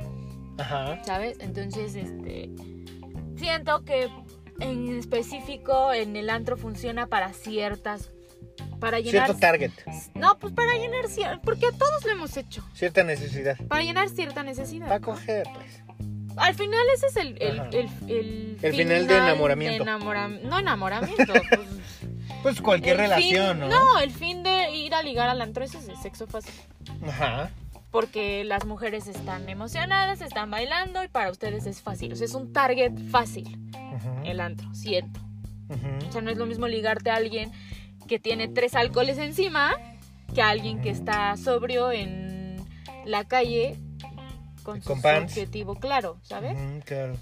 Ajá. 0.58 1.02
¿sabes? 1.04 1.38
Entonces, 1.40 1.94
este. 1.96 2.50
Siento 3.36 3.84
que 3.84 4.08
en 4.60 4.98
específico 4.98 5.92
en 5.92 6.14
el 6.16 6.30
antro 6.30 6.56
funciona 6.56 7.06
para 7.06 7.32
ciertas. 7.32 8.10
Para 8.78 9.00
llenar. 9.00 9.26
Cierto 9.26 9.40
target, 9.40 9.72
No, 10.14 10.38
pues 10.38 10.52
para 10.54 10.72
llenar. 10.74 11.40
Porque 11.42 11.66
a 11.66 11.72
todos 11.72 12.04
lo 12.04 12.12
hemos 12.12 12.36
hecho. 12.36 12.62
cierta 12.74 13.02
necesidad. 13.02 13.56
Para 13.68 13.82
llenar 13.82 14.08
cierta 14.08 14.42
necesidad. 14.42 14.86
Para 14.86 15.00
coger, 15.00 15.46
pues. 15.54 15.82
Al 16.40 16.55
final 16.55 16.81
ese 16.94 17.07
es 17.07 17.16
el, 17.16 17.29
el, 17.40 17.61
el, 17.74 17.88
el, 18.09 18.59
El 18.62 18.74
final 18.74 19.07
de 19.07 19.16
enamoramiento. 19.16 19.85
enamoram- 19.85 20.40
no 20.42 20.59
enamoramiento, 20.59 21.33
pues, 21.33 21.68
Pues 22.42 22.61
cualquier 22.61 22.94
el 22.94 23.00
relación, 23.03 23.59
fin- 23.61 23.68
¿no? 23.68 23.94
No, 23.94 23.98
el 24.00 24.11
fin 24.11 24.42
de 24.42 24.70
ir 24.74 24.94
a 24.94 25.03
ligar 25.03 25.29
al 25.29 25.40
antro 25.42 25.64
ese 25.64 25.79
es 25.79 25.88
el 25.88 25.96
sexo 25.96 26.26
fácil. 26.26 26.55
Ajá. 27.07 27.50
Porque 27.90 28.44
las 28.44 28.64
mujeres 28.66 29.07
están 29.09 29.48
emocionadas, 29.48 30.20
están 30.20 30.50
bailando 30.50 31.03
y 31.03 31.09
para 31.09 31.31
ustedes 31.31 31.66
es 31.66 31.83
fácil. 31.83 32.12
O 32.12 32.16
sea, 32.16 32.24
es 32.24 32.35
un 32.35 32.53
target 32.53 32.92
fácil 33.11 33.59
el 34.24 34.40
antro, 34.40 34.72
siento. 34.74 35.20
Ujú. 35.68 36.09
O 36.09 36.12
sea, 36.12 36.20
no 36.20 36.31
es 36.31 36.38
lo 36.38 36.46
mismo 36.46 36.68
ligarte 36.68 37.11
a 37.11 37.16
alguien 37.16 37.50
que 38.09 38.18
tiene 38.18 38.48
tres 38.48 38.74
alcoholes 38.74 39.18
encima 39.18 39.72
que 40.35 40.40
a 40.42 40.48
alguien 40.50 40.81
que 40.81 40.90
está 40.90 41.37
sobrio 41.37 41.90
en 41.92 42.64
la 43.05 43.24
calle 43.24 43.76
con, 44.62 44.81
Con 44.81 44.96
su 44.96 45.03
pants. 45.03 45.33
objetivo 45.33 45.75
claro, 45.77 46.18
¿sabes? 46.23 46.57
Claro. 46.85 47.16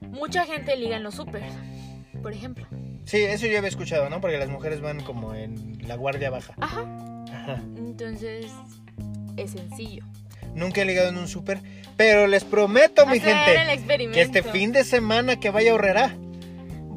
Mucha 0.00 0.44
gente 0.46 0.76
liga 0.76 0.96
en 0.96 1.02
los 1.02 1.14
super, 1.14 1.42
por 2.22 2.32
ejemplo. 2.32 2.66
Sí, 3.04 3.18
eso 3.18 3.46
yo 3.46 3.58
había 3.58 3.68
escuchado, 3.68 4.08
¿no? 4.08 4.20
Porque 4.20 4.38
las 4.38 4.48
mujeres 4.48 4.80
van 4.80 5.02
como 5.02 5.34
en 5.34 5.86
la 5.86 5.96
guardia 5.96 6.30
baja. 6.30 6.54
Ajá. 6.60 6.84
Ajá. 7.32 7.62
Entonces, 7.76 8.46
es 9.36 9.50
sencillo. 9.50 10.04
Nunca 10.54 10.82
he 10.82 10.84
ligado 10.84 11.08
en 11.08 11.18
un 11.18 11.28
súper, 11.28 11.60
pero 11.96 12.26
les 12.26 12.44
prometo, 12.44 13.06
mi 13.06 13.18
gente, 13.18 13.82
que 14.12 14.20
este 14.20 14.42
fin 14.42 14.72
de 14.72 14.84
semana 14.84 15.40
que 15.40 15.50
vaya 15.50 15.74
a 15.74 16.16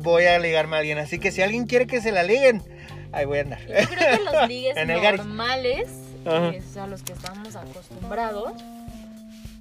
voy 0.08 0.26
a 0.26 0.40
ligarme 0.40 0.76
a 0.76 0.80
alguien. 0.80 0.98
Así 1.00 1.20
que 1.20 1.32
si 1.32 1.42
alguien 1.42 1.66
quiere 1.66 1.88
que 1.88 2.02
se 2.02 2.12
la 2.12 2.24
liguen, 2.24 2.64
ahí 3.12 3.26
voy 3.26 3.40
a 3.40 3.42
andar. 3.42 3.60
Yo 3.62 3.90
creo 3.90 4.18
que 4.18 4.24
los 4.24 4.48
ligues 4.48 4.76
normales, 4.88 5.90
que 6.24 6.58
es 6.58 6.78
a 6.78 6.88
los 6.88 7.04
que 7.04 7.14
estamos 7.14 7.56
acostumbrados, 7.56 8.54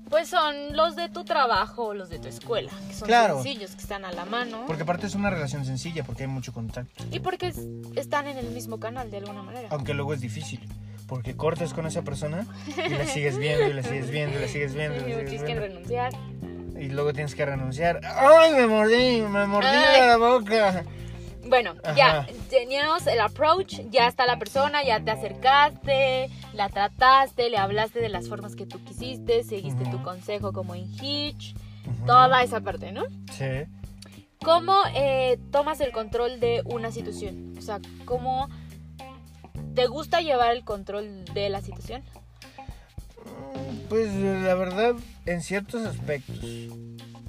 pues 0.09 0.29
son 0.29 0.77
los 0.77 0.97
de 0.97 1.09
tu 1.09 1.25
trabajo 1.25 1.87
o 1.87 1.95
los 1.95 2.09
de 2.09 2.19
tu 2.19 2.29
escuela, 2.29 2.71
que 2.89 2.95
son 2.95 3.07
Claro. 3.09 3.43
sencillos, 3.43 3.73
que 3.73 3.83
están 3.83 4.05
a 4.05 4.13
la 4.13 4.25
mano. 4.25 4.65
Porque 4.67 4.83
aparte 4.85 5.07
es 5.07 5.15
una 5.15 5.31
relación 5.31 5.65
sencilla, 5.65 6.05
porque 6.05 6.23
hay 6.25 6.29
mucho 6.29 6.53
contacto. 6.53 7.05
Y 7.11 7.19
porque 7.21 7.49
es- 7.49 7.61
están 7.97 8.27
en 8.29 8.39
el 8.39 8.51
mismo 8.51 8.79
canal 8.79 9.11
de 9.11 9.19
alguna 9.19 9.43
manera. 9.43 9.69
Aunque 9.71 9.95
luego 9.95 10.15
es 10.15 10.21
difícil. 10.21 10.61
Porque 11.09 11.37
cortas 11.37 11.73
con 11.73 11.87
esa 11.87 12.03
persona 12.03 12.45
y 12.85 12.89
la 12.91 13.07
sigues 13.07 13.39
viendo, 13.39 13.69
y 13.69 13.73
la 13.73 13.83
sigues 13.85 14.11
viendo, 14.11 14.39
y 14.39 14.43
la 14.43 14.49
sigues 14.49 14.75
viendo. 14.75 14.97
y 15.09 15.13
la 15.13 15.25
sigues 15.29 15.43
que 15.45 15.55
renunciar. 15.55 16.13
Y 16.79 16.89
luego 16.89 17.13
tienes 17.13 17.35
que 17.35 17.47
renunciar. 17.47 18.01
¡Ay, 18.05 18.53
me 18.55 18.67
mordí! 18.67 19.23
¡Me 19.23 19.47
mordí 19.47 19.69
Ay. 19.69 20.01
la 20.09 20.17
boca! 20.17 20.85
Bueno, 21.49 21.75
Ajá. 21.85 21.95
ya 21.95 22.27
teníamos 22.51 23.07
el 23.07 23.21
approach, 23.21 23.81
ya 23.91 24.07
está 24.09 24.27
la 24.27 24.39
persona, 24.39 24.83
ya 24.85 25.01
te 25.01 25.11
acercaste, 25.11 26.29
la 26.55 26.69
trataste, 26.69 27.51
le 27.51 27.59
hablaste 27.59 28.01
de 28.01 28.09
las 28.09 28.29
formas 28.29 28.57
que 28.57 28.67
tú 28.67 28.83
quisiste, 28.85 29.45
seguiste 29.45 29.85
tu 29.91 30.03
consejo 30.03 30.53
como 30.53 30.75
en 30.75 30.91
Hitch, 31.01 31.55
toda 32.07 32.43
esa 32.43 32.61
parte, 32.61 32.93
¿no? 32.93 33.05
Sí. 33.33 33.45
¿Cómo 34.43 34.75
eh, 34.95 35.39
tomas 35.51 35.81
el 35.81 35.93
control 35.93 36.41
de 36.41 36.63
una 36.67 36.91
situación? 36.91 37.55
O 37.59 37.61
sea, 37.63 37.81
¿cómo 38.05 38.49
te 39.75 39.87
gusta 39.87 40.21
llevar 40.21 40.53
el 40.55 40.65
control 40.65 41.25
de 41.35 41.49
la 41.49 41.61
situación? 41.63 42.03
Mm, 43.25 43.89
Pues 43.89 44.13
la 44.15 44.55
verdad, 44.55 44.95
en 45.27 45.43
ciertos 45.43 45.85
aspectos. 45.87 46.39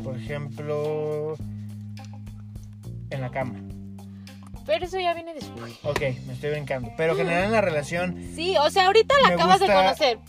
Por 0.04 0.16
ejemplo, 0.18 1.36
en 3.10 3.22
la 3.22 3.32
cama. 3.32 3.60
Pero 4.68 4.86
eso 4.86 5.00
ya 5.00 5.16
viene 5.16 5.34
después. 5.34 5.74
Ok, 5.84 6.02
me 6.28 6.34
estoy 6.34 6.52
brincando. 6.52 6.92
Pero 6.98 7.16
general 7.16 7.46
en 7.46 7.52
la 7.54 7.62
relación. 7.62 8.32
Sí, 8.36 8.56
o 8.58 8.70
sea, 8.70 8.86
ahorita 8.86 9.16
la 9.24 9.30
acabas 9.36 9.60
de 9.60 9.66
conocer. 9.68 10.20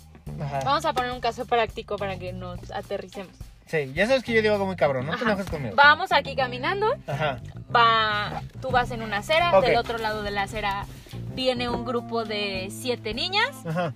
Ajá. 0.40 0.60
Vamos 0.64 0.84
a 0.86 0.92
poner 0.94 1.10
un 1.12 1.20
caso 1.20 1.44
práctico 1.44 1.96
para 1.96 2.18
que 2.18 2.32
nos 2.32 2.70
aterricemos. 2.70 3.32
Sí, 3.66 3.92
ya 3.92 4.06
sabes 4.06 4.22
que 4.22 4.32
yo 4.32 4.40
digo 4.40 4.54
algo 4.54 4.64
muy 4.64 4.76
cabrón, 4.76 5.04
no 5.04 5.12
te 5.12 5.16
Ajá. 5.16 5.32
enojes 5.32 5.50
conmigo. 5.50 5.76
Vamos 5.76 6.10
aquí 6.10 6.34
caminando, 6.34 6.86
Ajá. 7.06 7.42
va, 7.74 8.42
tú 8.62 8.70
vas 8.70 8.90
en 8.92 9.02
una 9.02 9.18
acera, 9.18 9.60
del 9.60 9.76
otro 9.76 9.98
lado 9.98 10.22
de 10.22 10.30
la 10.30 10.44
acera 10.44 10.86
viene 11.34 11.68
un 11.68 11.84
grupo 11.84 12.24
de 12.24 12.68
siete 12.70 13.12
niñas 13.12 13.50
Ajá. 13.66 13.92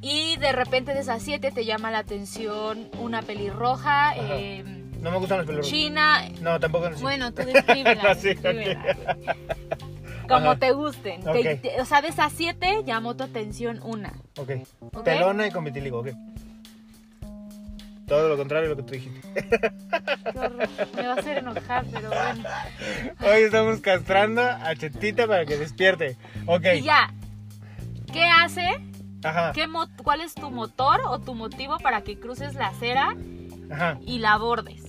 y 0.00 0.36
de 0.38 0.52
repente 0.52 0.94
de 0.94 1.00
esas 1.00 1.22
siete 1.22 1.50
te 1.50 1.66
llama 1.66 1.90
la 1.90 1.98
atención 1.98 2.88
una 3.00 3.20
pelirroja, 3.20 4.14
eh, 4.16 4.64
No 5.04 5.10
me 5.10 5.18
gustan 5.18 5.36
los 5.38 5.46
pelos. 5.46 5.68
china. 5.68 6.26
No, 6.40 6.58
tampoco. 6.58 6.88
sí. 6.94 7.02
Bueno, 7.02 7.30
tú 7.34 7.42
descríbela. 7.44 8.02
No, 8.02 8.14
sí, 8.14 8.28
descríbela. 8.28 8.96
Como 10.28 10.50
Ajá. 10.52 10.56
te 10.58 10.72
gusten. 10.72 11.22
que- 11.22 11.76
o 11.78 11.84
sea, 11.84 12.00
de 12.00 12.08
esas 12.08 12.32
siete 12.32 12.80
llamó 12.86 13.14
tu 13.14 13.22
atención 13.24 13.80
una. 13.82 14.14
Ok. 14.38 14.52
Pelona 15.04 15.46
y 15.46 15.50
con 15.50 15.62
vitiligo, 15.64 15.98
ok. 16.00 16.08
Todo 18.06 18.30
lo 18.30 18.36
contrario 18.38 18.70
de 18.70 18.74
lo 18.74 18.82
que 18.82 18.82
tú 18.82 18.92
dijiste. 18.94 19.20
Qué 20.32 20.38
horror. 20.38 20.68
Me 20.96 21.06
va 21.06 21.12
a 21.14 21.16
hacer 21.18 21.36
enojar, 21.38 21.84
pero 21.92 22.08
bueno. 22.08 22.48
Hoy 23.20 23.42
estamos 23.42 23.80
castrando 23.80 24.40
a 24.40 24.74
Chetita 24.74 25.26
para 25.26 25.44
que 25.44 25.58
despierte. 25.58 26.16
Ok. 26.46 26.64
Y 26.76 26.82
ya. 26.82 27.12
¿Qué 28.10 28.24
hace? 28.24 28.68
Ajá. 29.22 29.52
¿Qué 29.52 29.66
¿Cuál 30.02 30.22
es 30.22 30.34
tu 30.34 30.50
motor 30.50 31.02
o 31.06 31.18
tu 31.18 31.34
motivo 31.34 31.76
para 31.78 32.00
que 32.00 32.18
cruces 32.18 32.54
la 32.54 32.68
acera 32.68 33.14
Ajá. 33.70 33.98
y 34.06 34.18
la 34.18 34.32
abordes? 34.32 34.83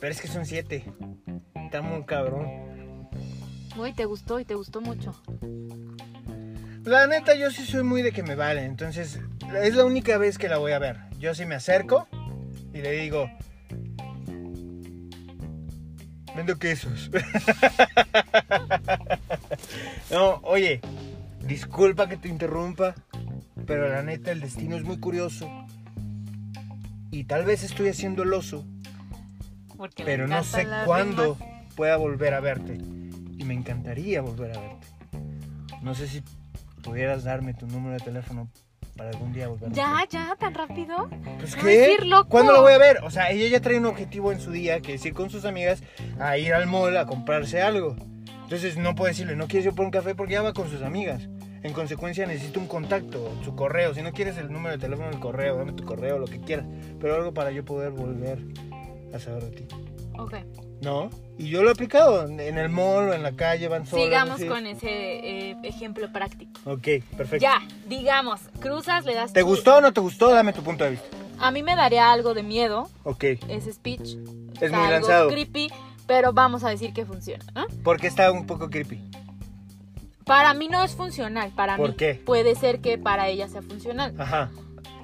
Pero 0.00 0.12
es 0.12 0.20
que 0.20 0.28
son 0.28 0.46
siete. 0.46 0.84
Está 1.54 1.82
muy 1.82 2.04
cabrón. 2.04 2.48
Uy, 3.76 3.92
te 3.92 4.06
gustó 4.06 4.40
y 4.40 4.44
te 4.44 4.54
gustó 4.54 4.80
mucho. 4.80 5.14
La 6.84 7.06
neta, 7.06 7.34
yo 7.34 7.50
sí 7.50 7.64
soy 7.64 7.82
muy 7.82 8.02
de 8.02 8.10
que 8.10 8.22
me 8.22 8.34
vale. 8.34 8.64
Entonces, 8.64 9.20
es 9.62 9.74
la 9.74 9.84
única 9.84 10.18
vez 10.18 10.38
que 10.38 10.48
la 10.48 10.58
voy 10.58 10.72
a 10.72 10.78
ver. 10.78 10.98
Yo 11.18 11.34
sí 11.34 11.44
me 11.44 11.54
acerco 11.54 12.08
y 12.72 12.80
le 12.80 12.92
digo. 12.92 13.30
Vendo 16.34 16.58
quesos. 16.58 17.10
no, 20.10 20.40
oye, 20.42 20.80
disculpa 21.44 22.08
que 22.08 22.16
te 22.16 22.28
interrumpa, 22.28 22.94
pero 23.66 23.88
la 23.88 24.02
neta, 24.02 24.30
el 24.30 24.40
destino 24.40 24.76
es 24.76 24.84
muy 24.84 24.98
curioso. 24.98 25.50
Y 27.10 27.24
tal 27.24 27.44
vez 27.44 27.64
estoy 27.64 27.88
haciendo 27.88 28.22
el 28.22 28.32
oso, 28.32 28.64
Porque 29.80 30.04
pero 30.04 30.28
no 30.28 30.44
sé 30.44 30.68
cuándo 30.84 31.38
rimas. 31.40 31.74
pueda 31.74 31.96
volver 31.96 32.34
a 32.34 32.40
verte. 32.40 32.74
Y 33.38 33.44
me 33.44 33.54
encantaría 33.54 34.20
volver 34.20 34.54
a 34.54 34.60
verte. 34.60 34.86
No 35.80 35.94
sé 35.94 36.06
si 36.06 36.22
pudieras 36.82 37.24
darme 37.24 37.54
tu 37.54 37.66
número 37.66 37.94
de 37.94 38.04
teléfono 38.04 38.50
para 38.94 39.08
algún 39.08 39.32
día 39.32 39.48
volver 39.48 39.70
a 39.70 39.72
Ya, 39.72 40.06
ya, 40.10 40.36
tan 40.38 40.52
rápido. 40.52 41.08
Pues 41.38 41.56
qué, 41.56 41.96
sí, 41.98 42.06
loco. 42.06 42.28
¿cuándo 42.28 42.52
lo 42.52 42.60
voy 42.60 42.74
a 42.74 42.78
ver? 42.78 42.98
O 43.04 43.10
sea, 43.10 43.30
ella 43.30 43.48
ya 43.48 43.62
trae 43.62 43.78
un 43.78 43.86
objetivo 43.86 44.32
en 44.32 44.40
su 44.40 44.50
día, 44.50 44.80
que 44.80 44.92
es 44.92 45.06
ir 45.06 45.14
con 45.14 45.30
sus 45.30 45.46
amigas 45.46 45.82
a 46.18 46.36
ir 46.36 46.52
al 46.52 46.66
mall 46.66 46.94
a 46.98 47.06
comprarse 47.06 47.62
algo. 47.62 47.96
Entonces 48.42 48.76
no 48.76 48.94
puedo 48.94 49.08
decirle, 49.08 49.34
no 49.34 49.48
quieres 49.48 49.64
ir 49.64 49.72
por 49.74 49.86
un 49.86 49.90
café 49.90 50.14
porque 50.14 50.34
ya 50.34 50.42
va 50.42 50.52
con 50.52 50.68
sus 50.68 50.82
amigas. 50.82 51.26
En 51.62 51.72
consecuencia 51.72 52.26
necesito 52.26 52.60
un 52.60 52.66
contacto, 52.66 53.34
su 53.44 53.56
correo. 53.56 53.94
Si 53.94 54.02
no 54.02 54.12
quieres 54.12 54.36
el 54.36 54.52
número 54.52 54.76
de 54.76 54.78
teléfono, 54.78 55.08
el 55.08 55.20
correo, 55.20 55.56
dame 55.56 55.72
tu 55.72 55.86
correo, 55.86 56.18
lo 56.18 56.26
que 56.26 56.38
quieras. 56.38 56.66
Pero 57.00 57.14
algo 57.14 57.32
para 57.32 57.50
yo 57.50 57.64
poder 57.64 57.92
volver 57.92 58.40
a 59.14 59.18
saber 59.18 59.44
de 59.44 59.50
ti. 59.62 59.64
Ok. 60.18 60.34
¿No? 60.82 61.10
Y 61.38 61.48
yo 61.50 61.62
lo 61.62 61.68
he 61.68 61.72
aplicado 61.72 62.26
en 62.26 62.40
el 62.40 62.68
mall 62.70 63.10
o 63.10 63.14
en 63.14 63.22
la 63.22 63.32
calle, 63.32 63.68
van 63.68 63.86
solos. 63.86 64.04
Sigamos 64.04 64.42
con 64.44 64.66
ese 64.66 64.88
eh, 65.50 65.56
ejemplo 65.62 66.10
práctico. 66.12 66.52
Ok, 66.64 66.88
perfecto. 67.16 67.38
Ya, 67.38 67.60
digamos, 67.86 68.40
cruzas, 68.60 69.04
le 69.04 69.14
das 69.14 69.32
¿Te 69.32 69.40
tu- 69.40 69.46
gustó 69.46 69.76
o 69.76 69.80
no 69.80 69.92
te 69.92 70.00
gustó? 70.00 70.30
Dame 70.30 70.52
tu 70.52 70.62
punto 70.62 70.84
de 70.84 70.90
vista. 70.90 71.06
A 71.38 71.50
mí 71.50 71.62
me 71.62 71.76
daría 71.76 72.12
algo 72.12 72.34
de 72.34 72.42
miedo 72.42 72.88
Ok. 73.04 73.24
ese 73.48 73.72
speech. 73.72 74.16
Es 74.60 74.70
muy 74.70 74.80
algo 74.80 74.90
lanzado. 74.90 75.28
creepy, 75.30 75.70
pero 76.06 76.32
vamos 76.32 76.64
a 76.64 76.68
decir 76.70 76.92
que 76.92 77.04
funciona, 77.06 77.44
¿no? 77.54 77.66
Porque 77.82 78.06
está 78.06 78.30
un 78.32 78.46
poco 78.46 78.68
creepy. 78.70 79.00
Para 80.24 80.54
mí 80.54 80.68
no 80.68 80.82
es 80.84 80.94
funcional, 80.94 81.50
para 81.56 81.76
¿Por 81.76 81.90
mí. 81.90 81.96
qué? 81.96 82.14
Puede 82.14 82.54
ser 82.54 82.80
que 82.80 82.98
para 82.98 83.28
ella 83.28 83.48
sea 83.48 83.62
funcional. 83.62 84.14
Ajá. 84.18 84.50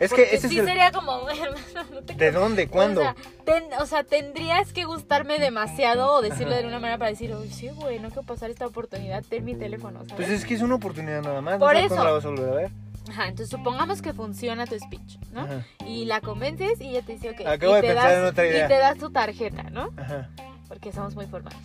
Es 0.00 0.10
Porque 0.10 0.28
que 0.28 0.36
ese 0.36 0.48
sí 0.48 0.56
es 0.56 0.60
el... 0.62 0.66
sería 0.68 0.92
como, 0.92 1.20
no 1.92 2.02
te 2.02 2.14
¿De 2.14 2.30
dónde? 2.32 2.68
¿Cuándo? 2.68 3.00
O 3.00 3.04
sea, 3.04 3.14
ten- 3.44 3.72
o 3.80 3.86
sea, 3.86 4.04
tendrías 4.04 4.72
que 4.72 4.84
gustarme 4.84 5.38
demasiado 5.38 6.12
o 6.12 6.22
decirlo 6.22 6.54
de 6.54 6.66
una 6.66 6.78
manera 6.80 6.98
para 6.98 7.10
decir, 7.10 7.32
oye, 7.32 7.50
sí, 7.50 7.68
güey, 7.70 7.98
no 7.98 8.08
quiero 8.08 8.22
pasar 8.24 8.50
esta 8.50 8.66
oportunidad, 8.66 9.24
ten 9.28 9.44
mi 9.44 9.54
teléfono, 9.54 10.00
¿sabes? 10.00 10.14
Pues 10.14 10.28
es 10.28 10.44
que 10.44 10.54
es 10.54 10.62
una 10.62 10.74
oportunidad 10.76 11.22
nada 11.22 11.40
más. 11.40 11.58
Por 11.58 11.72
no 11.74 11.78
eso. 11.78 11.88
cuándo 11.88 12.04
la 12.04 12.10
vas 12.12 12.24
a 12.24 12.28
volver 12.28 12.48
a 12.48 12.54
ver. 12.54 12.70
Ajá, 13.08 13.28
entonces 13.28 13.48
supongamos 13.50 14.02
que 14.02 14.12
funciona 14.12 14.66
tu 14.66 14.76
speech, 14.78 15.18
¿no? 15.32 15.42
Ajá. 15.42 15.64
Y 15.86 16.06
la 16.06 16.20
convences 16.20 16.80
y 16.80 16.88
ella 16.90 17.02
te 17.02 17.12
dice, 17.12 17.30
ok, 17.30 17.40
Acabo 17.46 17.72
y 17.72 17.76
de 17.76 17.80
te 17.82 17.86
pensar 17.88 18.10
das, 18.10 18.18
en 18.18 18.24
otra 18.24 18.46
idea. 18.46 18.64
Y 18.64 18.68
te 18.68 18.78
das 18.78 18.98
tu 18.98 19.10
tarjeta, 19.10 19.62
¿no? 19.70 19.90
Ajá. 19.96 20.28
Porque 20.68 20.92
somos 20.92 21.14
muy 21.14 21.26
formales. 21.26 21.58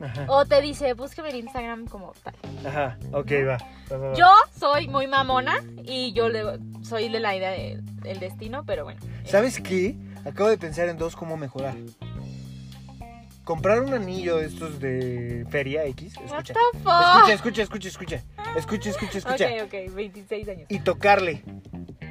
Ajá. 0.00 0.26
O 0.28 0.44
te 0.44 0.60
dice, 0.60 0.92
búsqueme 0.94 1.30
en 1.30 1.36
Instagram 1.36 1.86
como 1.86 2.12
tal. 2.22 2.34
Ajá. 2.66 2.98
Ok, 3.12 3.30
va. 3.48 3.56
Va, 3.90 3.96
va, 3.96 4.08
va. 4.10 4.14
Yo 4.14 4.26
soy 4.58 4.88
muy 4.88 5.06
mamona 5.06 5.62
y 5.84 6.12
yo 6.12 6.28
le, 6.28 6.42
soy 6.82 7.08
de 7.08 7.20
la 7.20 7.34
idea 7.34 7.50
de- 7.50 7.80
del 8.02 8.20
destino, 8.20 8.64
pero 8.64 8.84
bueno. 8.84 9.00
¿Sabes 9.24 9.60
qué? 9.60 9.96
Acabo 10.24 10.48
de 10.50 10.58
pensar 10.58 10.88
en 10.88 10.98
dos 10.98 11.16
cómo 11.16 11.36
mejorar. 11.36 11.74
Comprar 13.44 13.80
un 13.80 13.94
anillo 13.94 14.38
de 14.38 14.46
estos 14.46 14.80
de 14.80 15.46
feria 15.50 15.84
X. 15.86 16.16
What 16.16 16.24
Escucha. 16.40 16.54
the 16.54 16.78
fuck? 16.80 17.28
Escucha, 17.28 17.62
escucha, 17.62 17.62
escucha, 17.62 17.88
escucha. 17.88 18.22
Escucha, 18.56 18.90
escucha, 18.90 19.18
escucha. 19.18 19.46
Ok, 19.64 19.66
ok, 19.88 19.94
26 19.94 20.48
años. 20.48 20.66
Y 20.68 20.80
tocarle 20.80 21.44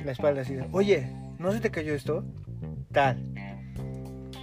la 0.05 0.11
espalda 0.13 0.41
así. 0.43 0.53
de, 0.55 0.65
Oye, 0.71 1.11
¿no 1.37 1.51
se 1.51 1.59
te 1.59 1.71
cayó 1.71 1.93
esto? 1.93 2.23
Tal. 2.93 3.21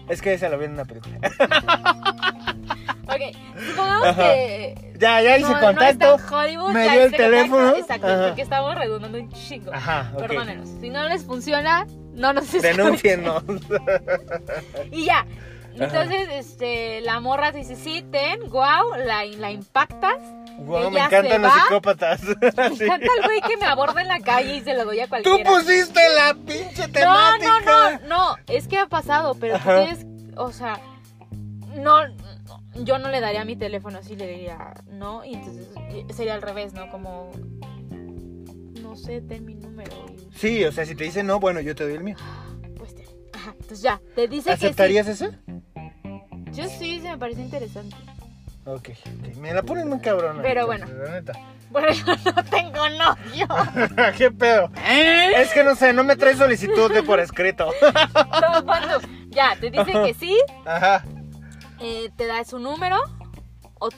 Es 0.09 0.21
que 0.21 0.35
esa 0.35 0.49
la 0.51 0.57
vi 0.59 0.67
en 0.67 0.73
una 0.73 0.85
película. 0.85 1.19
Ok, 3.15 3.37
supongamos 3.69 4.17
que... 4.17 4.93
ya, 4.99 5.21
ya 5.23 5.39
hice 5.39 5.53
no, 5.53 5.61
contacto. 5.61 6.19
No 6.19 6.69
me 6.69 6.89
dio 6.89 7.03
el 7.05 7.13
teléfono. 7.13 7.77
Exacto, 7.77 8.07
Ajá. 8.07 8.27
porque 8.29 8.43
estamos 8.43 8.75
redundando 8.75 9.19
un 9.19 9.31
chingo. 9.33 9.73
Ajá, 9.73 10.11
ok. 10.15 10.21
Perdónenos. 10.21 10.69
Si 10.81 10.91
no 10.91 11.09
les 11.09 11.25
funciona, 11.25 11.87
no 12.15 12.33
nos 12.33 12.45
escuchen. 12.55 12.77
Denúncienos. 12.77 13.43
Y 14.91 15.07
ya. 15.07 15.27
Entonces, 15.75 16.29
este, 16.33 17.01
la 17.01 17.19
morra 17.21 17.51
dice, 17.51 17.77
sí, 17.77 18.05
ten, 18.13 18.51
wow, 18.51 18.95
la, 19.07 19.25
la 19.25 19.51
impactas. 19.51 20.19
Guau, 20.59 20.91
me 20.91 21.01
encantan 21.01 21.41
los 21.41 21.53
psicópatas. 21.55 22.21
Me 22.41 22.47
encanta 22.49 23.07
el 23.19 23.25
güey 23.25 23.41
que 23.41 23.57
me 23.57 23.65
aborda 23.65 24.03
en 24.03 24.09
la 24.09 24.21
calle 24.21 24.57
y 24.57 24.61
se 24.61 24.75
lo 24.75 24.85
doy 24.85 25.01
a 25.01 25.05
Tú 25.05 25.09
cualquiera. 25.09 25.51
pusiste 25.51 26.01
la 26.15 26.35
pinche 26.35 26.87
no, 26.87 26.93
temática. 26.93 27.61
no, 27.65 27.91
no, 27.91 27.99
no, 28.07 28.37
es 28.47 28.69
que 28.69 28.77
ha 28.79 28.87
pasado, 28.87 29.35
pero 29.41 29.55
tú 29.55 29.71
Ajá. 29.71 29.85
tienes, 29.85 30.07
o 30.37 30.53
sea, 30.53 30.79
no, 31.75 32.07
yo 32.75 32.99
no 32.99 33.09
le 33.11 33.21
daría 33.21 33.45
mi 33.45 33.57
teléfono 33.57 33.99
así, 33.99 34.17
le 34.17 34.27
diría, 34.29 34.75
no, 34.91 35.25
y 35.25 35.35
entonces 35.35 35.69
sería 36.15 36.35
al 36.35 36.43
revés, 36.43 36.73
¿no? 36.73 36.91
Como, 36.91 37.31
no 38.81 38.97
sé, 38.97 39.21
ten 39.23 39.45
mi 39.45 39.55
número 39.55 39.93
y 40.09 40.37
Sí, 40.39 40.65
o 40.65 40.73
sea, 40.73 40.85
si 40.87 40.95
te 40.95 41.05
dicen 41.05 41.27
no, 41.27 41.39
bueno, 41.41 41.61
yo 41.61 41.75
te 41.75 41.85
doy 41.85 41.95
el 41.95 42.03
mío. 42.05 42.17
pues 42.77 42.95
ten. 42.95 43.07
Ajá, 43.35 43.51
entonces 43.53 43.83
ya, 43.83 44.01
te 44.15 44.29
dice 44.29 44.53
¿Aceptarías 44.53 45.07
ese? 45.09 45.31
que 45.31 45.37
sí. 45.53 46.53
Yo 46.53 46.65
sí, 46.69 47.01
se 47.01 47.11
me 47.11 47.19
parece 47.19 47.41
interesante. 47.41 47.97
Ok, 48.65 48.91
ok. 48.91 49.37
Me 49.39 49.53
la 49.55 49.63
ponen 49.63 49.89
muy 49.89 50.01
cabrona. 50.01 50.41
Pero 50.43 50.67
bueno. 50.67 50.87
La 50.87 51.11
neta. 51.13 51.33
Bueno, 51.71 51.89
yo 51.93 52.05
no 52.37 52.45
tengo 52.45 52.89
novio. 52.91 53.49
¿Qué 54.19 54.31
pedo? 54.31 54.71
Es 55.37 55.51
que 55.53 55.65
no 55.65 55.75
sé, 55.75 55.93
no 55.95 56.05
me 56.05 56.15
trae 56.17 56.37
solicitud 56.37 56.93
de 56.93 57.03
por 57.03 57.19
escrito. 57.21 57.71
Todo 57.81 58.65
cuando- 58.65 59.01
Ya, 59.31 59.57
te 59.59 59.71
dice 59.71 59.93
que 60.05 60.15
sí, 60.15 60.37
Ajá. 60.67 61.05
Eh, 61.83 62.11
te 62.17 62.27
da 62.27 62.45
su 62.45 62.59
número, 62.59 62.97
o 63.79 63.89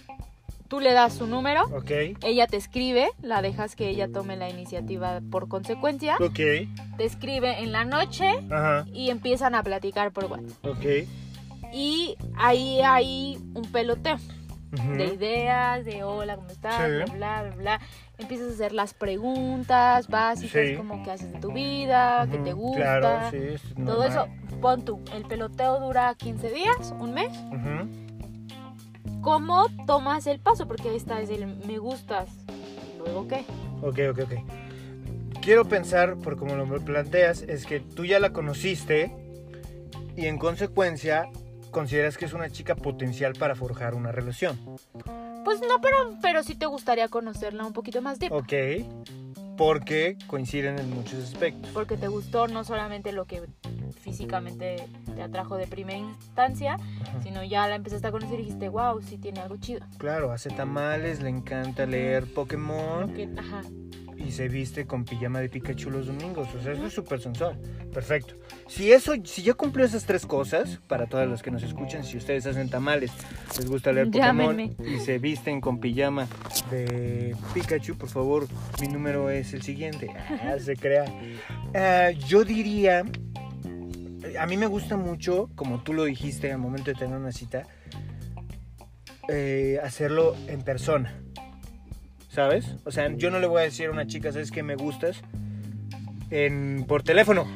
tú 0.68 0.80
le 0.80 0.92
das 0.92 1.12
su 1.14 1.26
número, 1.26 1.64
Ok. 1.76 1.90
ella 2.22 2.46
te 2.46 2.56
escribe, 2.56 3.10
la 3.22 3.42
dejas 3.42 3.76
que 3.76 3.88
ella 3.88 4.10
tome 4.10 4.36
la 4.36 4.48
iniciativa 4.48 5.20
por 5.30 5.48
consecuencia, 5.48 6.16
Ok. 6.20 6.36
te 6.96 7.04
escribe 7.04 7.62
en 7.62 7.72
la 7.72 7.84
noche 7.84 8.28
Ajá. 8.50 8.86
y 8.92 9.10
empiezan 9.10 9.54
a 9.54 9.62
platicar 9.62 10.10
por 10.12 10.24
WhatsApp. 10.24 10.64
Ok. 10.66 11.06
Y 11.72 12.16
ahí 12.36 12.80
hay 12.80 13.36
un 13.54 13.62
peloteo 13.70 14.16
De 14.96 15.06
ideas, 15.06 15.84
de 15.84 16.02
hola, 16.04 16.36
¿cómo 16.36 16.48
estás? 16.48 16.74
Sí. 16.76 17.12
Bla, 17.14 17.42
bla, 17.42 17.42
bla, 17.42 17.56
bla. 17.56 17.80
Empiezas 18.18 18.50
a 18.50 18.54
hacer 18.54 18.72
las 18.72 18.94
preguntas 18.94 20.08
básicas, 20.08 20.68
Sí. 20.68 20.76
como 20.76 21.02
qué 21.02 21.10
haces 21.12 21.32
de 21.32 21.38
tu 21.40 21.52
vida, 21.52 22.26
qué 22.30 22.38
te 22.38 22.52
gusta. 22.52 22.98
Claro, 22.98 23.30
sí. 23.30 23.36
es 23.54 23.62
Todo 23.84 24.04
eso, 24.04 24.26
pon 24.60 24.84
tú, 24.84 25.00
el 25.14 25.24
peloteo 25.24 25.80
dura 25.80 26.14
15 26.14 26.50
días, 26.50 26.94
un 26.98 27.12
mes. 27.14 27.32
¿Cómo 29.20 29.66
tomas 29.86 30.26
el 30.26 30.38
paso? 30.38 30.66
Porque 30.68 30.94
esta 30.94 31.20
es 31.20 31.30
el 31.30 31.46
me 31.66 31.78
gustas. 31.78 32.28
¿Luego 32.98 33.26
qué? 33.26 33.44
Ok, 33.82 33.98
ok, 34.10 34.18
ok. 34.24 35.40
Quiero 35.40 35.64
pensar, 35.66 36.16
por 36.16 36.36
como 36.36 36.54
lo 36.54 36.66
planteas, 36.84 37.42
es 37.42 37.66
que 37.66 37.80
tú 37.80 38.04
ya 38.04 38.18
la 38.18 38.30
conociste 38.32 39.14
y 40.16 40.26
en 40.26 40.38
consecuencia 40.38 41.26
consideras 41.74 42.16
que 42.16 42.24
es 42.24 42.32
una 42.32 42.48
chica 42.48 42.76
potencial 42.76 43.34
para 43.34 43.54
forjar 43.54 43.94
una 43.94 44.12
relación. 44.12 44.58
Pues 45.44 45.60
no, 45.60 45.80
pero, 45.82 46.16
pero 46.22 46.42
sí 46.42 46.54
te 46.54 46.66
gustaría 46.66 47.08
conocerla 47.08 47.66
un 47.66 47.74
poquito 47.74 48.00
más 48.00 48.18
deep. 48.18 48.32
Ok. 48.32 48.52
Porque 49.58 50.16
coinciden 50.26 50.78
en 50.78 50.90
muchos 50.90 51.22
aspectos. 51.22 51.70
Porque 51.72 51.96
te 51.96 52.08
gustó 52.08 52.48
no 52.48 52.64
solamente 52.64 53.12
lo 53.12 53.26
que 53.26 53.42
físicamente 54.00 54.88
te 55.14 55.22
atrajo 55.22 55.56
de 55.56 55.66
primera 55.66 55.98
instancia, 55.98 56.74
Ajá. 56.74 57.22
sino 57.22 57.44
ya 57.44 57.68
la 57.68 57.76
empezaste 57.76 58.06
a 58.06 58.10
conocer 58.10 58.40
y 58.40 58.44
dijiste, 58.44 58.68
wow, 58.68 59.00
sí 59.02 59.18
tiene 59.18 59.40
algo 59.40 59.56
chido. 59.56 59.80
Claro, 59.98 60.32
hace 60.32 60.50
tamales, 60.50 61.22
le 61.22 61.28
encanta 61.28 61.86
leer 61.86 62.32
Pokémon 62.32 63.12
ajá. 63.38 63.62
Y 64.16 64.30
se 64.30 64.48
viste 64.48 64.86
con 64.86 65.04
pijama 65.04 65.40
de 65.40 65.48
Pikachu 65.48 65.90
los 65.90 66.06
domingos. 66.06 66.48
O 66.54 66.62
sea, 66.62 66.72
eso 66.72 66.86
es 66.86 66.92
súper 66.92 67.20
sensual. 67.20 67.58
Perfecto. 67.92 68.34
Si 68.66 68.92
eso, 68.92 69.12
si 69.24 69.42
ya 69.42 69.54
cumplió 69.54 69.84
esas 69.86 70.04
tres 70.04 70.26
cosas, 70.26 70.80
para 70.86 71.06
todos 71.06 71.28
los 71.28 71.42
que 71.42 71.50
nos 71.50 71.62
escuchan, 71.62 72.04
si 72.04 72.16
ustedes 72.16 72.46
hacen 72.46 72.68
tamales, 72.68 73.10
les 73.56 73.68
gusta 73.68 73.92
leer 73.92 74.06
Pokémon 74.06 74.56
Llámenme. 74.56 74.76
y 74.78 74.98
se 75.00 75.18
visten 75.18 75.60
con 75.60 75.78
pijama 75.78 76.26
de 76.70 77.36
Pikachu, 77.52 77.96
por 77.96 78.08
favor, 78.08 78.46
mi 78.80 78.88
número 78.88 79.30
es 79.30 79.52
el 79.54 79.62
siguiente. 79.62 80.08
Ah, 80.42 80.56
se 80.58 80.76
crea. 80.76 81.04
Ah, 81.74 82.10
yo 82.10 82.44
diría, 82.44 83.04
a 84.38 84.46
mí 84.46 84.56
me 84.56 84.66
gusta 84.66 84.96
mucho, 84.96 85.50
como 85.54 85.82
tú 85.82 85.92
lo 85.92 86.04
dijiste 86.04 86.52
al 86.52 86.58
momento 86.58 86.90
de 86.90 86.96
tener 86.96 87.16
una 87.16 87.32
cita, 87.32 87.64
eh, 89.28 89.78
hacerlo 89.82 90.36
en 90.48 90.62
persona. 90.62 91.23
¿Sabes? 92.34 92.74
O 92.84 92.90
sea, 92.90 93.14
yo 93.14 93.30
no 93.30 93.38
le 93.38 93.46
voy 93.46 93.60
a 93.60 93.64
decir 93.64 93.86
a 93.86 93.92
una 93.92 94.08
chica, 94.08 94.32
¿sabes 94.32 94.50
que 94.50 94.64
me 94.64 94.74
gustas? 94.74 95.22
En, 96.30 96.84
por 96.88 97.04
teléfono. 97.04 97.46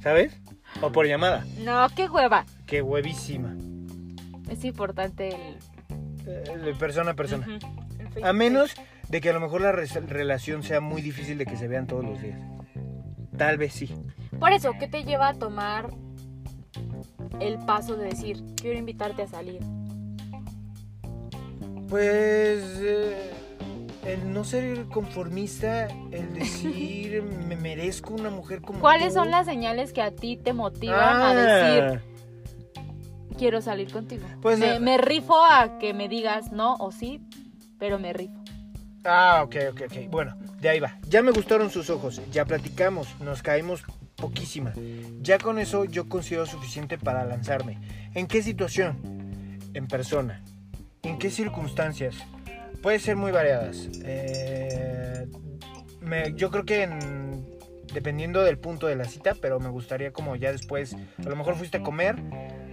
¿Sabes? 0.00 0.40
O 0.80 0.92
por 0.92 1.08
llamada. 1.08 1.44
No, 1.58 1.88
qué 1.96 2.08
hueva. 2.08 2.46
Qué 2.66 2.82
huevísima. 2.82 3.56
Es 4.48 4.64
importante 4.64 5.36
el... 6.24 6.76
Persona 6.78 7.10
a 7.10 7.14
persona. 7.14 7.58
A 8.22 8.32
menos 8.32 8.74
de 9.08 9.20
que 9.20 9.30
a 9.30 9.32
lo 9.32 9.40
mejor 9.40 9.60
la 9.60 9.72
relación 9.72 10.62
sea 10.62 10.80
muy 10.80 11.02
difícil 11.02 11.36
de 11.36 11.44
que 11.44 11.56
se 11.56 11.66
vean 11.66 11.88
todos 11.88 12.04
los 12.04 12.22
días. 12.22 12.40
Tal 13.36 13.58
vez 13.58 13.72
sí. 13.72 13.92
Por 14.38 14.52
eso, 14.52 14.70
¿qué 14.78 14.86
te 14.86 15.02
lleva 15.02 15.30
a 15.30 15.34
tomar 15.34 15.90
el 17.40 17.58
paso 17.66 17.96
de 17.96 18.04
decir, 18.04 18.40
quiero 18.54 18.78
invitarte 18.78 19.22
a 19.22 19.26
salir? 19.26 19.58
Pues 21.88 22.62
eh, 22.80 23.33
el 24.06 24.32
no 24.32 24.44
ser 24.44 24.86
conformista, 24.86 25.86
el 26.10 26.34
decir 26.34 27.22
me 27.48 27.56
merezco 27.56 28.14
una 28.14 28.30
mujer 28.30 28.60
como 28.60 28.80
¿Cuáles 28.80 29.08
tú". 29.14 29.20
son 29.20 29.30
las 29.30 29.46
señales 29.46 29.92
que 29.92 30.02
a 30.02 30.10
ti 30.10 30.36
te 30.36 30.52
motivan 30.52 31.22
a 31.22 31.34
decir, 31.34 31.82
Ah, 31.82 32.00
quiero 33.38 33.60
salir 33.60 33.90
contigo? 33.92 34.26
Pues, 34.42 34.58
me, 34.58 34.76
eh, 34.76 34.80
me 34.80 34.98
rifo 34.98 35.36
a 35.44 35.78
que 35.78 35.94
me 35.94 36.08
digas 36.08 36.52
no 36.52 36.74
o 36.76 36.92
sí, 36.92 37.20
pero 37.78 37.98
me 37.98 38.12
rifo. 38.12 38.34
Ah, 39.04 39.42
ok, 39.44 39.56
ok, 39.72 39.82
ok. 39.86 40.10
Bueno, 40.10 40.34
de 40.60 40.68
ahí 40.68 40.80
va. 40.80 40.98
Ya 41.08 41.22
me 41.22 41.30
gustaron 41.30 41.70
sus 41.70 41.90
ojos, 41.90 42.22
ya 42.32 42.44
platicamos, 42.46 43.08
nos 43.20 43.42
caímos 43.42 43.82
poquísima. 44.16 44.72
Ya 45.20 45.38
con 45.38 45.58
eso 45.58 45.84
yo 45.84 46.08
considero 46.08 46.46
suficiente 46.46 46.96
para 46.96 47.24
lanzarme. 47.24 47.78
¿En 48.14 48.26
qué 48.26 48.42
situación? 48.42 48.96
En 49.74 49.88
persona. 49.88 50.42
¿En 51.02 51.18
qué 51.18 51.30
circunstancias? 51.30 52.16
Puede 52.84 52.98
ser 52.98 53.16
muy 53.16 53.32
variadas. 53.32 53.88
Eh, 54.04 55.26
me- 56.02 56.34
yo 56.34 56.50
creo 56.50 56.66
que 56.66 56.82
en- 56.82 57.46
dependiendo 57.94 58.42
del 58.42 58.58
punto 58.58 58.86
de 58.88 58.94
la 58.94 59.06
cita, 59.06 59.32
pero 59.40 59.58
me 59.58 59.70
gustaría 59.70 60.12
como 60.12 60.36
ya 60.36 60.52
después, 60.52 60.94
a 61.24 61.28
lo 61.30 61.34
mejor 61.34 61.54
fuiste 61.54 61.78
a 61.78 61.82
comer, 61.82 62.16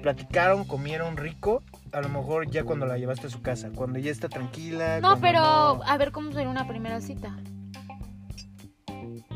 platicaron, 0.01 0.65
comieron 0.65 1.15
rico, 1.15 1.63
a 1.93 2.01
lo 2.01 2.09
mejor 2.09 2.51
ya 2.51 2.65
cuando 2.65 2.85
la 2.87 2.97
llevaste 2.97 3.27
a 3.27 3.29
su 3.29 3.41
casa, 3.41 3.69
cuando 3.73 3.99
ya 3.99 4.11
está 4.11 4.27
tranquila. 4.27 4.99
No, 4.99 5.17
pero 5.21 5.39
no- 5.39 5.81
a 5.85 5.97
ver 5.97 6.11
cómo 6.11 6.33
sería 6.33 6.49
una 6.49 6.67
primera 6.67 6.99
cita. 6.99 7.37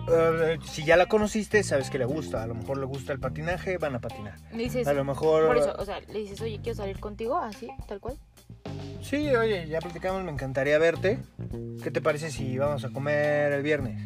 Eh, 0.08 0.58
si 0.66 0.84
ya 0.84 0.98
la 0.98 1.06
conociste, 1.06 1.64
sabes 1.64 1.90
que 1.90 1.98
le 2.00 2.06
gusta. 2.06 2.44
A 2.44 2.48
lo 2.48 2.54
mejor 2.56 2.78
le 2.80 2.86
gusta 2.86 3.14
el 3.14 3.20
patinaje, 3.22 3.78
van 3.78 3.96
a 3.96 4.02
patinar. 4.02 4.36
Dices, 4.52 4.86
A 4.88 4.94
lo 4.94 5.06
mejor. 5.06 5.48
por 5.48 5.56
eso, 5.58 5.74
o 5.80 5.86
sea, 5.86 6.02
le 6.02 6.20
dices, 6.20 6.42
oye, 6.42 6.60
quiero 6.62 6.76
salir 6.76 7.00
contigo, 7.00 7.38
así, 7.38 7.70
tal 7.88 8.02
cual. 8.02 8.18
Sí, 9.02 9.34
oye, 9.36 9.68
ya 9.68 9.80
platicamos, 9.80 10.24
me 10.24 10.32
encantaría 10.32 10.78
verte. 10.80 11.20
¿Qué 11.84 11.92
te 11.92 12.02
parece 12.02 12.32
si 12.32 12.58
vamos 12.58 12.84
a 12.86 12.90
comer 12.90 13.52
el 13.54 13.62
viernes? 13.62 14.02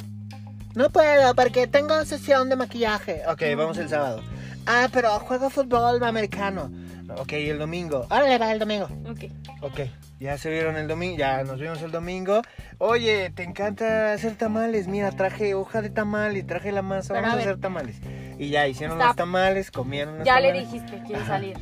No 0.75 0.89
puedo, 0.89 1.33
porque 1.35 1.67
tengo 1.67 2.03
sesión 2.05 2.49
de 2.49 2.55
maquillaje. 2.55 3.21
Ok, 3.27 3.41
vamos 3.57 3.77
el 3.77 3.89
sábado. 3.89 4.21
Ah, 4.65 4.87
pero 4.91 5.11
juego 5.19 5.49
fútbol 5.49 6.03
americano. 6.03 6.69
Ok, 7.17 7.33
el 7.33 7.57
domingo. 7.57 8.05
Órale, 8.11 8.37
va 8.37 8.51
el 8.51 8.59
domingo. 8.59 8.87
Ok. 9.09 9.31
Ok, 9.61 9.79
ya 10.19 10.37
se 10.37 10.49
vieron 10.51 10.75
el 10.77 10.87
domingo, 10.87 11.17
ya 11.17 11.43
nos 11.43 11.59
vimos 11.59 11.81
el 11.81 11.91
domingo. 11.91 12.41
Oye, 12.77 13.31
te 13.31 13.43
encanta 13.43 14.13
hacer 14.13 14.35
tamales. 14.35 14.87
Mira, 14.87 15.11
traje 15.11 15.53
hoja 15.55 15.81
de 15.81 15.89
tamal 15.89 16.37
y 16.37 16.43
traje 16.43 16.71
la 16.71 16.81
masa. 16.83 17.13
Pero 17.15 17.23
Vamos 17.25 17.39
a 17.39 17.41
hacer 17.41 17.59
tamales. 17.59 17.95
Y 18.37 18.49
ya 18.49 18.67
hicieron 18.67 18.97
Stop. 18.97 19.07
los 19.07 19.15
tamales, 19.15 19.71
comieron 19.71 20.19
los 20.19 20.25
Ya 20.25 20.39
le 20.39 20.49
tamales. 20.49 20.71
dijiste, 20.71 20.97
quieres 21.05 21.23
Ajá. 21.23 21.33
salir. 21.33 21.57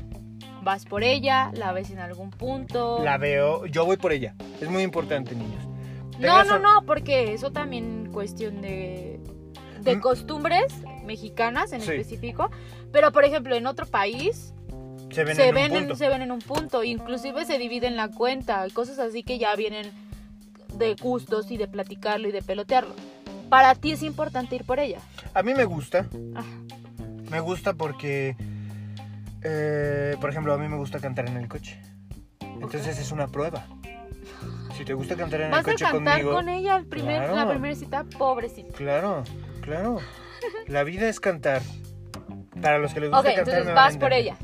Vas 0.67 0.83
por 0.83 1.01
ella, 1.01 1.49
la 1.53 1.71
ves 1.71 1.91
en 1.91 1.99
algún 1.99 2.29
punto. 2.29 2.99
La 3.01 3.17
veo, 3.17 3.65
yo 3.67 3.85
voy 3.85 3.95
por 3.95 4.11
ella. 4.11 4.35
Es 4.59 4.67
muy 4.69 4.83
importante, 4.83 5.33
niños. 5.33 5.63
No, 6.19 6.43
no, 6.43 6.59
no, 6.59 6.85
porque 6.85 7.31
eso 7.33 7.53
también 7.53 8.09
cuestión 8.11 8.61
de, 8.61 9.17
de 9.79 9.95
Mm. 9.95 10.01
costumbres 10.01 10.65
mexicanas 11.05 11.71
en 11.71 11.79
Sí. 11.79 11.91
específico. 11.91 12.51
Pero, 12.91 13.13
por 13.13 13.23
ejemplo, 13.23 13.55
en 13.55 13.65
otro 13.65 13.85
país 13.85 14.53
Se 15.09 15.23
ven 15.23 15.37
se, 15.37 15.47
en 15.47 15.55
ven 15.55 15.71
un 15.71 15.77
en, 15.77 15.83
punto. 15.85 15.95
se 15.95 16.09
ven 16.09 16.21
en 16.21 16.33
un 16.33 16.39
punto. 16.39 16.83
Inclusive 16.83 17.45
se 17.45 17.57
dividen 17.59 17.95
la 17.95 18.09
cuenta. 18.09 18.65
Cosas 18.73 18.99
así 18.99 19.23
que 19.23 19.39
ya 19.39 19.55
vienen 19.55 19.89
de 20.73 20.95
gustos 20.95 21.49
y 21.49 21.55
de 21.55 21.69
platicarlo 21.69 22.27
y 22.27 22.33
de 22.33 22.41
pelotearlo. 22.41 22.93
Para 23.47 23.73
ti 23.73 23.93
es 23.93 24.03
importante 24.03 24.57
ir 24.57 24.65
por 24.65 24.79
ella. 24.81 24.99
A 25.33 25.43
mí 25.43 25.53
me 25.53 25.63
gusta. 25.63 26.07
Me 27.31 27.39
gusta 27.39 27.73
porque, 27.73 28.35
eh, 29.49 30.15
por 30.19 30.29
ejemplo, 30.29 30.53
a 30.53 30.57
mí 30.57 30.67
me 30.67 30.75
gusta 30.75 30.99
cantar 30.99 31.27
en 31.29 31.37
el 31.37 31.47
coche. 31.47 31.79
Entonces 32.41 32.99
es 32.99 33.11
una 33.11 33.27
prueba. 33.27 33.65
Si 34.77 34.83
te 34.83 34.93
gusta 34.93 35.15
cantar 35.15 35.39
en 35.41 35.45
el 35.47 35.51
¿Vas 35.51 35.61
a 35.67 35.71
coche 35.71 35.85
cantar 35.85 36.13
conmigo, 36.15 36.33
con 36.33 36.49
ella 36.49 36.75
el 36.75 36.85
primer, 36.85 37.21
la 37.21 37.31
Claro. 37.33 37.49
primera 37.51 37.75
cita? 37.75 38.03
Pobrecita. 38.17 38.73
claro, 38.73 39.23
claro. 39.61 39.99
La 40.67 40.83
vida 40.83 41.07
es 41.09 41.19
cantar. 41.19 41.61
Para 42.61 42.77
los 42.77 42.93
que 42.93 42.99
les 42.99 43.09
gusta 43.09 43.19
Ok, 43.29 43.35
cantar, 43.35 43.53
entonces 43.53 43.73
vas 43.73 43.97
por 43.97 44.13
ella. 44.13 44.37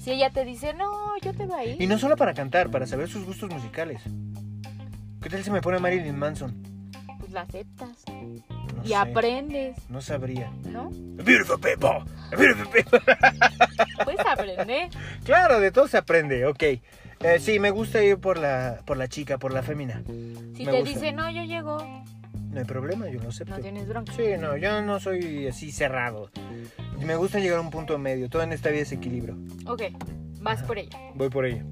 Si 0.00 0.10
ella 0.12 0.30
te 0.30 0.44
dice, 0.44 0.72
no, 0.74 1.16
yo 1.20 1.32
te 1.34 1.46
voy 1.46 1.60
a 1.60 1.64
ir. 1.64 1.82
Y 1.82 1.86
no 1.86 1.98
solo 1.98 2.16
para 2.16 2.32
cantar, 2.34 2.70
para 2.70 2.86
saber 2.86 3.08
sus 3.08 3.24
gustos 3.24 3.50
musicales. 3.50 4.00
¿Qué 5.20 5.28
tal 5.28 5.42
si 5.44 5.50
me 5.50 5.60
pone 5.60 5.78
Marilyn 5.78 6.16
Manson? 6.18 6.54
La 7.36 7.42
aceptas. 7.42 8.02
No 8.08 8.82
y 8.82 8.88
sé, 8.88 8.94
aprendes, 8.94 9.76
No 9.90 10.00
sabría. 10.00 10.50
¿no? 10.70 10.88
Beautiful 10.90 11.60
people. 11.60 12.02
Beautiful 12.30 12.68
people. 12.72 12.98
Puedes 14.04 14.20
aprender. 14.26 14.88
Claro, 15.22 15.60
de 15.60 15.70
todo 15.70 15.86
se 15.86 15.98
aprende, 15.98 16.46
ok. 16.46 16.62
Eh, 16.62 16.80
sí, 17.38 17.58
me 17.58 17.68
gusta 17.70 18.02
ir 18.02 18.16
por 18.16 18.38
la, 18.38 18.80
por 18.86 18.96
la 18.96 19.08
chica, 19.08 19.36
por 19.36 19.52
la 19.52 19.62
fémina. 19.62 20.02
Si 20.06 20.64
Me 20.64 20.72
te 20.72 20.80
gusta. 20.80 20.84
dice, 20.94 21.12
no, 21.12 21.30
yo 21.30 21.42
llego, 21.44 21.76
No 22.52 22.58
hay 22.58 22.64
problema, 22.64 23.06
yo 23.10 23.20
lo 23.20 23.28
acepto. 23.28 23.54
no 23.54 23.60
tienes 23.60 23.86
bronca. 23.86 24.14
Sí, 24.14 24.22
no, 24.40 24.56
yo 24.56 24.80
no 24.80 24.98
soy 24.98 25.46
así 25.46 25.72
cerrado. 25.72 26.30
Me 27.00 27.16
gusta 27.16 27.38
llegar 27.38 27.58
a 27.58 27.60
un 27.60 27.70
punto 27.70 27.98
medio. 27.98 28.30
Todo 28.30 28.44
en 28.44 28.52
esta 28.54 28.70
vida 28.70 28.80
es 28.80 28.92
equilibrio. 28.92 29.36
Ok, 29.66 29.82
vas 30.40 30.58
Ajá. 30.60 30.66
por 30.66 30.78
ella. 30.78 30.98
Voy 31.14 31.28
por 31.28 31.44
ella. 31.44 31.64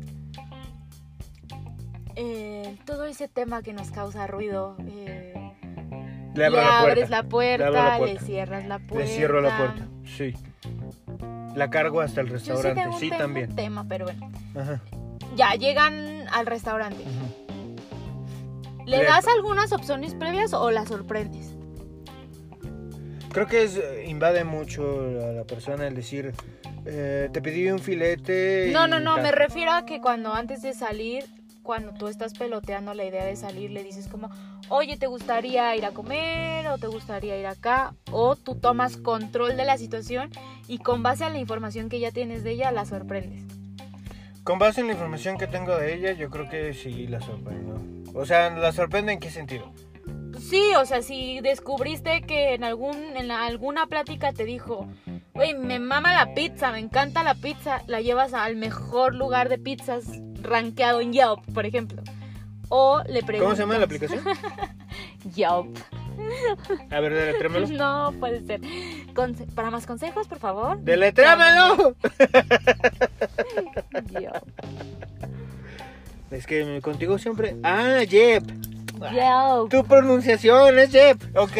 Eh, 2.17 2.77
todo 2.85 3.07
ese 3.07 3.29
tema 3.29 3.62
que 3.62 3.73
nos 3.73 3.91
causa 3.91 4.27
ruido. 4.27 4.77
eh, 4.87 5.43
Le 6.35 6.45
abro 6.47 6.61
la 6.61 6.80
abres 6.80 6.95
puerta. 7.09 7.16
la 7.16 7.22
puerta, 7.28 7.66
Le 7.70 7.72
la 7.76 7.93
le 7.93 7.99
puerta. 7.99 8.24
cierras 8.26 8.66
la 8.66 8.78
puerta. 8.78 9.07
Le 9.07 9.07
cierro 9.14 9.41
la 9.41 9.57
puerta. 9.57 9.87
Sí. 10.05 10.35
La 11.55 11.70
cargo 11.70 12.01
hasta 12.01 12.20
el 12.20 12.28
Yo 12.28 12.39
sí 12.39 12.51
restaurante. 12.51 12.80
tengo 12.82 12.95
un 12.95 13.01
Sí, 13.01 13.09
tema, 13.11 13.18
también. 13.18 13.51
un 13.51 13.57
tema, 13.57 13.85
pero 13.89 14.05
bueno. 14.07 14.30
Ajá. 14.59 14.80
Ya, 15.37 15.55
llegan 15.55 16.26
al 16.32 16.47
restaurante. 16.47 17.05
¿Le 18.87 18.99
Le- 18.99 19.05
das 19.05 19.26
algunas 19.28 19.72
opciones 19.72 20.14
previas 20.14 20.53
o 20.53 20.70
la 20.70 20.85
sorprendes? 20.87 21.55
Creo 23.32 23.47
que 23.47 23.62
es, 23.64 23.76
eh, 23.76 24.05
invade 24.07 24.45
mucho 24.45 24.82
a 25.01 25.32
la 25.32 25.45
persona 25.45 25.87
el 25.89 25.95
decir, 25.97 26.32
eh, 26.87 27.28
te 27.32 27.43
pedí 27.43 27.68
un 27.70 27.80
filete. 27.80 28.70
No, 28.72 28.87
no, 28.87 29.01
no, 29.01 29.16
me 29.16 29.32
refiero 29.32 29.72
a 29.72 29.85
que 29.87 30.01
cuando 30.01 30.32
antes 30.35 30.62
de 30.62 30.72
salir, 30.72 31.24
cuando 31.62 31.93
tú 31.95 32.07
estás 32.09 32.35
peloteando 32.35 32.95
la 32.95 33.05
idea 33.05 33.24
de 33.24 33.35
salir, 33.37 33.70
le 33.70 33.82
dices 33.82 34.07
como, 34.07 34.28
oye, 34.69 34.97
¿te 34.97 35.07
gustaría 35.07 35.75
ir 35.77 35.85
a 35.85 35.91
comer 35.91 36.67
o 36.69 36.79
te 36.79 36.87
gustaría 36.87 37.39
ir 37.39 37.47
acá? 37.47 37.95
O 38.11 38.37
tú 38.37 38.55
tomas 38.57 38.97
control 38.97 39.57
de 39.57 39.65
la 39.65 39.79
situación 39.79 40.31
y 40.69 40.79
con 40.79 41.03
base 41.03 41.25
a 41.25 41.31
la 41.31 41.39
información 41.39 41.89
que 41.89 42.01
ya 42.01 42.11
tienes 42.11 42.45
de 42.45 42.53
ella, 42.53 42.71
la 42.73 42.85
sorprendes. 42.85 43.43
Con 44.43 44.59
base 44.59 44.81
en 44.83 44.89
la 44.89 44.93
información 44.93 45.39
que 45.39 45.47
tengo 45.47 45.77
de 45.77 45.95
ella, 45.95 46.12
yo 46.12 46.29
creo 46.31 46.49
que 46.49 46.75
sí 46.75 47.07
la 47.07 47.21
sorprendo. 47.21 47.81
O 48.15 48.27
sea, 48.27 48.51
¿la 48.51 48.73
sorprende 48.73 49.12
en 49.12 49.21
qué 49.21 49.31
sentido? 49.31 49.73
Sí, 50.39 50.62
o 50.77 50.85
sea, 50.85 51.01
si 51.01 51.41
descubriste 51.41 52.23
que 52.23 52.55
en 52.55 52.65
algún 52.65 53.17
en 53.17 53.29
la- 53.29 53.47
alguna 53.47 53.87
plática 53.87 54.33
te 54.33 54.45
dijo, 54.45 54.87
güey, 55.33 55.55
me 55.55 55.79
mama 55.79 56.12
la 56.12 56.35
pizza, 56.35 56.71
me 56.73 56.79
encanta 56.81 57.23
la 57.23 57.35
pizza, 57.35 57.83
la 57.87 58.01
llevas 58.01 58.35
al 58.35 58.57
mejor 58.57 59.15
lugar 59.15 59.49
de 59.49 59.59
pizzas 59.59 60.05
rankeado 60.43 61.01
en 61.01 61.12
Yelp, 61.12 61.41
por 61.55 61.65
ejemplo. 61.65 62.03
O 62.69 63.03
le 63.09 63.23
preguntas... 63.23 63.41
¿Cómo 63.43 63.55
se 63.57 63.62
llama 63.62 63.79
la 63.79 63.85
aplicación? 63.85 64.25
Yelp. 65.35 65.77
A 66.91 67.01
ver, 67.01 67.12
deletrémelo. 67.15 67.67
No 67.69 68.12
puede 68.21 68.41
ser. 68.47 68.61
Conse- 69.15 69.47
para 69.55 69.71
más 69.71 69.87
consejos, 69.87 70.27
por 70.29 70.39
favor. 70.39 70.79
¡Deletrémelo! 70.81 71.95
Yelp. 74.11 74.35
Es 76.31 76.47
que 76.49 76.81
contigo 76.83 77.17
siempre... 77.19 77.57
Ah, 77.62 78.01
Jep. 78.09 78.43
Yelp. 79.12 79.71
Tu 79.71 79.85
pronunciación 79.85 80.77
es 80.79 80.91
Jep. 80.91 81.23
Ok. 81.37 81.53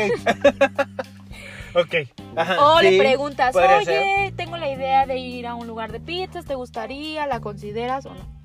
ok. 1.77 1.95
Ajá, 2.37 2.61
O 2.65 2.81
sí, 2.81 2.91
le 2.91 2.99
preguntas, 2.99 3.55
oye, 3.55 3.85
ser. 3.85 4.33
tengo 4.35 4.57
la 4.57 4.69
idea 4.73 5.07
de 5.07 5.17
ir 5.19 5.47
a 5.47 5.55
un 5.55 5.69
lugar 5.69 5.93
de 5.93 6.01
pizzas, 6.01 6.45
¿te 6.45 6.57
gustaría? 6.57 7.25
¿La 7.29 7.39
consideras 7.41 8.05
o 8.07 8.11
no? 8.15 8.44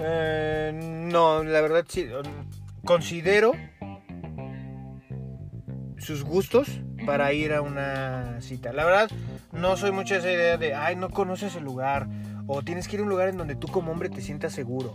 Eh, 0.00 0.72
no, 0.74 1.42
la 1.42 1.60
verdad 1.60 1.84
sí. 1.88 2.04
um, 2.04 2.50
Considero 2.84 3.52
sus 5.98 6.22
gustos 6.22 6.68
para 7.04 7.32
ir 7.32 7.52
a 7.52 7.62
una 7.62 8.40
cita. 8.40 8.72
La 8.72 8.84
verdad, 8.84 9.10
no 9.52 9.76
soy 9.76 9.90
mucho 9.90 10.14
esa 10.14 10.30
idea 10.30 10.56
de, 10.56 10.74
ay, 10.74 10.94
no 10.96 11.10
conoces 11.10 11.56
el 11.56 11.64
lugar. 11.64 12.08
O 12.46 12.62
tienes 12.62 12.86
que 12.86 12.96
ir 12.96 13.00
a 13.00 13.02
un 13.02 13.08
lugar 13.08 13.28
en 13.28 13.38
donde 13.38 13.56
tú 13.56 13.66
como 13.66 13.90
hombre 13.90 14.08
te 14.08 14.20
sientas 14.20 14.52
seguro, 14.52 14.94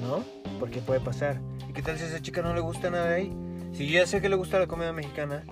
¿no? 0.00 0.24
Porque 0.58 0.80
puede 0.80 1.00
pasar. 1.00 1.40
¿Y 1.68 1.74
qué 1.74 1.82
tal 1.82 1.98
si 1.98 2.04
a 2.04 2.06
esa 2.06 2.22
chica 2.22 2.40
no 2.40 2.54
le 2.54 2.60
gusta 2.60 2.88
nada 2.88 3.14
ahí? 3.14 3.36
Si 3.74 3.86
yo 3.86 4.00
ya 4.00 4.06
sé 4.06 4.22
que 4.22 4.30
le 4.30 4.36
gusta 4.36 4.58
la 4.58 4.66
comida 4.66 4.94
mexicana, 4.94 5.44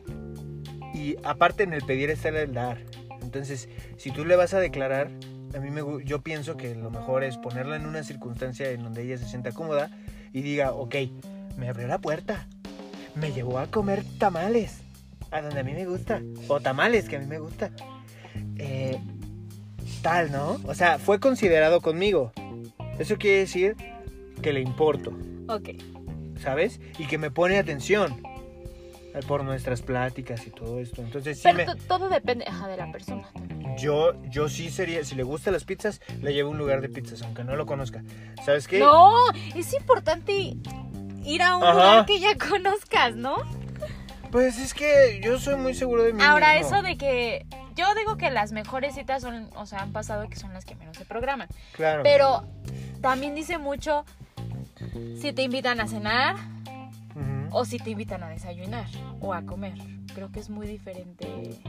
y 0.94 1.16
aparte 1.22 1.64
en 1.64 1.74
el 1.74 1.82
pedir 1.82 2.08
está 2.08 2.30
el 2.30 2.54
dar. 2.54 2.78
Entonces, 3.20 3.68
si 3.98 4.10
tú 4.10 4.24
le 4.24 4.36
vas 4.36 4.54
a 4.54 4.60
declarar, 4.60 5.10
a 5.54 5.60
mí 5.60 5.70
me, 5.70 5.82
yo 6.04 6.22
pienso 6.22 6.56
que 6.56 6.74
lo 6.74 6.90
mejor 6.90 7.24
es 7.24 7.36
ponerla 7.36 7.76
en 7.76 7.86
una 7.86 8.02
circunstancia 8.02 8.70
en 8.70 8.82
donde 8.82 9.02
ella 9.02 9.18
se 9.18 9.26
sienta 9.26 9.52
cómoda 9.52 9.90
y 10.32 10.42
diga, 10.42 10.72
ok, 10.72 10.96
me 11.56 11.68
abrió 11.68 11.86
la 11.86 11.98
puerta, 11.98 12.48
me 13.14 13.32
llevó 13.32 13.58
a 13.58 13.66
comer 13.68 14.04
tamales, 14.18 14.80
a 15.30 15.40
donde 15.42 15.60
a 15.60 15.64
mí 15.64 15.72
me 15.72 15.86
gusta, 15.86 16.20
o 16.48 16.60
tamales 16.60 17.08
que 17.08 17.16
a 17.16 17.18
mí 17.20 17.26
me 17.26 17.38
gusta. 17.38 17.70
Eh, 18.56 18.98
tal, 20.02 20.32
¿no? 20.32 20.60
O 20.64 20.74
sea, 20.74 20.98
fue 20.98 21.20
considerado 21.20 21.80
conmigo. 21.80 22.32
Eso 22.98 23.16
quiere 23.16 23.38
decir 23.38 23.76
que 24.42 24.52
le 24.52 24.60
importo, 24.60 25.12
Ok. 25.48 25.70
¿sabes? 26.40 26.80
Y 26.98 27.06
que 27.06 27.16
me 27.18 27.30
pone 27.30 27.58
atención 27.58 28.20
por 29.28 29.44
nuestras 29.44 29.82
pláticas 29.82 30.46
y 30.46 30.50
todo 30.50 30.80
esto. 30.80 31.00
Entonces, 31.00 31.38
sí 31.38 31.44
Pero 31.44 31.74
me... 31.74 31.80
todo 31.82 32.08
depende 32.08 32.44
ajá, 32.46 32.68
de 32.68 32.76
la 32.76 32.90
persona. 32.90 33.28
Yo, 33.76 34.14
yo 34.30 34.48
sí 34.48 34.70
sería, 34.70 35.04
si 35.04 35.14
le 35.14 35.22
gustan 35.22 35.52
las 35.52 35.64
pizzas, 35.64 36.00
le 36.20 36.32
llevo 36.32 36.48
a 36.48 36.52
un 36.52 36.58
lugar 36.58 36.80
de 36.80 36.88
pizzas, 36.88 37.22
aunque 37.22 37.44
no 37.44 37.56
lo 37.56 37.66
conozca. 37.66 38.02
¿Sabes 38.44 38.68
qué? 38.68 38.78
No, 38.78 39.12
es 39.54 39.72
importante 39.74 40.56
ir 41.24 41.42
a 41.42 41.56
un 41.56 41.64
Ajá. 41.64 41.72
lugar 41.72 42.06
que 42.06 42.20
ya 42.20 42.36
conozcas, 42.38 43.16
¿no? 43.16 43.36
Pues 44.30 44.58
es 44.58 44.74
que 44.74 45.20
yo 45.22 45.38
soy 45.38 45.56
muy 45.56 45.74
seguro 45.74 46.02
de 46.02 46.12
mí 46.12 46.20
Ahora, 46.22 46.54
mismo. 46.54 46.68
eso 46.76 46.82
de 46.82 46.96
que 46.96 47.46
yo 47.76 47.86
digo 47.94 48.16
que 48.16 48.30
las 48.30 48.52
mejores 48.52 48.94
citas 48.94 49.22
son, 49.22 49.48
o 49.56 49.66
sea, 49.66 49.80
han 49.80 49.92
pasado 49.92 50.28
que 50.28 50.36
son 50.36 50.52
las 50.52 50.64
que 50.64 50.74
menos 50.74 50.96
se 50.96 51.04
programan. 51.04 51.48
Claro. 51.72 52.02
Pero 52.02 52.44
también 53.00 53.34
dice 53.34 53.58
mucho 53.58 54.04
si 55.20 55.32
te 55.32 55.42
invitan 55.42 55.80
a 55.80 55.86
cenar 55.88 56.36
o 57.50 57.64
si 57.64 57.78
te 57.78 57.90
invitan 57.90 58.22
a 58.24 58.28
desayunar 58.28 58.86
o 59.20 59.32
a 59.34 59.42
comer. 59.42 59.74
Creo 60.14 60.30
que 60.32 60.40
es 60.40 60.50
muy 60.50 60.66
diferente. 60.66 61.60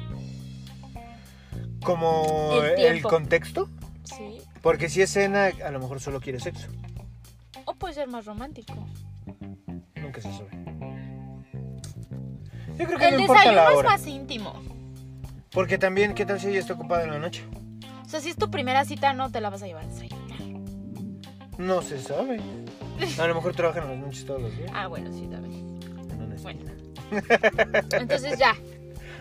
Como 1.86 2.54
El 2.78 3.02
contexto. 3.04 3.70
Sí. 4.04 4.42
Porque 4.62 4.90
si 4.90 5.02
es 5.02 5.12
cena, 5.12 5.52
a 5.64 5.72
lo 5.72 5.80
mejor 5.80 6.00
solo 6.02 6.20
quiere 6.20 6.40
sexo. 6.40 6.68
O 7.66 7.74
puede 7.76 7.94
ser 7.94 8.08
más 8.08 8.26
romántico. 8.26 8.74
Nunca 9.96 10.22
se 10.22 10.32
sabe. 10.32 10.50
Yo 12.78 12.86
creo 12.86 13.00
que 13.00 13.08
El 13.08 13.16
no 13.16 13.20
importa 13.22 13.42
desayuno 13.42 13.72
la 13.72 13.74
es 13.74 13.84
más 13.84 14.08
íntimo. 14.08 14.62
Porque 15.52 15.78
también, 15.78 16.14
¿qué 16.14 16.26
tal 16.26 16.40
si 16.40 16.48
ella 16.48 16.60
está 16.60 16.74
ocupada 16.74 17.04
en 17.04 17.12
la 17.12 17.20
noche? 17.20 17.44
O 18.06 18.10
sea, 18.10 18.20
si 18.20 18.30
es 18.30 18.36
tu 18.36 18.52
primera 18.52 18.84
cita, 18.86 19.14
no 19.14 19.32
te 19.32 19.40
la 19.40 19.50
vas 19.50 19.64
a 19.64 19.68
llevar 19.68 19.86
a 19.86 19.88
desayunar. 19.88 20.42
No 21.58 21.82
se 21.82 22.02
sabe. 22.02 22.40
A 23.20 23.28
lo 23.28 23.36
mejor 23.36 23.56
trabajan 23.56 23.90
las 23.90 23.98
noches 23.98 24.26
todos 24.26 24.42
los 24.42 24.58
días. 24.58 24.72
Ah, 24.74 24.88
bueno, 24.88 25.12
sí, 25.14 25.28
también. 25.28 25.80
No. 25.80 26.26
Bueno. 26.42 26.60
Entonces 27.92 28.38
ya, 28.38 28.56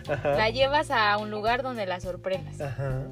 Ajá. 0.07 0.35
la 0.35 0.49
llevas 0.49 0.91
a 0.91 1.17
un 1.17 1.31
lugar 1.31 1.63
donde 1.63 1.85
la 1.85 1.99
sorprendas. 1.99 2.59
Ajá. 2.61 3.03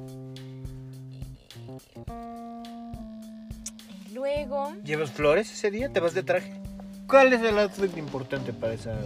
Y 4.10 4.14
luego, 4.14 4.72
¿Llevas 4.84 5.10
flores 5.10 5.52
ese 5.52 5.70
día? 5.70 5.92
¿Te 5.92 6.00
vas 6.00 6.14
de 6.14 6.22
traje? 6.22 6.60
¿Cuál 7.08 7.32
es 7.32 7.42
el 7.42 7.58
outfit 7.58 7.96
importante 7.96 8.52
para 8.52 8.72
esa... 8.72 8.96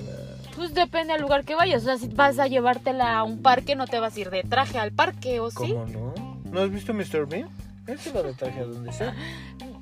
pues 0.54 0.72
depende 0.74 1.14
del 1.14 1.22
lugar 1.22 1.44
que 1.44 1.54
vayas. 1.54 1.82
O 1.82 1.84
sea, 1.86 1.98
si 1.98 2.08
vas 2.08 2.38
a 2.38 2.46
llevártela 2.46 3.18
a 3.18 3.24
un 3.24 3.42
parque, 3.42 3.74
no 3.74 3.86
te 3.86 3.98
vas 3.98 4.16
a 4.16 4.20
ir 4.20 4.30
de 4.30 4.42
traje 4.42 4.78
al 4.78 4.92
parque, 4.92 5.40
¿o 5.40 5.50
sí? 5.50 5.56
¿Cómo 5.72 5.86
no? 5.86 6.14
¿No 6.50 6.60
has 6.60 6.70
visto 6.70 6.94
Mr. 6.94 7.26
Bean? 7.26 7.48
Él 7.86 7.98
se 7.98 8.12
va 8.12 8.22
de 8.22 8.34
traje 8.34 8.60
a 8.60 8.64
donde 8.64 8.92
sea. 8.92 9.14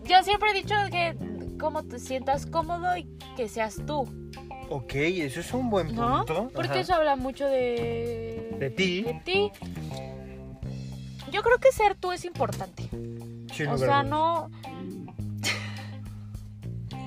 Yo 0.04 0.22
siempre 0.22 0.50
he 0.50 0.54
dicho 0.54 0.74
que 0.90 1.16
como 1.58 1.82
te 1.82 1.98
sientas 1.98 2.46
cómodo 2.46 2.96
y 2.96 3.08
que 3.36 3.48
seas 3.48 3.76
tú, 3.86 4.08
Ok, 4.68 4.94
eso 4.94 5.40
es 5.40 5.52
un 5.52 5.70
buen 5.70 5.94
¿no? 5.94 6.24
punto. 6.24 6.50
Porque 6.54 6.70
Ajá. 6.70 6.80
eso 6.80 6.94
habla 6.94 7.16
mucho 7.16 7.46
de... 7.46 8.56
De 8.58 8.70
ti. 8.70 9.02
De 9.02 9.14
ti. 9.24 9.50
Yo 11.30 11.42
creo 11.42 11.58
que 11.58 11.72
ser 11.72 11.94
tú 11.94 12.12
es 12.12 12.24
importante. 12.24 12.88
Sin 13.52 13.68
O 13.68 13.78
sea, 13.78 14.02
no... 14.02 14.50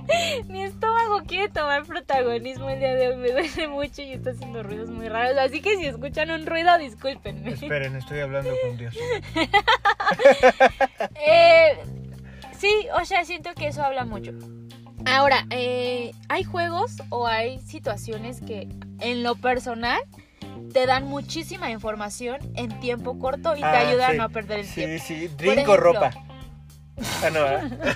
Mi 0.47 0.63
estómago 0.63 1.21
quiere 1.27 1.49
tomar 1.49 1.85
protagonismo 1.85 2.69
el 2.69 2.79
día 2.79 2.95
de 2.95 3.09
hoy. 3.09 3.15
Me 3.17 3.31
duele 3.31 3.67
mucho 3.67 4.01
y 4.01 4.13
está 4.13 4.31
haciendo 4.31 4.63
ruidos 4.63 4.89
muy 4.89 5.07
raros. 5.07 5.37
Así 5.37 5.61
que 5.61 5.77
si 5.77 5.85
escuchan 5.85 6.31
un 6.31 6.45
ruido, 6.45 6.77
discúlpenme. 6.77 7.51
Esperen, 7.51 7.95
estoy 7.95 8.19
hablando 8.19 8.51
con 8.63 8.77
Dios. 8.77 8.95
Eh, 11.15 11.77
sí, 12.57 12.87
o 12.99 13.05
sea, 13.05 13.23
siento 13.23 13.53
que 13.53 13.67
eso 13.67 13.83
habla 13.83 14.05
mucho. 14.05 14.31
Ahora, 15.09 15.45
eh, 15.49 16.11
hay 16.29 16.43
juegos 16.43 16.97
o 17.09 17.27
hay 17.27 17.59
situaciones 17.59 18.41
que 18.41 18.67
en 18.99 19.23
lo 19.23 19.35
personal 19.35 19.99
te 20.73 20.85
dan 20.85 21.05
muchísima 21.05 21.71
información 21.71 22.39
en 22.55 22.79
tiempo 22.79 23.17
corto 23.17 23.55
y 23.55 23.59
te 23.59 23.65
Ah, 23.65 23.87
ayudan 23.89 24.11
sí. 24.11 24.17
a 24.17 24.21
no 24.23 24.29
perder 24.29 24.59
el 24.59 24.65
Sí, 24.67 24.73
tiempo. 24.75 25.03
sí. 25.05 25.27
Por 25.27 25.37
Drink 25.37 25.67
o 25.69 25.77
ropa. 25.77 26.11
Ah, 27.23 27.29
no, 27.29 27.41
¿verdad? 27.43 27.95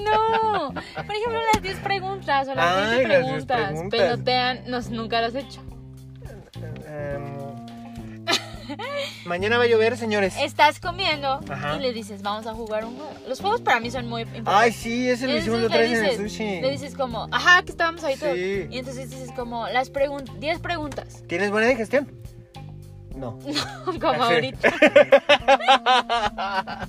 No, 0.00 0.72
por 0.72 1.14
ejemplo, 1.14 1.40
las 1.52 1.62
10 1.62 1.78
preguntas 1.80 2.48
o 2.48 2.54
las 2.54 2.64
Ay, 2.64 2.96
20 3.04 3.08
las 3.08 3.18
10 3.20 3.20
preguntas. 3.44 3.66
preguntas. 3.68 4.00
Pelotean, 4.00 4.60
no, 4.66 4.80
nunca 4.90 5.20
las 5.20 5.34
has 5.34 5.44
hecho. 5.44 5.60
Em, 6.86 7.36
mañana 9.24 9.58
va 9.58 9.64
a 9.64 9.66
llover, 9.66 9.96
señores. 9.96 10.34
Estás 10.38 10.80
comiendo 10.80 11.40
Ajá. 11.48 11.76
y 11.76 11.80
le 11.80 11.92
dices, 11.92 12.22
vamos 12.22 12.46
a 12.46 12.54
jugar 12.54 12.84
un 12.84 12.96
juego. 12.96 13.12
Los 13.28 13.40
juegos 13.40 13.60
para 13.60 13.80
mí 13.80 13.90
son 13.90 14.08
muy 14.08 14.22
importantes. 14.22 14.54
Ay, 14.54 14.72
sí, 14.72 15.08
ese 15.08 15.26
lo 15.26 15.36
hicimos 15.36 15.62
otra 15.62 15.78
vez 15.78 15.98
en 15.98 16.04
el 16.04 16.16
sushi. 16.16 16.60
le 16.60 16.70
dices 16.70 16.94
como, 16.94 17.28
ajá, 17.30 17.62
que 17.62 17.70
estábamos 17.72 18.02
ahí 18.04 18.16
todos. 18.16 18.34
Sí. 18.34 18.66
Y 18.70 18.78
entonces 18.78 19.10
dices 19.10 19.30
como, 19.32 19.68
las 19.68 19.90
preguntas, 19.90 20.38
10 20.40 20.60
preguntas, 20.60 21.22
¿Tienes 21.26 21.50
buena 21.50 21.68
digestión? 21.68 22.10
No. 23.16 23.38
como 24.00 24.22
Ah, 24.22 24.28
sí. 24.28 24.34
ahorita. 24.34 24.72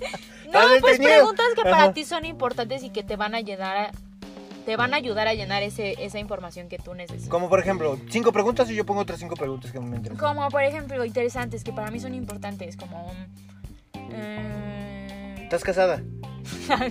No, 0.54 0.60
pues 0.82 1.00
preguntas 1.00 1.46
que 1.56 1.64
para 1.64 1.78
Ajá. 1.86 1.94
ti 1.94 2.06
son 2.06 2.26
importantes 2.26 2.84
y 2.84 2.92
que 2.92 3.02
te 3.02 3.16
van 3.16 3.34
a 3.34 3.42
llenar 3.42 3.76
a, 3.76 3.92
te 4.66 4.76
van 4.78 4.94
a 4.94 4.98
ayudar 4.98 5.28
a 5.28 5.34
llenar 5.34 5.64
ese, 5.64 5.96
esa 6.04 6.20
información 6.20 6.70
que 6.70 6.78
tú 6.78 6.94
necesitas. 6.94 7.30
Como 7.30 7.50
por 7.50 7.60
ejemplo, 7.60 7.98
cinco 8.10 8.32
preguntas 8.32 8.70
y 8.70 8.76
yo 8.76 8.86
pongo 8.86 9.02
otras 9.02 9.20
cinco 9.20 9.36
preguntas 9.36 9.72
que 9.72 9.80
me 9.80 9.98
interesan. 9.98 10.18
Como 10.18 10.50
por 10.50 10.64
ejemplo, 10.64 11.04
interesantes, 11.06 11.64
que 11.64 11.72
para 11.74 11.92
mí 11.92 12.00
son 12.00 12.14
importantes, 12.14 12.78
como... 12.78 13.12
eh, 14.12 15.40
¿Estás 15.44 15.64
casada? 15.64 16.02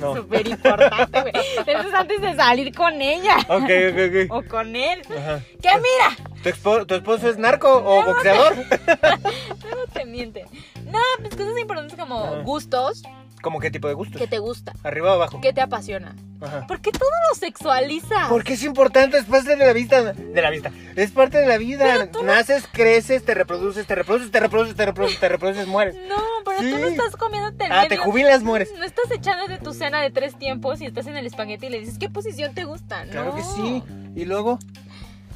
No. 0.01 0.17
Súper 0.17 0.47
importante, 0.49 1.21
güey. 1.21 1.33
Eso 1.67 1.89
es 1.89 1.95
antes 1.95 2.21
de 2.21 2.35
salir 2.37 2.75
con 2.75 3.01
ella. 3.01 3.37
Ok, 3.49 3.65
ok, 3.91 4.29
ok. 4.29 4.31
O 4.31 4.43
con 4.49 4.75
él. 4.77 5.01
Ajá. 5.11 5.41
Que 5.61 5.69
mira, 5.77 6.31
¿Tu, 6.43 6.49
espo- 6.51 6.87
tu 6.87 6.95
esposo 6.95 7.29
es 7.29 7.39
narco 7.39 7.69
o 7.85 8.03
boxeador? 8.05 8.55
no 8.57 9.93
te 9.93 10.05
mienten. 10.07 10.47
No, 10.87 10.99
pues 11.21 11.37
cosas 11.37 11.59
importantes 11.59 11.99
como 11.99 12.19
Ajá. 12.25 12.43
gustos, 12.43 13.03
¿Cómo 13.43 13.61
qué 13.61 13.71
tipo 13.71 13.89
de 13.89 13.95
gustos? 13.95 14.21
que 14.21 14.27
te 14.29 14.39
gusta, 14.39 14.73
¿Arriba 14.85 15.11
o 15.11 15.15
abajo? 15.15 15.41
que 15.41 15.53
te 15.53 15.61
apasiona. 15.61 16.15
Ajá. 16.41 16.67
¿Por 16.67 16.81
qué 16.81 16.91
todo 16.93 17.11
lo 17.31 17.39
sexualiza? 17.39 18.27
Porque 18.29 18.55
es 18.55 18.63
importante, 18.65 19.19
es 19.19 19.25
parte 19.25 19.57
de 19.57 19.65
la 19.67 19.73
vista. 19.73 20.13
De 20.13 20.41
la 20.43 20.51
vista. 20.51 20.71
Es 20.97 21.11
parte 21.11 21.39
de 21.39 21.47
la 21.47 21.59
vida. 21.59 22.09
Naces, 22.25 22.67
creces, 22.73 23.25
te 23.25 23.35
reproduces, 23.35 23.87
te 23.87 23.95
reproduces, 23.95 24.31
te 24.31 24.41
reproduces, 24.41 24.75
te 24.77 24.87
reproduces, 24.87 25.21
te 25.21 25.29
reproduces, 25.29 25.67
mueres. 25.67 25.95
No, 26.09 26.17
pero 26.45 26.59
tú 26.59 26.79
no 26.79 26.87
Sí. 26.89 26.95
estás 26.95 27.17
comiéndote 27.17 27.65
el 27.67 27.73
Ah, 27.73 27.83
te 27.85 27.91
medio- 27.91 28.03
jubilas, 28.05 28.43
mueres. 28.43 28.71
No 28.79 28.85
estás 28.85 29.11
echándote 29.11 29.59
tu 29.59 29.73
cena 29.75 30.01
de 30.01 30.11
tres 30.11 30.37
tiempos 30.39 30.81
y 30.81 30.87
estás 30.87 31.07
en 31.07 31.17
el 31.17 31.27
espagueti 31.27 31.67
y 31.67 31.71
le 31.71 31.79
dices, 31.81 31.99
¿qué 31.99 32.09
posición 32.09 32.55
te 32.55 32.65
gusta? 32.65 33.05
Claro 33.11 33.31
No. 33.31 33.37
que 33.37 33.43
sí. 33.43 33.83
Y 34.17 34.25
luego, 34.25 34.59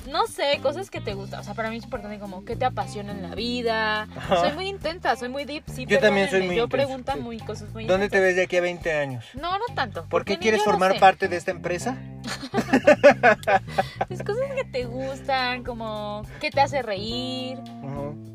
No 0.08 0.26
sé, 0.26 0.60
cosas 0.62 0.90
que 0.90 1.00
te 1.00 1.14
gustan. 1.14 1.40
O 1.40 1.42
sea, 1.42 1.54
para 1.54 1.70
mí 1.70 1.76
es 1.78 1.84
importante 1.84 2.18
como 2.18 2.44
qué 2.44 2.56
te 2.56 2.64
apasiona 2.64 3.12
en 3.12 3.22
la 3.22 3.34
vida. 3.34 4.02
Ajá. 4.16 4.40
Soy 4.40 4.52
muy 4.52 4.68
intensa, 4.68 5.16
soy 5.16 5.28
muy 5.28 5.44
deep. 5.44 5.64
Sí, 5.72 5.86
Yo 5.86 5.98
también 5.98 6.30
soy 6.30 6.42
muy 6.42 6.56
Yo 6.56 6.68
pregunto 6.68 7.12
sí. 7.12 7.20
muy 7.20 7.38
cosas 7.38 7.72
muy 7.72 7.86
¿dónde 7.86 8.08
te 8.08 8.20
ves 8.20 8.36
de 8.36 8.42
aquí 8.44 8.56
a 8.56 8.60
20 8.60 8.92
años? 8.92 9.24
No, 9.34 9.58
no 9.58 9.64
tanto. 9.74 10.06
¿Por 10.08 10.24
qué 10.24 10.38
quieres 10.38 10.62
formar 10.62 10.92
sé. 10.94 10.98
parte 11.00 11.28
de 11.28 11.36
esta 11.36 11.50
empresa? 11.50 11.96
Es 14.08 14.22
cosas 14.22 14.52
que 14.54 14.64
te 14.64 14.84
gustan, 14.84 15.64
como 15.64 16.22
qué 16.40 16.50
te 16.50 16.60
hace 16.60 16.82
reír, 16.82 17.58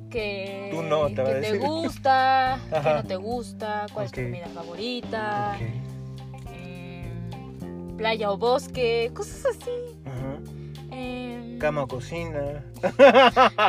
que, 0.09 0.69
Tú 0.72 0.82
no, 0.84 1.07
te 1.07 1.15
que 1.15 1.24
decir. 1.24 1.59
gusta, 1.59 2.59
qué 2.69 2.76
Ajá. 2.76 2.93
no 2.95 3.03
te 3.05 3.15
gusta, 3.15 3.86
cuál 3.93 4.05
es 4.05 4.11
tu 4.11 4.22
comida 4.22 4.47
favorita, 4.53 5.57
em, 6.53 7.97
playa 7.97 8.32
o 8.32 8.38
bosque, 8.38 9.11
cosas 9.13 9.45
así. 9.45 9.72
Ujú. 10.05 10.61
Em, 10.91 11.57
Cama 11.59 11.83
o 11.83 11.87
cocina. 11.87 12.63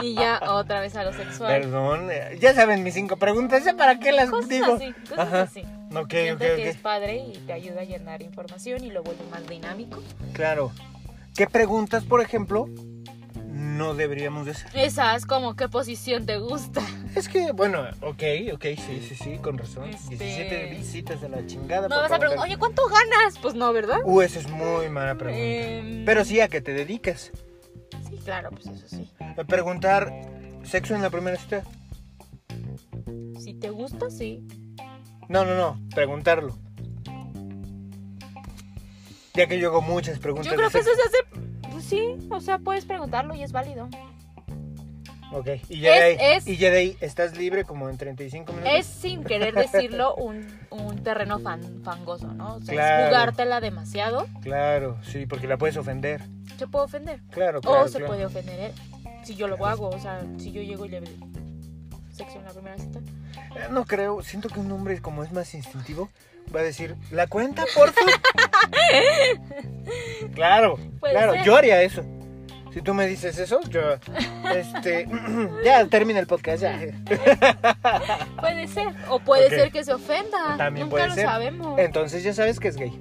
y 0.02 0.14
ya 0.14 0.40
otra 0.48 0.80
vez 0.80 0.94
a 0.96 1.04
lo 1.04 1.12
sexual. 1.12 1.60
Perdón, 1.60 2.08
eh, 2.10 2.38
ya 2.40 2.54
saben 2.54 2.82
mis 2.82 2.94
cinco 2.94 3.16
preguntas, 3.16 3.64
¿ya 3.64 3.74
para 3.74 3.98
qué 3.98 4.12
las 4.12 4.30
Cosas 4.30 4.48
digo? 4.48 4.74
así, 4.74 4.92
cosas 5.08 5.18
Ajá. 5.18 5.42
así. 5.42 5.62
Siento 6.08 6.38
que 6.38 6.68
es 6.70 6.76
padre 6.78 7.16
y 7.16 7.38
te 7.46 7.52
ayuda 7.52 7.82
a 7.82 7.84
llenar 7.84 8.22
información 8.22 8.82
y 8.82 8.90
lo 8.90 9.02
vuelve 9.02 9.22
más 9.30 9.46
dinámico. 9.46 10.02
Claro. 10.32 10.72
¿Qué 11.34 11.46
preguntas, 11.46 12.04
por 12.04 12.20
ejemplo, 12.22 12.66
no 13.52 13.94
deberíamos 13.94 14.46
de 14.46 14.52
hacer? 14.52 14.70
Esas, 14.74 15.26
como 15.26 15.54
qué 15.56 15.68
posición 15.68 16.26
te 16.26 16.38
gusta. 16.38 16.80
Es 17.14 17.28
que, 17.28 17.52
bueno, 17.52 17.82
ok, 18.00 18.22
ok, 18.54 18.64
sí, 18.76 19.06
sí, 19.06 19.14
sí, 19.14 19.38
con 19.38 19.58
razón. 19.58 19.90
Este- 19.90 20.16
17 20.16 20.70
visitas 20.70 21.20
de 21.20 21.28
la 21.28 21.46
chingada. 21.46 21.88
No 21.88 21.96
vas 21.96 22.10
a 22.10 22.18
preguntar, 22.18 22.46
oye, 22.46 22.56
¿cuánto 22.56 22.82
ganas? 22.86 23.38
Pues 23.40 23.54
no, 23.54 23.72
¿verdad? 23.72 23.98
Uh, 24.04 24.22
esa 24.22 24.38
es 24.40 24.48
muy 24.48 24.88
mala 24.88 25.14
pregunta. 25.16 25.44
Em, 25.44 26.04
Pero 26.04 26.24
sí, 26.24 26.40
¿a 26.40 26.48
qué 26.48 26.60
te 26.60 26.72
dedicas? 26.72 27.30
Sí, 28.08 28.18
claro, 28.24 28.50
pues 28.50 28.66
eso 28.66 28.88
sí. 28.88 29.10
A 29.36 29.44
preguntar 29.44 30.10
sexo 30.64 30.94
en 30.94 31.02
la 31.02 31.10
primera 31.10 31.36
cita. 31.36 31.62
Si 33.38 33.54
te 33.54 33.70
gusta, 33.70 34.08
sí. 34.10 34.46
No, 35.28 35.44
no, 35.44 35.54
no, 35.54 35.80
preguntarlo. 35.94 36.58
Ya 39.34 39.46
que 39.46 39.58
yo 39.58 39.68
hago 39.68 39.82
muchas 39.82 40.18
preguntas. 40.18 40.50
Yo 40.50 40.56
creo 40.56 40.70
que 40.70 40.78
eso 40.78 40.90
se 40.94 41.02
hace. 41.02 41.51
Sí, 41.82 42.16
o 42.30 42.40
sea, 42.40 42.58
puedes 42.58 42.84
preguntarlo 42.84 43.34
y 43.34 43.42
es 43.42 43.52
válido. 43.52 43.88
Ok, 45.34 45.48
y 45.70 45.80
ya, 45.80 45.92
de 45.94 46.02
ahí, 46.02 46.16
Es- 46.20 46.42
es- 46.42 46.48
y 46.48 46.56
¿estás 47.00 47.38
libre 47.38 47.64
como 47.64 47.88
en 47.88 47.96
35 47.96 48.52
minutos? 48.52 48.72
Es 48.78 48.86
sin 48.86 49.24
querer 49.24 49.54
decirlo 49.54 50.14
un, 50.16 50.46
un 50.70 51.02
terreno 51.02 51.38
fan- 51.38 51.80
fangoso, 51.82 52.28
¿no? 52.34 52.56
O 52.56 52.60
sea, 52.60 52.74
Claro. 52.74 53.02
es 53.04 53.08
jugártela 53.08 53.60
demasiado. 53.62 54.26
Claro, 54.42 54.98
sí, 55.02 55.24
porque 55.24 55.46
la 55.46 55.56
puedes 55.56 55.78
ofender. 55.78 56.20
Se 56.58 56.66
puede 56.66 56.84
ofender. 56.84 57.20
Claro, 57.30 57.62
claro. 57.62 57.84
o 57.84 57.88
se 57.88 57.98
claro. 57.98 58.08
puede 58.08 58.26
ofender. 58.26 58.72
Si 59.24 59.34
yo 59.34 59.48
lo 59.48 59.64
hago, 59.66 59.88
o 59.88 59.98
sea, 59.98 60.20
si 60.36 60.52
yo 60.52 60.60
llego 60.60 60.84
y 60.84 60.90
le 60.90 60.98
en 60.98 62.44
la 62.44 62.50
primera 62.52 62.76
cita. 62.78 63.00
No 63.70 63.84
creo, 63.84 64.22
siento 64.22 64.48
que 64.48 64.60
un 64.60 64.70
hombre 64.72 65.00
como 65.00 65.22
es 65.24 65.32
más 65.32 65.54
instintivo 65.54 66.08
va 66.54 66.60
a 66.60 66.64
decir, 66.64 66.96
¿la 67.10 67.26
cuenta, 67.26 67.64
por 67.74 67.92
favor? 67.92 68.12
Claro, 70.34 70.78
claro, 71.00 71.32
ser. 71.34 71.44
yo 71.44 71.56
haría 71.56 71.82
eso. 71.82 72.02
Si 72.72 72.80
tú 72.80 72.94
me 72.94 73.06
dices 73.06 73.36
eso, 73.38 73.60
yo. 73.68 73.80
Este. 74.54 75.06
ya 75.64 75.84
termina 75.86 76.20
el 76.20 76.26
podcast, 76.26 76.62
ya. 76.62 76.78
Puede 78.40 78.66
ser. 78.68 78.88
O 79.10 79.18
puede 79.20 79.50
ser 79.50 79.70
que 79.70 79.84
se 79.84 79.92
ofenda. 79.92 80.56
También 80.56 80.86
Nunca 80.86 80.90
puede 80.96 81.08
lo 81.08 81.14
ser. 81.14 81.26
sabemos. 81.26 81.78
Entonces 81.78 82.22
ya 82.22 82.32
sabes 82.32 82.58
que 82.58 82.68
es 82.68 82.76
gay. 82.76 82.98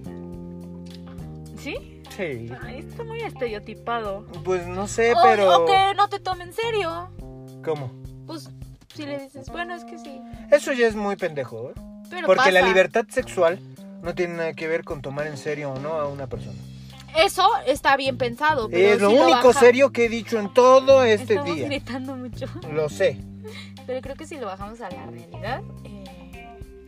¿Sí? 1.57 2.01
Sí. 2.17 2.51
Ay, 2.61 2.79
está 2.79 3.03
muy 3.03 3.21
estereotipado. 3.21 4.25
Pues 4.43 4.67
no 4.67 4.87
sé, 4.87 5.13
O- 5.13 5.19
pero. 5.23 5.63
O, 5.63 5.65
que 5.65 5.93
no 5.95 6.09
te 6.09 6.19
tome 6.19 6.43
en 6.43 6.53
serio. 6.53 7.09
¿Cómo? 7.63 7.91
Pues 8.27 8.49
si 8.95 9.05
le 9.05 9.19
dices, 9.19 9.49
bueno, 9.49 9.75
es 9.75 9.83
que 9.85 9.97
sí. 9.97 10.21
Eso 10.51 10.73
ya 10.73 10.87
es 10.87 10.95
muy 10.95 11.15
pendejo, 11.15 11.71
¿eh? 11.71 11.81
Pero 12.09 12.27
Porque 12.27 12.51
la 12.51 12.61
libertad 12.61 13.05
sexual 13.09 13.59
no 14.01 14.13
tiene 14.15 14.33
nada 14.35 14.53
que 14.53 14.67
ver 14.67 14.83
con 14.83 15.01
tomar 15.01 15.27
en 15.27 15.37
serio 15.37 15.71
o 15.71 15.79
no 15.79 15.93
a 15.93 16.07
una 16.07 16.27
persona. 16.27 16.57
Eso 17.15 17.47
está 17.67 17.97
bien 17.97 18.17
pensado. 18.17 18.69
Pero 18.69 18.93
Es 18.95 19.01
lo 19.01 19.09
si 19.09 19.17
único 19.17 19.53
serio 19.53 19.91
que 19.91 20.05
he 20.05 20.09
dicho 20.09 20.39
en 20.39 20.53
todo 20.53 21.03
este 21.03 21.33
Estamos 21.33 21.55
día. 21.55 21.65
gritando 21.67 22.15
mucho. 22.15 22.45
Lo 22.71 22.87
sé, 22.89 23.17
Pero 23.85 24.01
creo 24.01 24.15
que 24.15 24.25
si 24.25 24.37
lo 24.37 24.45
bajamos 24.47 24.79
a 24.81 24.89
la 24.89 25.05
realidad, 25.07 25.61
eh, 25.83 26.00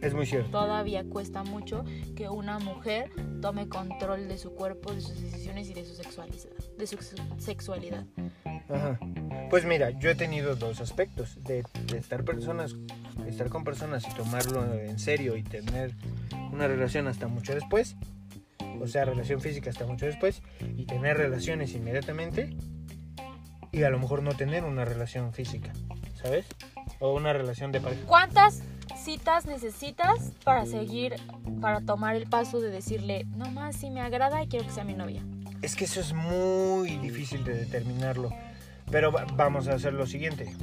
es 0.04 0.14
muy 0.14 0.26
cierto. 0.26 0.52
todavía 0.52 1.04
cuesta 1.04 1.44
mucho 1.44 1.84
que 2.16 2.30
una 2.30 2.60
mujer 2.60 3.10
tome 3.42 3.68
control 3.68 4.28
de 4.28 4.38
su 4.38 4.54
cuerpo, 4.54 4.94
de 4.94 5.02
sus 5.02 5.20
decisiones 5.20 5.70
y 5.70 5.74
de 5.74 5.86
su 5.86 5.94
sexualidad. 5.94 6.50
De 6.78 6.88
su 6.88 6.98
sexualidad. 7.38 8.06
Ajá. 8.70 9.00
Pues 9.50 9.66
mira, 9.66 9.92
yo 9.92 10.10
he 10.10 10.16
tenido 10.16 10.56
dos 10.56 10.82
aspectos 10.82 11.44
de, 11.44 11.64
de 11.88 11.98
estar 11.98 12.24
personas, 12.24 12.76
de 13.18 13.30
estar 13.30 13.50
con 13.50 13.64
personas 13.64 14.06
y 14.08 14.14
tomarlo 14.16 14.74
en 14.74 15.00
serio 15.00 15.36
y 15.38 15.44
tener 15.44 15.94
una 16.52 16.68
relación 16.68 17.08
hasta 17.08 17.28
mucho 17.28 17.54
después, 17.54 17.96
o 18.82 18.88
sea, 18.88 19.06
relación 19.06 19.42
física 19.42 19.70
hasta 19.70 19.86
mucho 19.86 20.06
después 20.06 20.42
y 20.76 20.86
tener 20.86 21.18
relaciones 21.18 21.74
inmediatamente 21.74 22.56
y 23.72 23.84
a 23.84 23.90
lo 23.90 24.00
mejor 24.00 24.22
no 24.24 24.34
tener 24.36 24.64
una 24.64 24.86
relación 24.86 25.34
física, 25.34 25.74
¿sabes? 26.22 26.46
O 27.00 27.14
una 27.14 27.34
relación 27.34 27.72
de 27.72 27.82
pareja. 27.82 28.02
¿Cuántas 28.06 28.62
citas 29.04 29.46
necesitas 29.46 30.32
para 30.44 30.66
seguir, 30.66 31.16
para 31.62 31.82
tomar 31.82 32.16
el 32.16 32.28
paso 32.28 32.60
de 32.62 32.70
decirle, 32.70 33.26
no 33.36 33.50
más, 33.52 33.76
si 33.76 33.90
me 33.90 34.02
agrada 34.02 34.44
y 34.44 34.48
quiero 34.48 34.66
que 34.66 34.72
sea 34.72 34.84
mi 34.84 34.94
novia? 34.94 35.24
Es 35.62 35.76
que 35.76 35.86
eso 35.86 36.00
es 36.02 36.14
muy 36.14 36.98
difícil 36.98 37.44
de 37.44 37.54
determinarlo, 37.56 38.30
pero 38.92 39.12
va- 39.12 39.26
vamos 39.36 39.68
a 39.68 39.74
hacer 39.76 39.94
lo 39.94 40.06
siguiente. 40.06 40.54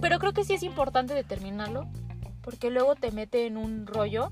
Pero 0.00 0.18
creo 0.18 0.32
que 0.32 0.44
sí 0.44 0.54
es 0.54 0.62
importante 0.62 1.14
determinarlo, 1.14 1.88
porque 2.42 2.70
luego 2.70 2.94
te 2.94 3.10
mete 3.10 3.46
en 3.46 3.56
un 3.56 3.86
rollo 3.86 4.30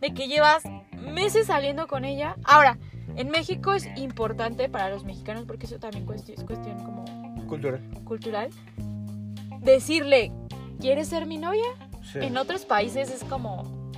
de 0.00 0.12
que 0.14 0.28
llevas 0.28 0.62
meses 0.92 1.46
saliendo 1.46 1.86
con 1.88 2.04
ella. 2.04 2.36
Ahora, 2.44 2.78
en 3.16 3.30
México 3.30 3.72
es 3.72 3.88
importante 3.96 4.68
para 4.68 4.90
los 4.90 5.04
mexicanos, 5.04 5.44
porque 5.46 5.66
eso 5.66 5.78
también 5.78 6.06
es 6.12 6.44
cuestión 6.44 6.78
como 6.84 7.04
Cultura. 7.48 7.80
cultural, 8.04 8.50
decirle, 9.60 10.30
¿quieres 10.80 11.08
ser 11.08 11.26
mi 11.26 11.38
novia? 11.38 11.64
Sí. 12.12 12.18
En 12.22 12.36
otros 12.36 12.64
países 12.64 13.10
es 13.10 13.24
como, 13.24 13.90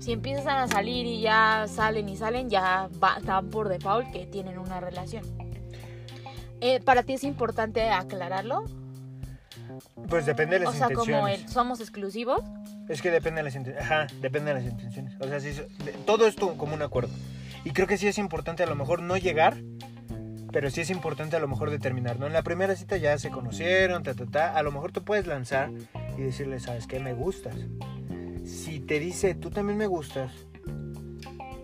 si 0.00 0.12
empiezan 0.12 0.58
a 0.58 0.68
salir 0.68 1.06
y 1.06 1.20
ya 1.20 1.66
salen 1.68 2.08
y 2.08 2.16
salen, 2.16 2.50
ya 2.50 2.88
va- 3.02 3.18
dan 3.22 3.48
por 3.50 3.68
default 3.68 4.10
que 4.12 4.26
tienen 4.26 4.58
una 4.58 4.80
relación. 4.80 5.24
Eh, 6.60 6.80
¿Para 6.80 7.02
ti 7.04 7.14
es 7.14 7.24
importante 7.24 7.88
aclararlo? 7.90 8.64
Pues 10.08 10.26
depende 10.26 10.58
de 10.58 10.64
las 10.64 10.74
O 10.74 10.78
sea, 10.78 10.88
intenciones. 10.90 11.16
como 11.20 11.28
el, 11.28 11.48
somos 11.48 11.80
exclusivos. 11.80 12.40
Es 12.88 13.02
que 13.02 13.10
depende 13.10 13.38
de 13.40 13.44
las 13.44 13.54
intenciones. 13.54 13.90
Ajá, 13.90 14.06
depende 14.20 14.54
de 14.54 14.60
las 14.62 14.70
intenciones. 14.72 15.14
O 15.20 15.24
sea, 15.28 15.38
de- 15.38 15.92
todo 16.06 16.26
esto 16.26 16.56
como 16.56 16.74
un 16.74 16.82
acuerdo. 16.82 17.10
Y 17.64 17.70
creo 17.72 17.86
que 17.86 17.98
sí 17.98 18.06
es 18.08 18.18
importante 18.18 18.62
a 18.62 18.66
lo 18.66 18.74
mejor 18.74 19.02
no 19.02 19.16
llegar, 19.16 19.58
pero 20.52 20.70
sí 20.70 20.80
es 20.80 20.90
importante 20.90 21.36
a 21.36 21.40
lo 21.40 21.48
mejor 21.48 21.70
determinar, 21.70 22.18
¿no? 22.18 22.26
En 22.26 22.32
la 22.32 22.42
primera 22.42 22.74
cita 22.76 22.96
ya 22.96 23.18
se 23.18 23.30
conocieron, 23.30 24.02
ta, 24.02 24.14
ta, 24.14 24.26
ta. 24.26 24.56
A 24.56 24.62
lo 24.62 24.72
mejor 24.72 24.92
tú 24.92 25.04
puedes 25.04 25.26
lanzar 25.26 25.70
y 26.16 26.22
decirle, 26.22 26.60
¿sabes 26.60 26.86
qué? 26.86 27.00
Me 27.00 27.12
gustas. 27.12 27.56
Si 28.44 28.80
te 28.80 28.98
dice, 28.98 29.34
tú 29.34 29.50
también 29.50 29.78
me 29.78 29.86
gustas, 29.86 30.32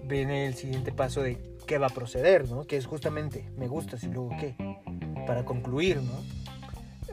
viene 0.04 0.46
el 0.46 0.54
siguiente 0.54 0.92
paso 0.92 1.22
de 1.22 1.38
qué 1.66 1.78
va 1.78 1.86
a 1.86 1.90
proceder, 1.90 2.48
¿no? 2.50 2.66
Que 2.66 2.76
es 2.76 2.86
justamente, 2.86 3.50
me 3.56 3.68
gustas 3.68 4.04
y 4.04 4.08
luego 4.08 4.30
qué. 4.38 4.54
Para 5.26 5.44
concluir, 5.44 6.02
¿no? 6.02 6.44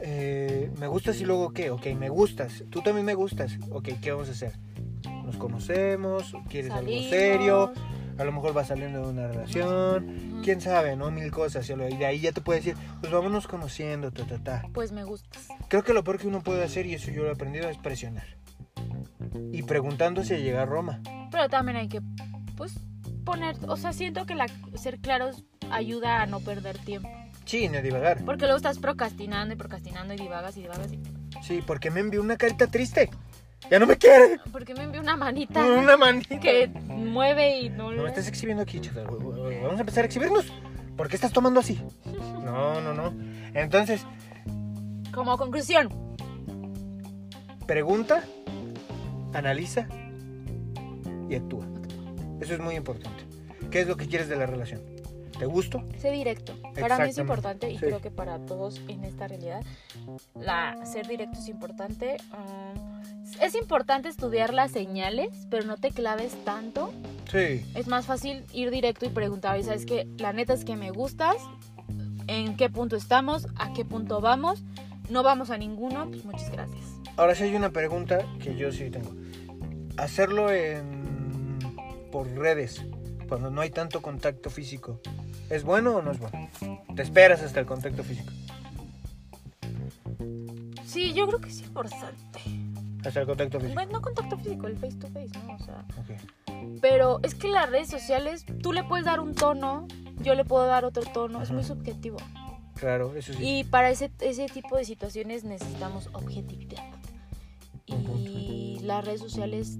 Eh, 0.04 0.70
me 0.80 0.88
gustas 0.88 1.20
y 1.20 1.24
luego 1.24 1.52
qué, 1.52 1.70
ok, 1.70 1.86
me 1.96 2.08
gustas, 2.08 2.64
tú 2.70 2.82
también 2.82 3.06
me 3.06 3.14
gustas, 3.14 3.56
ok, 3.70 3.88
¿qué 4.02 4.10
vamos 4.10 4.28
a 4.28 4.32
hacer? 4.32 4.52
Nos 5.24 5.36
conocemos, 5.36 6.34
quieres 6.48 6.72
algo 6.72 6.86
salimos. 6.86 7.10
serio, 7.10 7.72
a 8.18 8.24
lo 8.24 8.32
mejor 8.32 8.56
va 8.56 8.64
saliendo 8.64 9.02
de 9.02 9.08
una 9.08 9.28
relación, 9.28 10.40
quién 10.42 10.60
sabe, 10.60 10.96
¿no? 10.96 11.10
Mil 11.10 11.30
cosas, 11.30 11.68
y 11.68 11.74
de 11.74 12.06
ahí 12.06 12.20
ya 12.20 12.32
te 12.32 12.40
puede 12.40 12.60
decir, 12.60 12.76
pues 13.00 13.12
vámonos 13.12 13.46
conociendo, 13.46 14.10
ta, 14.10 14.24
ta, 14.24 14.38
ta. 14.38 14.62
Pues 14.72 14.92
me 14.92 15.04
gustas. 15.04 15.48
Creo 15.68 15.82
que 15.82 15.92
lo 15.92 16.04
peor 16.04 16.18
que 16.18 16.26
uno 16.26 16.42
puede 16.42 16.64
hacer, 16.64 16.86
y 16.86 16.94
eso 16.94 17.10
yo 17.10 17.22
lo 17.22 17.28
he 17.28 17.32
aprendido, 17.32 17.68
es 17.68 17.78
presionar. 17.78 18.26
Y 19.50 19.62
preguntándose 19.62 20.36
a 20.36 20.38
llegar 20.38 20.62
a 20.62 20.66
Roma. 20.66 21.00
Pero 21.30 21.48
también 21.48 21.76
hay 21.76 21.88
que, 21.88 22.00
pues, 22.56 22.74
poner, 23.24 23.56
o 23.68 23.76
sea, 23.76 23.92
siento 23.92 24.26
que 24.26 24.34
la, 24.34 24.46
ser 24.74 24.98
claros 24.98 25.44
ayuda 25.70 26.22
a 26.22 26.26
no 26.26 26.40
perder 26.40 26.78
tiempo. 26.78 27.08
Sí, 27.44 27.68
no 27.68 27.82
divagar. 27.82 28.24
Porque 28.24 28.44
luego 28.44 28.56
estás 28.56 28.78
procrastinando 28.78 29.54
y 29.54 29.56
procrastinando 29.56 30.14
y 30.14 30.16
divagas 30.16 30.56
y 30.56 30.62
divagas. 30.62 30.92
Y... 30.92 31.00
Sí, 31.42 31.62
porque 31.66 31.90
me 31.90 32.00
envió 32.00 32.20
una 32.20 32.36
carita 32.36 32.66
triste. 32.66 33.10
Ya 33.70 33.78
no 33.78 33.86
me 33.86 33.96
quiere. 33.96 34.38
Porque 34.50 34.74
me 34.74 34.82
envió 34.84 35.00
una 35.00 35.16
manita 35.16 35.64
Una 35.78 35.96
manita. 35.96 36.38
que 36.40 36.68
mueve 36.88 37.60
y 37.60 37.68
no 37.70 37.84
No 37.84 37.92
le... 37.92 38.02
me 38.02 38.08
estás 38.08 38.28
exhibiendo 38.28 38.62
aquí, 38.62 38.80
chaval. 38.80 39.06
Vamos 39.06 39.76
a 39.76 39.80
empezar 39.80 40.04
a 40.04 40.06
exhibirnos. 40.06 40.46
¿Por 40.96 41.08
qué 41.08 41.16
estás 41.16 41.32
tomando 41.32 41.60
así? 41.60 41.80
No, 42.44 42.80
no, 42.82 42.92
no. 42.92 43.14
Entonces, 43.54 44.04
Como 45.14 45.38
conclusión, 45.38 45.88
pregunta, 47.66 48.24
analiza 49.32 49.86
y 51.30 51.34
actúa. 51.36 51.64
Eso 52.40 52.54
es 52.54 52.60
muy 52.60 52.74
importante. 52.74 53.24
¿Qué 53.70 53.80
es 53.80 53.86
lo 53.86 53.96
que 53.96 54.06
quieres 54.06 54.28
de 54.28 54.36
la 54.36 54.44
relación? 54.46 54.82
¿Te 55.38 55.46
gusto? 55.46 55.82
sé 55.98 56.10
directo. 56.10 56.54
Para 56.78 56.98
mí 56.98 57.10
es 57.10 57.18
importante 57.18 57.70
y 57.70 57.74
Sí. 57.78 57.86
creo 57.86 58.00
que 58.00 58.10
para 58.10 58.38
todos 58.46 58.80
en 58.88 59.04
esta 59.04 59.28
realidad, 59.28 59.62
la, 60.34 60.84
ser 60.86 61.06
directo 61.08 61.38
es 61.38 61.48
importante. 61.48 62.16
Um, 62.32 63.02
es 63.40 63.54
importante 63.54 64.08
estudiar 64.08 64.52
las 64.52 64.70
señales, 64.72 65.46
pero 65.50 65.64
no 65.64 65.76
te 65.76 65.90
claves 65.90 66.32
tanto. 66.44 66.92
Sí. 67.30 67.64
Es 67.74 67.86
más 67.88 68.06
fácil 68.06 68.44
ir 68.52 68.70
directo 68.70 69.06
y 69.06 69.08
preguntar, 69.08 69.58
y 69.58 69.64
sabes 69.64 69.86
que 69.86 70.06
la 70.18 70.32
neta 70.32 70.52
es 70.52 70.64
que 70.64 70.76
me 70.76 70.90
gustas, 70.90 71.36
en 72.26 72.56
qué 72.56 72.68
punto 72.70 72.96
estamos, 72.96 73.48
a 73.56 73.72
qué 73.72 73.84
punto 73.84 74.20
vamos, 74.20 74.62
no 75.08 75.22
vamos 75.22 75.50
a 75.50 75.58
ninguno, 75.58 76.08
pues 76.08 76.24
muchas 76.24 76.50
gracias. 76.50 76.82
Ahora 77.16 77.34
sí 77.34 77.44
hay 77.44 77.54
una 77.56 77.70
pregunta 77.70 78.26
que 78.42 78.54
yo 78.56 78.70
sí 78.70 78.90
tengo. 78.90 79.10
Hacerlo 79.96 80.50
en 80.50 81.58
por 82.10 82.28
redes, 82.28 82.84
cuando 83.28 83.50
no 83.50 83.60
hay 83.62 83.70
tanto 83.70 84.02
contacto 84.02 84.50
físico, 84.50 85.00
¿es 85.52 85.64
bueno 85.64 85.96
o 85.96 86.02
no 86.02 86.12
es 86.12 86.18
bueno? 86.18 86.48
Te 86.96 87.02
esperas 87.02 87.42
hasta 87.42 87.60
el 87.60 87.66
contacto 87.66 88.02
físico. 88.02 88.32
Sí, 90.84 91.12
yo 91.12 91.26
creo 91.26 91.40
que 91.40 91.48
es 91.48 91.60
importante. 91.60 92.40
Hasta 93.04 93.20
el 93.20 93.26
contacto 93.26 93.58
físico. 93.58 93.74
Bueno, 93.74 93.92
no 93.92 94.00
contacto 94.02 94.36
físico, 94.38 94.66
el 94.66 94.76
face 94.76 94.96
to 94.96 95.08
face, 95.08 95.30
¿no? 95.46 95.54
O 95.54 95.58
sea, 95.58 95.84
Ok. 95.98 96.78
pero 96.80 97.20
es 97.22 97.34
que 97.34 97.48
las 97.48 97.68
redes 97.70 97.88
sociales, 97.88 98.44
tú 98.62 98.72
le 98.72 98.84
puedes 98.84 99.04
dar 99.06 99.20
un 99.20 99.34
tono, 99.34 99.86
yo 100.22 100.34
le 100.34 100.44
puedo 100.44 100.66
dar 100.66 100.84
otro 100.84 101.02
tono, 101.02 101.42
es 101.42 101.50
muy 101.50 101.64
subjetivo. 101.64 102.16
Claro, 102.76 103.14
eso 103.16 103.32
sí. 103.32 103.38
Y 103.42 103.64
para 103.64 103.90
ese, 103.90 104.10
ese 104.20 104.46
tipo 104.46 104.76
de 104.76 104.84
situaciones 104.84 105.44
necesitamos 105.44 106.08
objetividad. 106.12 106.82
Y 107.86 108.78
las 108.82 109.04
redes 109.04 109.20
sociales 109.20 109.78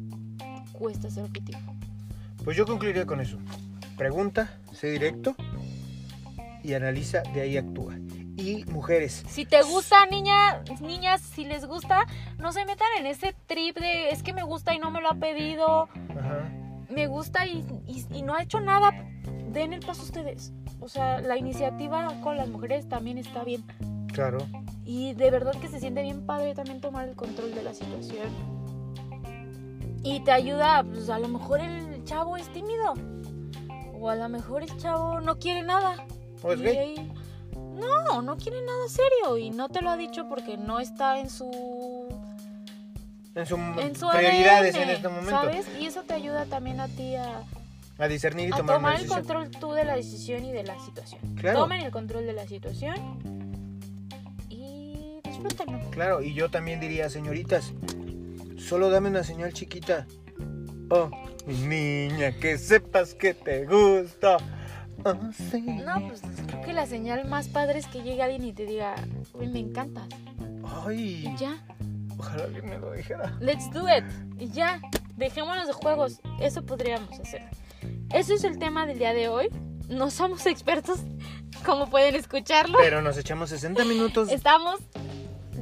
cuesta 0.73 1.11
ser 1.11 1.25
objetivo. 1.25 1.59
Pues 2.45 2.57
yo 2.57 2.66
concluiría 2.66 3.07
con 3.07 3.20
eso. 3.20 3.39
Pregunta, 3.97 4.59
sé 4.73 4.91
directo 4.91 5.37
y 6.62 6.74
analiza, 6.74 7.22
de 7.34 7.40
ahí 7.42 7.56
actúa. 7.56 7.94
Y 8.36 8.64
mujeres, 8.66 9.24
Si 9.28 9.44
te 9.44 9.62
gusta, 9.62 10.06
niña, 10.06 10.62
niñas, 10.80 11.20
si 11.20 11.44
les 11.44 11.66
gusta, 11.66 12.06
no 12.38 12.50
se 12.52 12.64
metan 12.64 12.88
en 12.98 13.06
ese 13.06 13.34
trip 13.46 13.76
de 13.78 14.08
es 14.10 14.22
que 14.22 14.32
me 14.32 14.42
gusta 14.42 14.74
y 14.74 14.78
no 14.78 14.90
me 14.90 15.00
lo 15.02 15.10
ha 15.10 15.14
pedido, 15.14 15.88
ajá, 16.18 16.50
me 16.88 17.06
gusta 17.06 17.46
y, 17.46 17.64
y- 17.86 18.06
y 18.10 18.22
no 18.22 18.34
ha 18.34 18.42
hecho 18.42 18.60
nada. 18.60 18.90
Den 19.50 19.72
el 19.74 19.80
paso 19.80 20.02
ustedes. 20.02 20.52
O 20.80 20.88
sea, 20.88 21.20
la 21.20 21.36
iniciativa 21.36 22.08
con 22.22 22.36
las 22.38 22.48
mujeres 22.48 22.88
también 22.88 23.18
está 23.18 23.44
bien. 23.44 23.62
claro, 24.12 24.38
Y 24.84 25.12
de 25.14 25.30
verdad 25.30 25.52
que 25.60 25.68
se 25.68 25.78
siente 25.78 26.02
bien 26.02 26.24
padre 26.26 26.54
también 26.54 26.80
tomar 26.80 27.08
el 27.08 27.14
control 27.14 27.54
de 27.54 27.62
la 27.62 27.72
situación. 27.74 28.28
Y 30.02 30.20
te 30.20 30.32
ayuda, 30.32 30.82
pues 30.82 31.08
a 31.10 31.18
lo 31.18 31.28
mejor 31.28 31.60
el 31.60 32.02
chavo 32.04 32.36
es 32.36 32.48
tímido. 32.52 32.94
O 34.00 34.08
a 34.10 34.16
lo 34.16 34.28
mejor 34.28 34.62
el 34.62 34.76
chavo 34.78 35.20
no 35.20 35.38
quiere 35.38 35.62
nada. 35.62 35.94
¿O 36.43 36.53
es 36.53 36.61
Y 36.61 36.62
gay? 36.64 36.76
ahí- 36.76 37.12
no, 37.74 38.22
no 38.22 38.36
quiere 38.36 38.61
nada 38.62 38.88
serio. 38.88 39.38
Y 39.38 39.51
no 39.51 39.68
te 39.68 39.82
lo 39.82 39.90
ha 39.90 39.97
dicho 39.97 40.28
porque 40.28 40.57
no 40.57 40.78
está 40.80 41.18
en 41.18 41.30
su, 41.30 42.09
en 43.34 43.47
su 43.47 43.57
en 43.57 43.97
su 43.97 44.09
prioridades 44.09 44.74
ADN, 44.74 44.82
en 44.82 44.90
este 44.90 45.09
momento. 45.09 45.30
¿Sabes? 45.30 45.66
Y 45.80 45.86
eso 45.86 46.03
te 46.03 46.14
ayuda 46.14 46.45
también 46.47 46.80
a 46.80 46.88
ti 46.88 47.16
a, 47.16 47.43
a 47.99 48.09
discernir 48.09 48.51
y 48.51 48.53
a 48.53 48.57
tomar, 48.57 48.76
tomar 48.76 49.01
el 49.01 49.07
control 49.07 49.51
tú 49.51 49.72
de 49.72 49.84
la 49.84 49.97
decisión 49.97 50.45
y 50.45 50.53
de 50.53 50.64
la 50.64 50.78
situación. 50.84 51.20
Claro. 51.36 51.61
Tomen 51.61 51.80
el 51.80 51.90
control 51.90 52.26
de 52.26 52.32
la 52.34 52.47
situación 52.47 52.95
y 54.49 55.20
disfrútenlo. 55.24 55.78
Claro, 55.90 56.22
y 56.22 56.34
yo 56.34 56.51
también 56.51 56.78
diría, 56.80 57.09
señoritas, 57.11 57.72
solo 58.59 58.90
dame 58.90 59.09
una 59.09 59.24
señal 59.24 59.53
chiquita. 59.53 60.07
Oh, 60.90 61.11
mi 61.47 61.55
niña, 62.09 62.32
que 62.38 62.59
sepas 62.59 63.14
que 63.14 63.32
te 63.34 63.64
gusta. 63.66 64.36
Oh, 65.05 65.14
sí. 65.50 65.61
No, 65.62 66.07
pues 66.09 66.22
creo 66.46 66.62
que 66.62 66.72
la 66.72 66.86
señal 66.86 67.26
más 67.28 67.48
padre 67.48 67.78
es 67.78 67.86
que 67.86 68.03
llegue 68.03 68.22
alguien 68.22 68.44
y 68.44 68.53
te 68.53 68.66
diga, 68.66 68.94
uy, 69.34 69.48
me 69.48 69.59
encantas. 69.61 70.05
Ay, 70.86 71.26
Y 71.26 71.36
ya, 71.36 71.57
ojalá 72.18 72.44
alguien 72.44 72.66
me 72.66 72.78
lo 72.78 72.92
dijera. 72.92 73.36
let's 73.40 73.70
do 73.72 73.82
it. 73.88 74.05
Y 74.38 74.48
ya, 74.50 74.80
dejémonos 75.16 75.66
de 75.66 75.72
juegos. 75.72 76.20
Eso 76.40 76.62
podríamos 76.64 77.18
hacer. 77.20 77.42
Eso 78.11 78.34
es 78.34 78.44
el 78.44 78.59
tema 78.59 78.86
del 78.86 78.98
día 78.98 79.12
de 79.12 79.28
hoy. 79.28 79.48
No 79.88 80.11
somos 80.11 80.46
expertos, 80.46 81.00
como 81.66 81.88
pueden 81.90 82.14
escucharlo. 82.14 82.78
Pero 82.78 83.03
nos 83.03 83.16
echamos 83.18 83.50
60 83.50 83.84
minutos. 83.84 84.30
Estamos. 84.30 84.80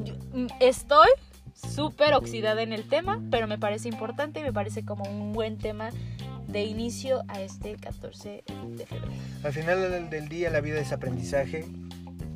yo- 0.04 0.14
mm, 0.34 0.46
Estoy 0.60 1.08
súper 1.54 2.14
oxidada 2.14 2.62
en 2.62 2.72
el 2.72 2.88
tema, 2.88 3.20
pero 3.30 3.46
me 3.46 3.58
parece 3.58 3.88
importante 3.88 4.40
y 4.40 4.42
me 4.42 4.52
parece 4.52 4.84
como 4.84 5.04
un 5.04 5.32
buen 5.32 5.58
tema 5.58 5.90
de 6.50 6.64
inicio 6.64 7.22
a 7.28 7.40
este 7.40 7.76
14 7.76 8.42
de 8.76 8.86
febrero. 8.86 9.12
Al 9.44 9.52
final 9.52 10.08
del- 10.10 10.28
día 10.28 10.50
la 10.50 10.60
vida 10.60 10.80
es 10.80 10.92
aprendizaje 10.92 11.64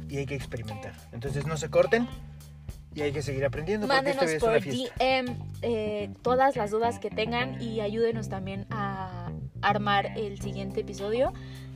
y 0.08 0.18
hay 0.18 0.26
que 0.26 0.34
experimentar. 0.34 0.92
Entonces 1.12 1.46
no 1.46 1.56
se 1.56 1.68
corten 1.70 2.08
y 2.94 3.02
hay 3.02 3.12
que 3.12 3.22
seguir 3.22 3.44
aprendiendo 3.44 3.86
porque 3.86 4.02
Mándenos 4.02 4.30
es 4.30 4.42
una 4.42 4.52
por 4.52 4.62
fiesta. 4.62 4.94
DM 4.98 5.36
eh, 5.62 6.10
todas 6.22 6.56
las 6.56 6.70
dudas 6.70 6.98
que 6.98 7.10
tengan 7.10 7.60
y 7.60 7.80
ayúdenos 7.80 8.28
también 8.28 8.66
a 8.70 9.30
armar 9.62 10.16
el 10.18 10.40
siguiente 10.40 10.80
episodio 10.80 11.32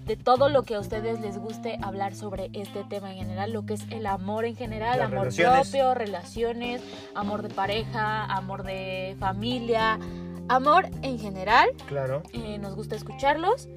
de 0.06 0.16
todo 0.16 0.48
lo 0.48 0.62
que 0.62 0.74
a 0.74 0.80
ustedes 0.80 1.20
les 1.20 1.36
guste 1.36 1.78
hablar 1.82 2.14
sobre 2.14 2.48
este 2.54 2.82
tema 2.84 3.10
en 3.12 3.18
general, 3.18 3.52
lo 3.52 3.66
que 3.66 3.74
es 3.74 3.82
el 3.90 4.06
amor 4.06 4.46
en 4.46 4.56
general, 4.56 4.98
Las 4.98 5.06
amor 5.08 5.18
relaciones. 5.26 5.68
propio, 5.68 5.94
relaciones, 5.94 6.82
amor 7.14 7.42
de 7.42 7.50
pareja, 7.50 8.24
amor 8.24 8.62
de 8.62 9.16
familia, 9.20 9.98
amor 10.48 10.88
en 11.02 11.18
general. 11.18 11.68
Claro. 11.86 12.22
Eh, 12.32 12.58
nos 12.58 12.74
gusta 12.74 12.96
escucharlos. 12.96 13.68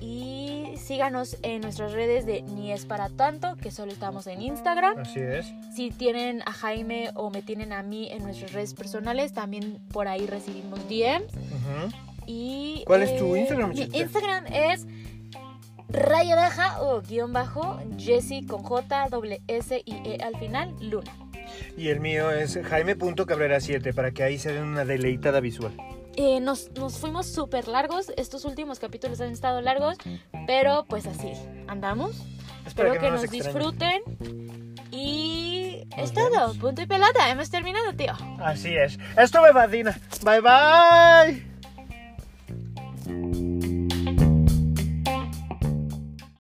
Y 0.00 0.74
síganos 0.76 1.38
en 1.42 1.62
nuestras 1.62 1.92
redes 1.92 2.26
de 2.26 2.42
Ni 2.42 2.72
es 2.72 2.84
para 2.84 3.08
tanto, 3.08 3.56
que 3.56 3.70
solo 3.70 3.90
estamos 3.90 4.26
en 4.26 4.42
Instagram. 4.42 4.98
Así 4.98 5.20
es. 5.20 5.46
Si 5.74 5.90
tienen 5.90 6.42
a 6.44 6.52
Jaime 6.52 7.10
o 7.14 7.30
me 7.30 7.40
tienen 7.40 7.72
a 7.72 7.82
mí 7.82 8.10
en 8.10 8.22
nuestras 8.22 8.52
redes 8.52 8.74
personales, 8.74 9.32
también 9.32 9.78
por 9.92 10.06
ahí 10.08 10.26
recibimos 10.26 10.80
DMs. 10.88 11.32
Y, 12.26 12.82
¿Cuál 12.86 13.02
es 13.02 13.16
tu 13.16 13.34
eh, 13.34 13.40
Instagram, 13.40 13.70
Mi? 13.70 13.80
Instagram 13.92 14.46
es 14.46 14.86
raya 15.88 16.36
baja 16.36 16.82
o 16.82 17.00
guion 17.00 17.32
bajo 17.32 17.78
Jessie 17.98 18.46
con 18.46 18.62
J, 18.62 19.08
doble 19.10 19.42
S 19.46 19.82
y 19.84 19.94
E 20.04 20.18
al 20.22 20.36
final, 20.38 20.74
Luna. 20.80 21.12
Y 21.76 21.88
el 21.88 22.00
mío 22.00 22.30
es 22.30 22.58
jaime.cabrera7 22.62 23.94
para 23.94 24.10
que 24.12 24.22
ahí 24.22 24.38
se 24.38 24.52
den 24.52 24.64
una 24.64 24.84
deleitada 24.84 25.40
visual. 25.40 25.72
Eh, 26.16 26.38
nos, 26.40 26.70
nos 26.78 26.98
fuimos 26.98 27.26
súper 27.26 27.66
largos, 27.66 28.12
estos 28.16 28.44
últimos 28.44 28.78
capítulos 28.78 29.20
han 29.20 29.32
estado 29.32 29.60
largos, 29.60 29.96
pero 30.46 30.84
pues 30.88 31.06
así 31.06 31.32
andamos. 31.66 32.22
Espero 32.66 32.92
Espero 32.94 33.00
que, 33.00 33.06
no 33.10 33.14
nos 33.16 33.24
extrañen. 33.24 33.52
disfruten. 33.52 34.02
Y 34.92 35.82
Nos 35.96 36.04
es 36.10 36.12
todo, 36.14 36.30
vemos. 36.30 36.56
punto 36.58 36.82
y 36.82 36.86
pelota, 36.86 37.28
hemos 37.30 37.50
terminado, 37.50 37.92
tío. 37.94 38.12
Así 38.40 38.74
es. 38.76 38.96
Esto 39.18 39.42
me 39.42 39.52
fascina. 39.52 39.98
Bye 40.22 40.40
bye. 43.60 43.73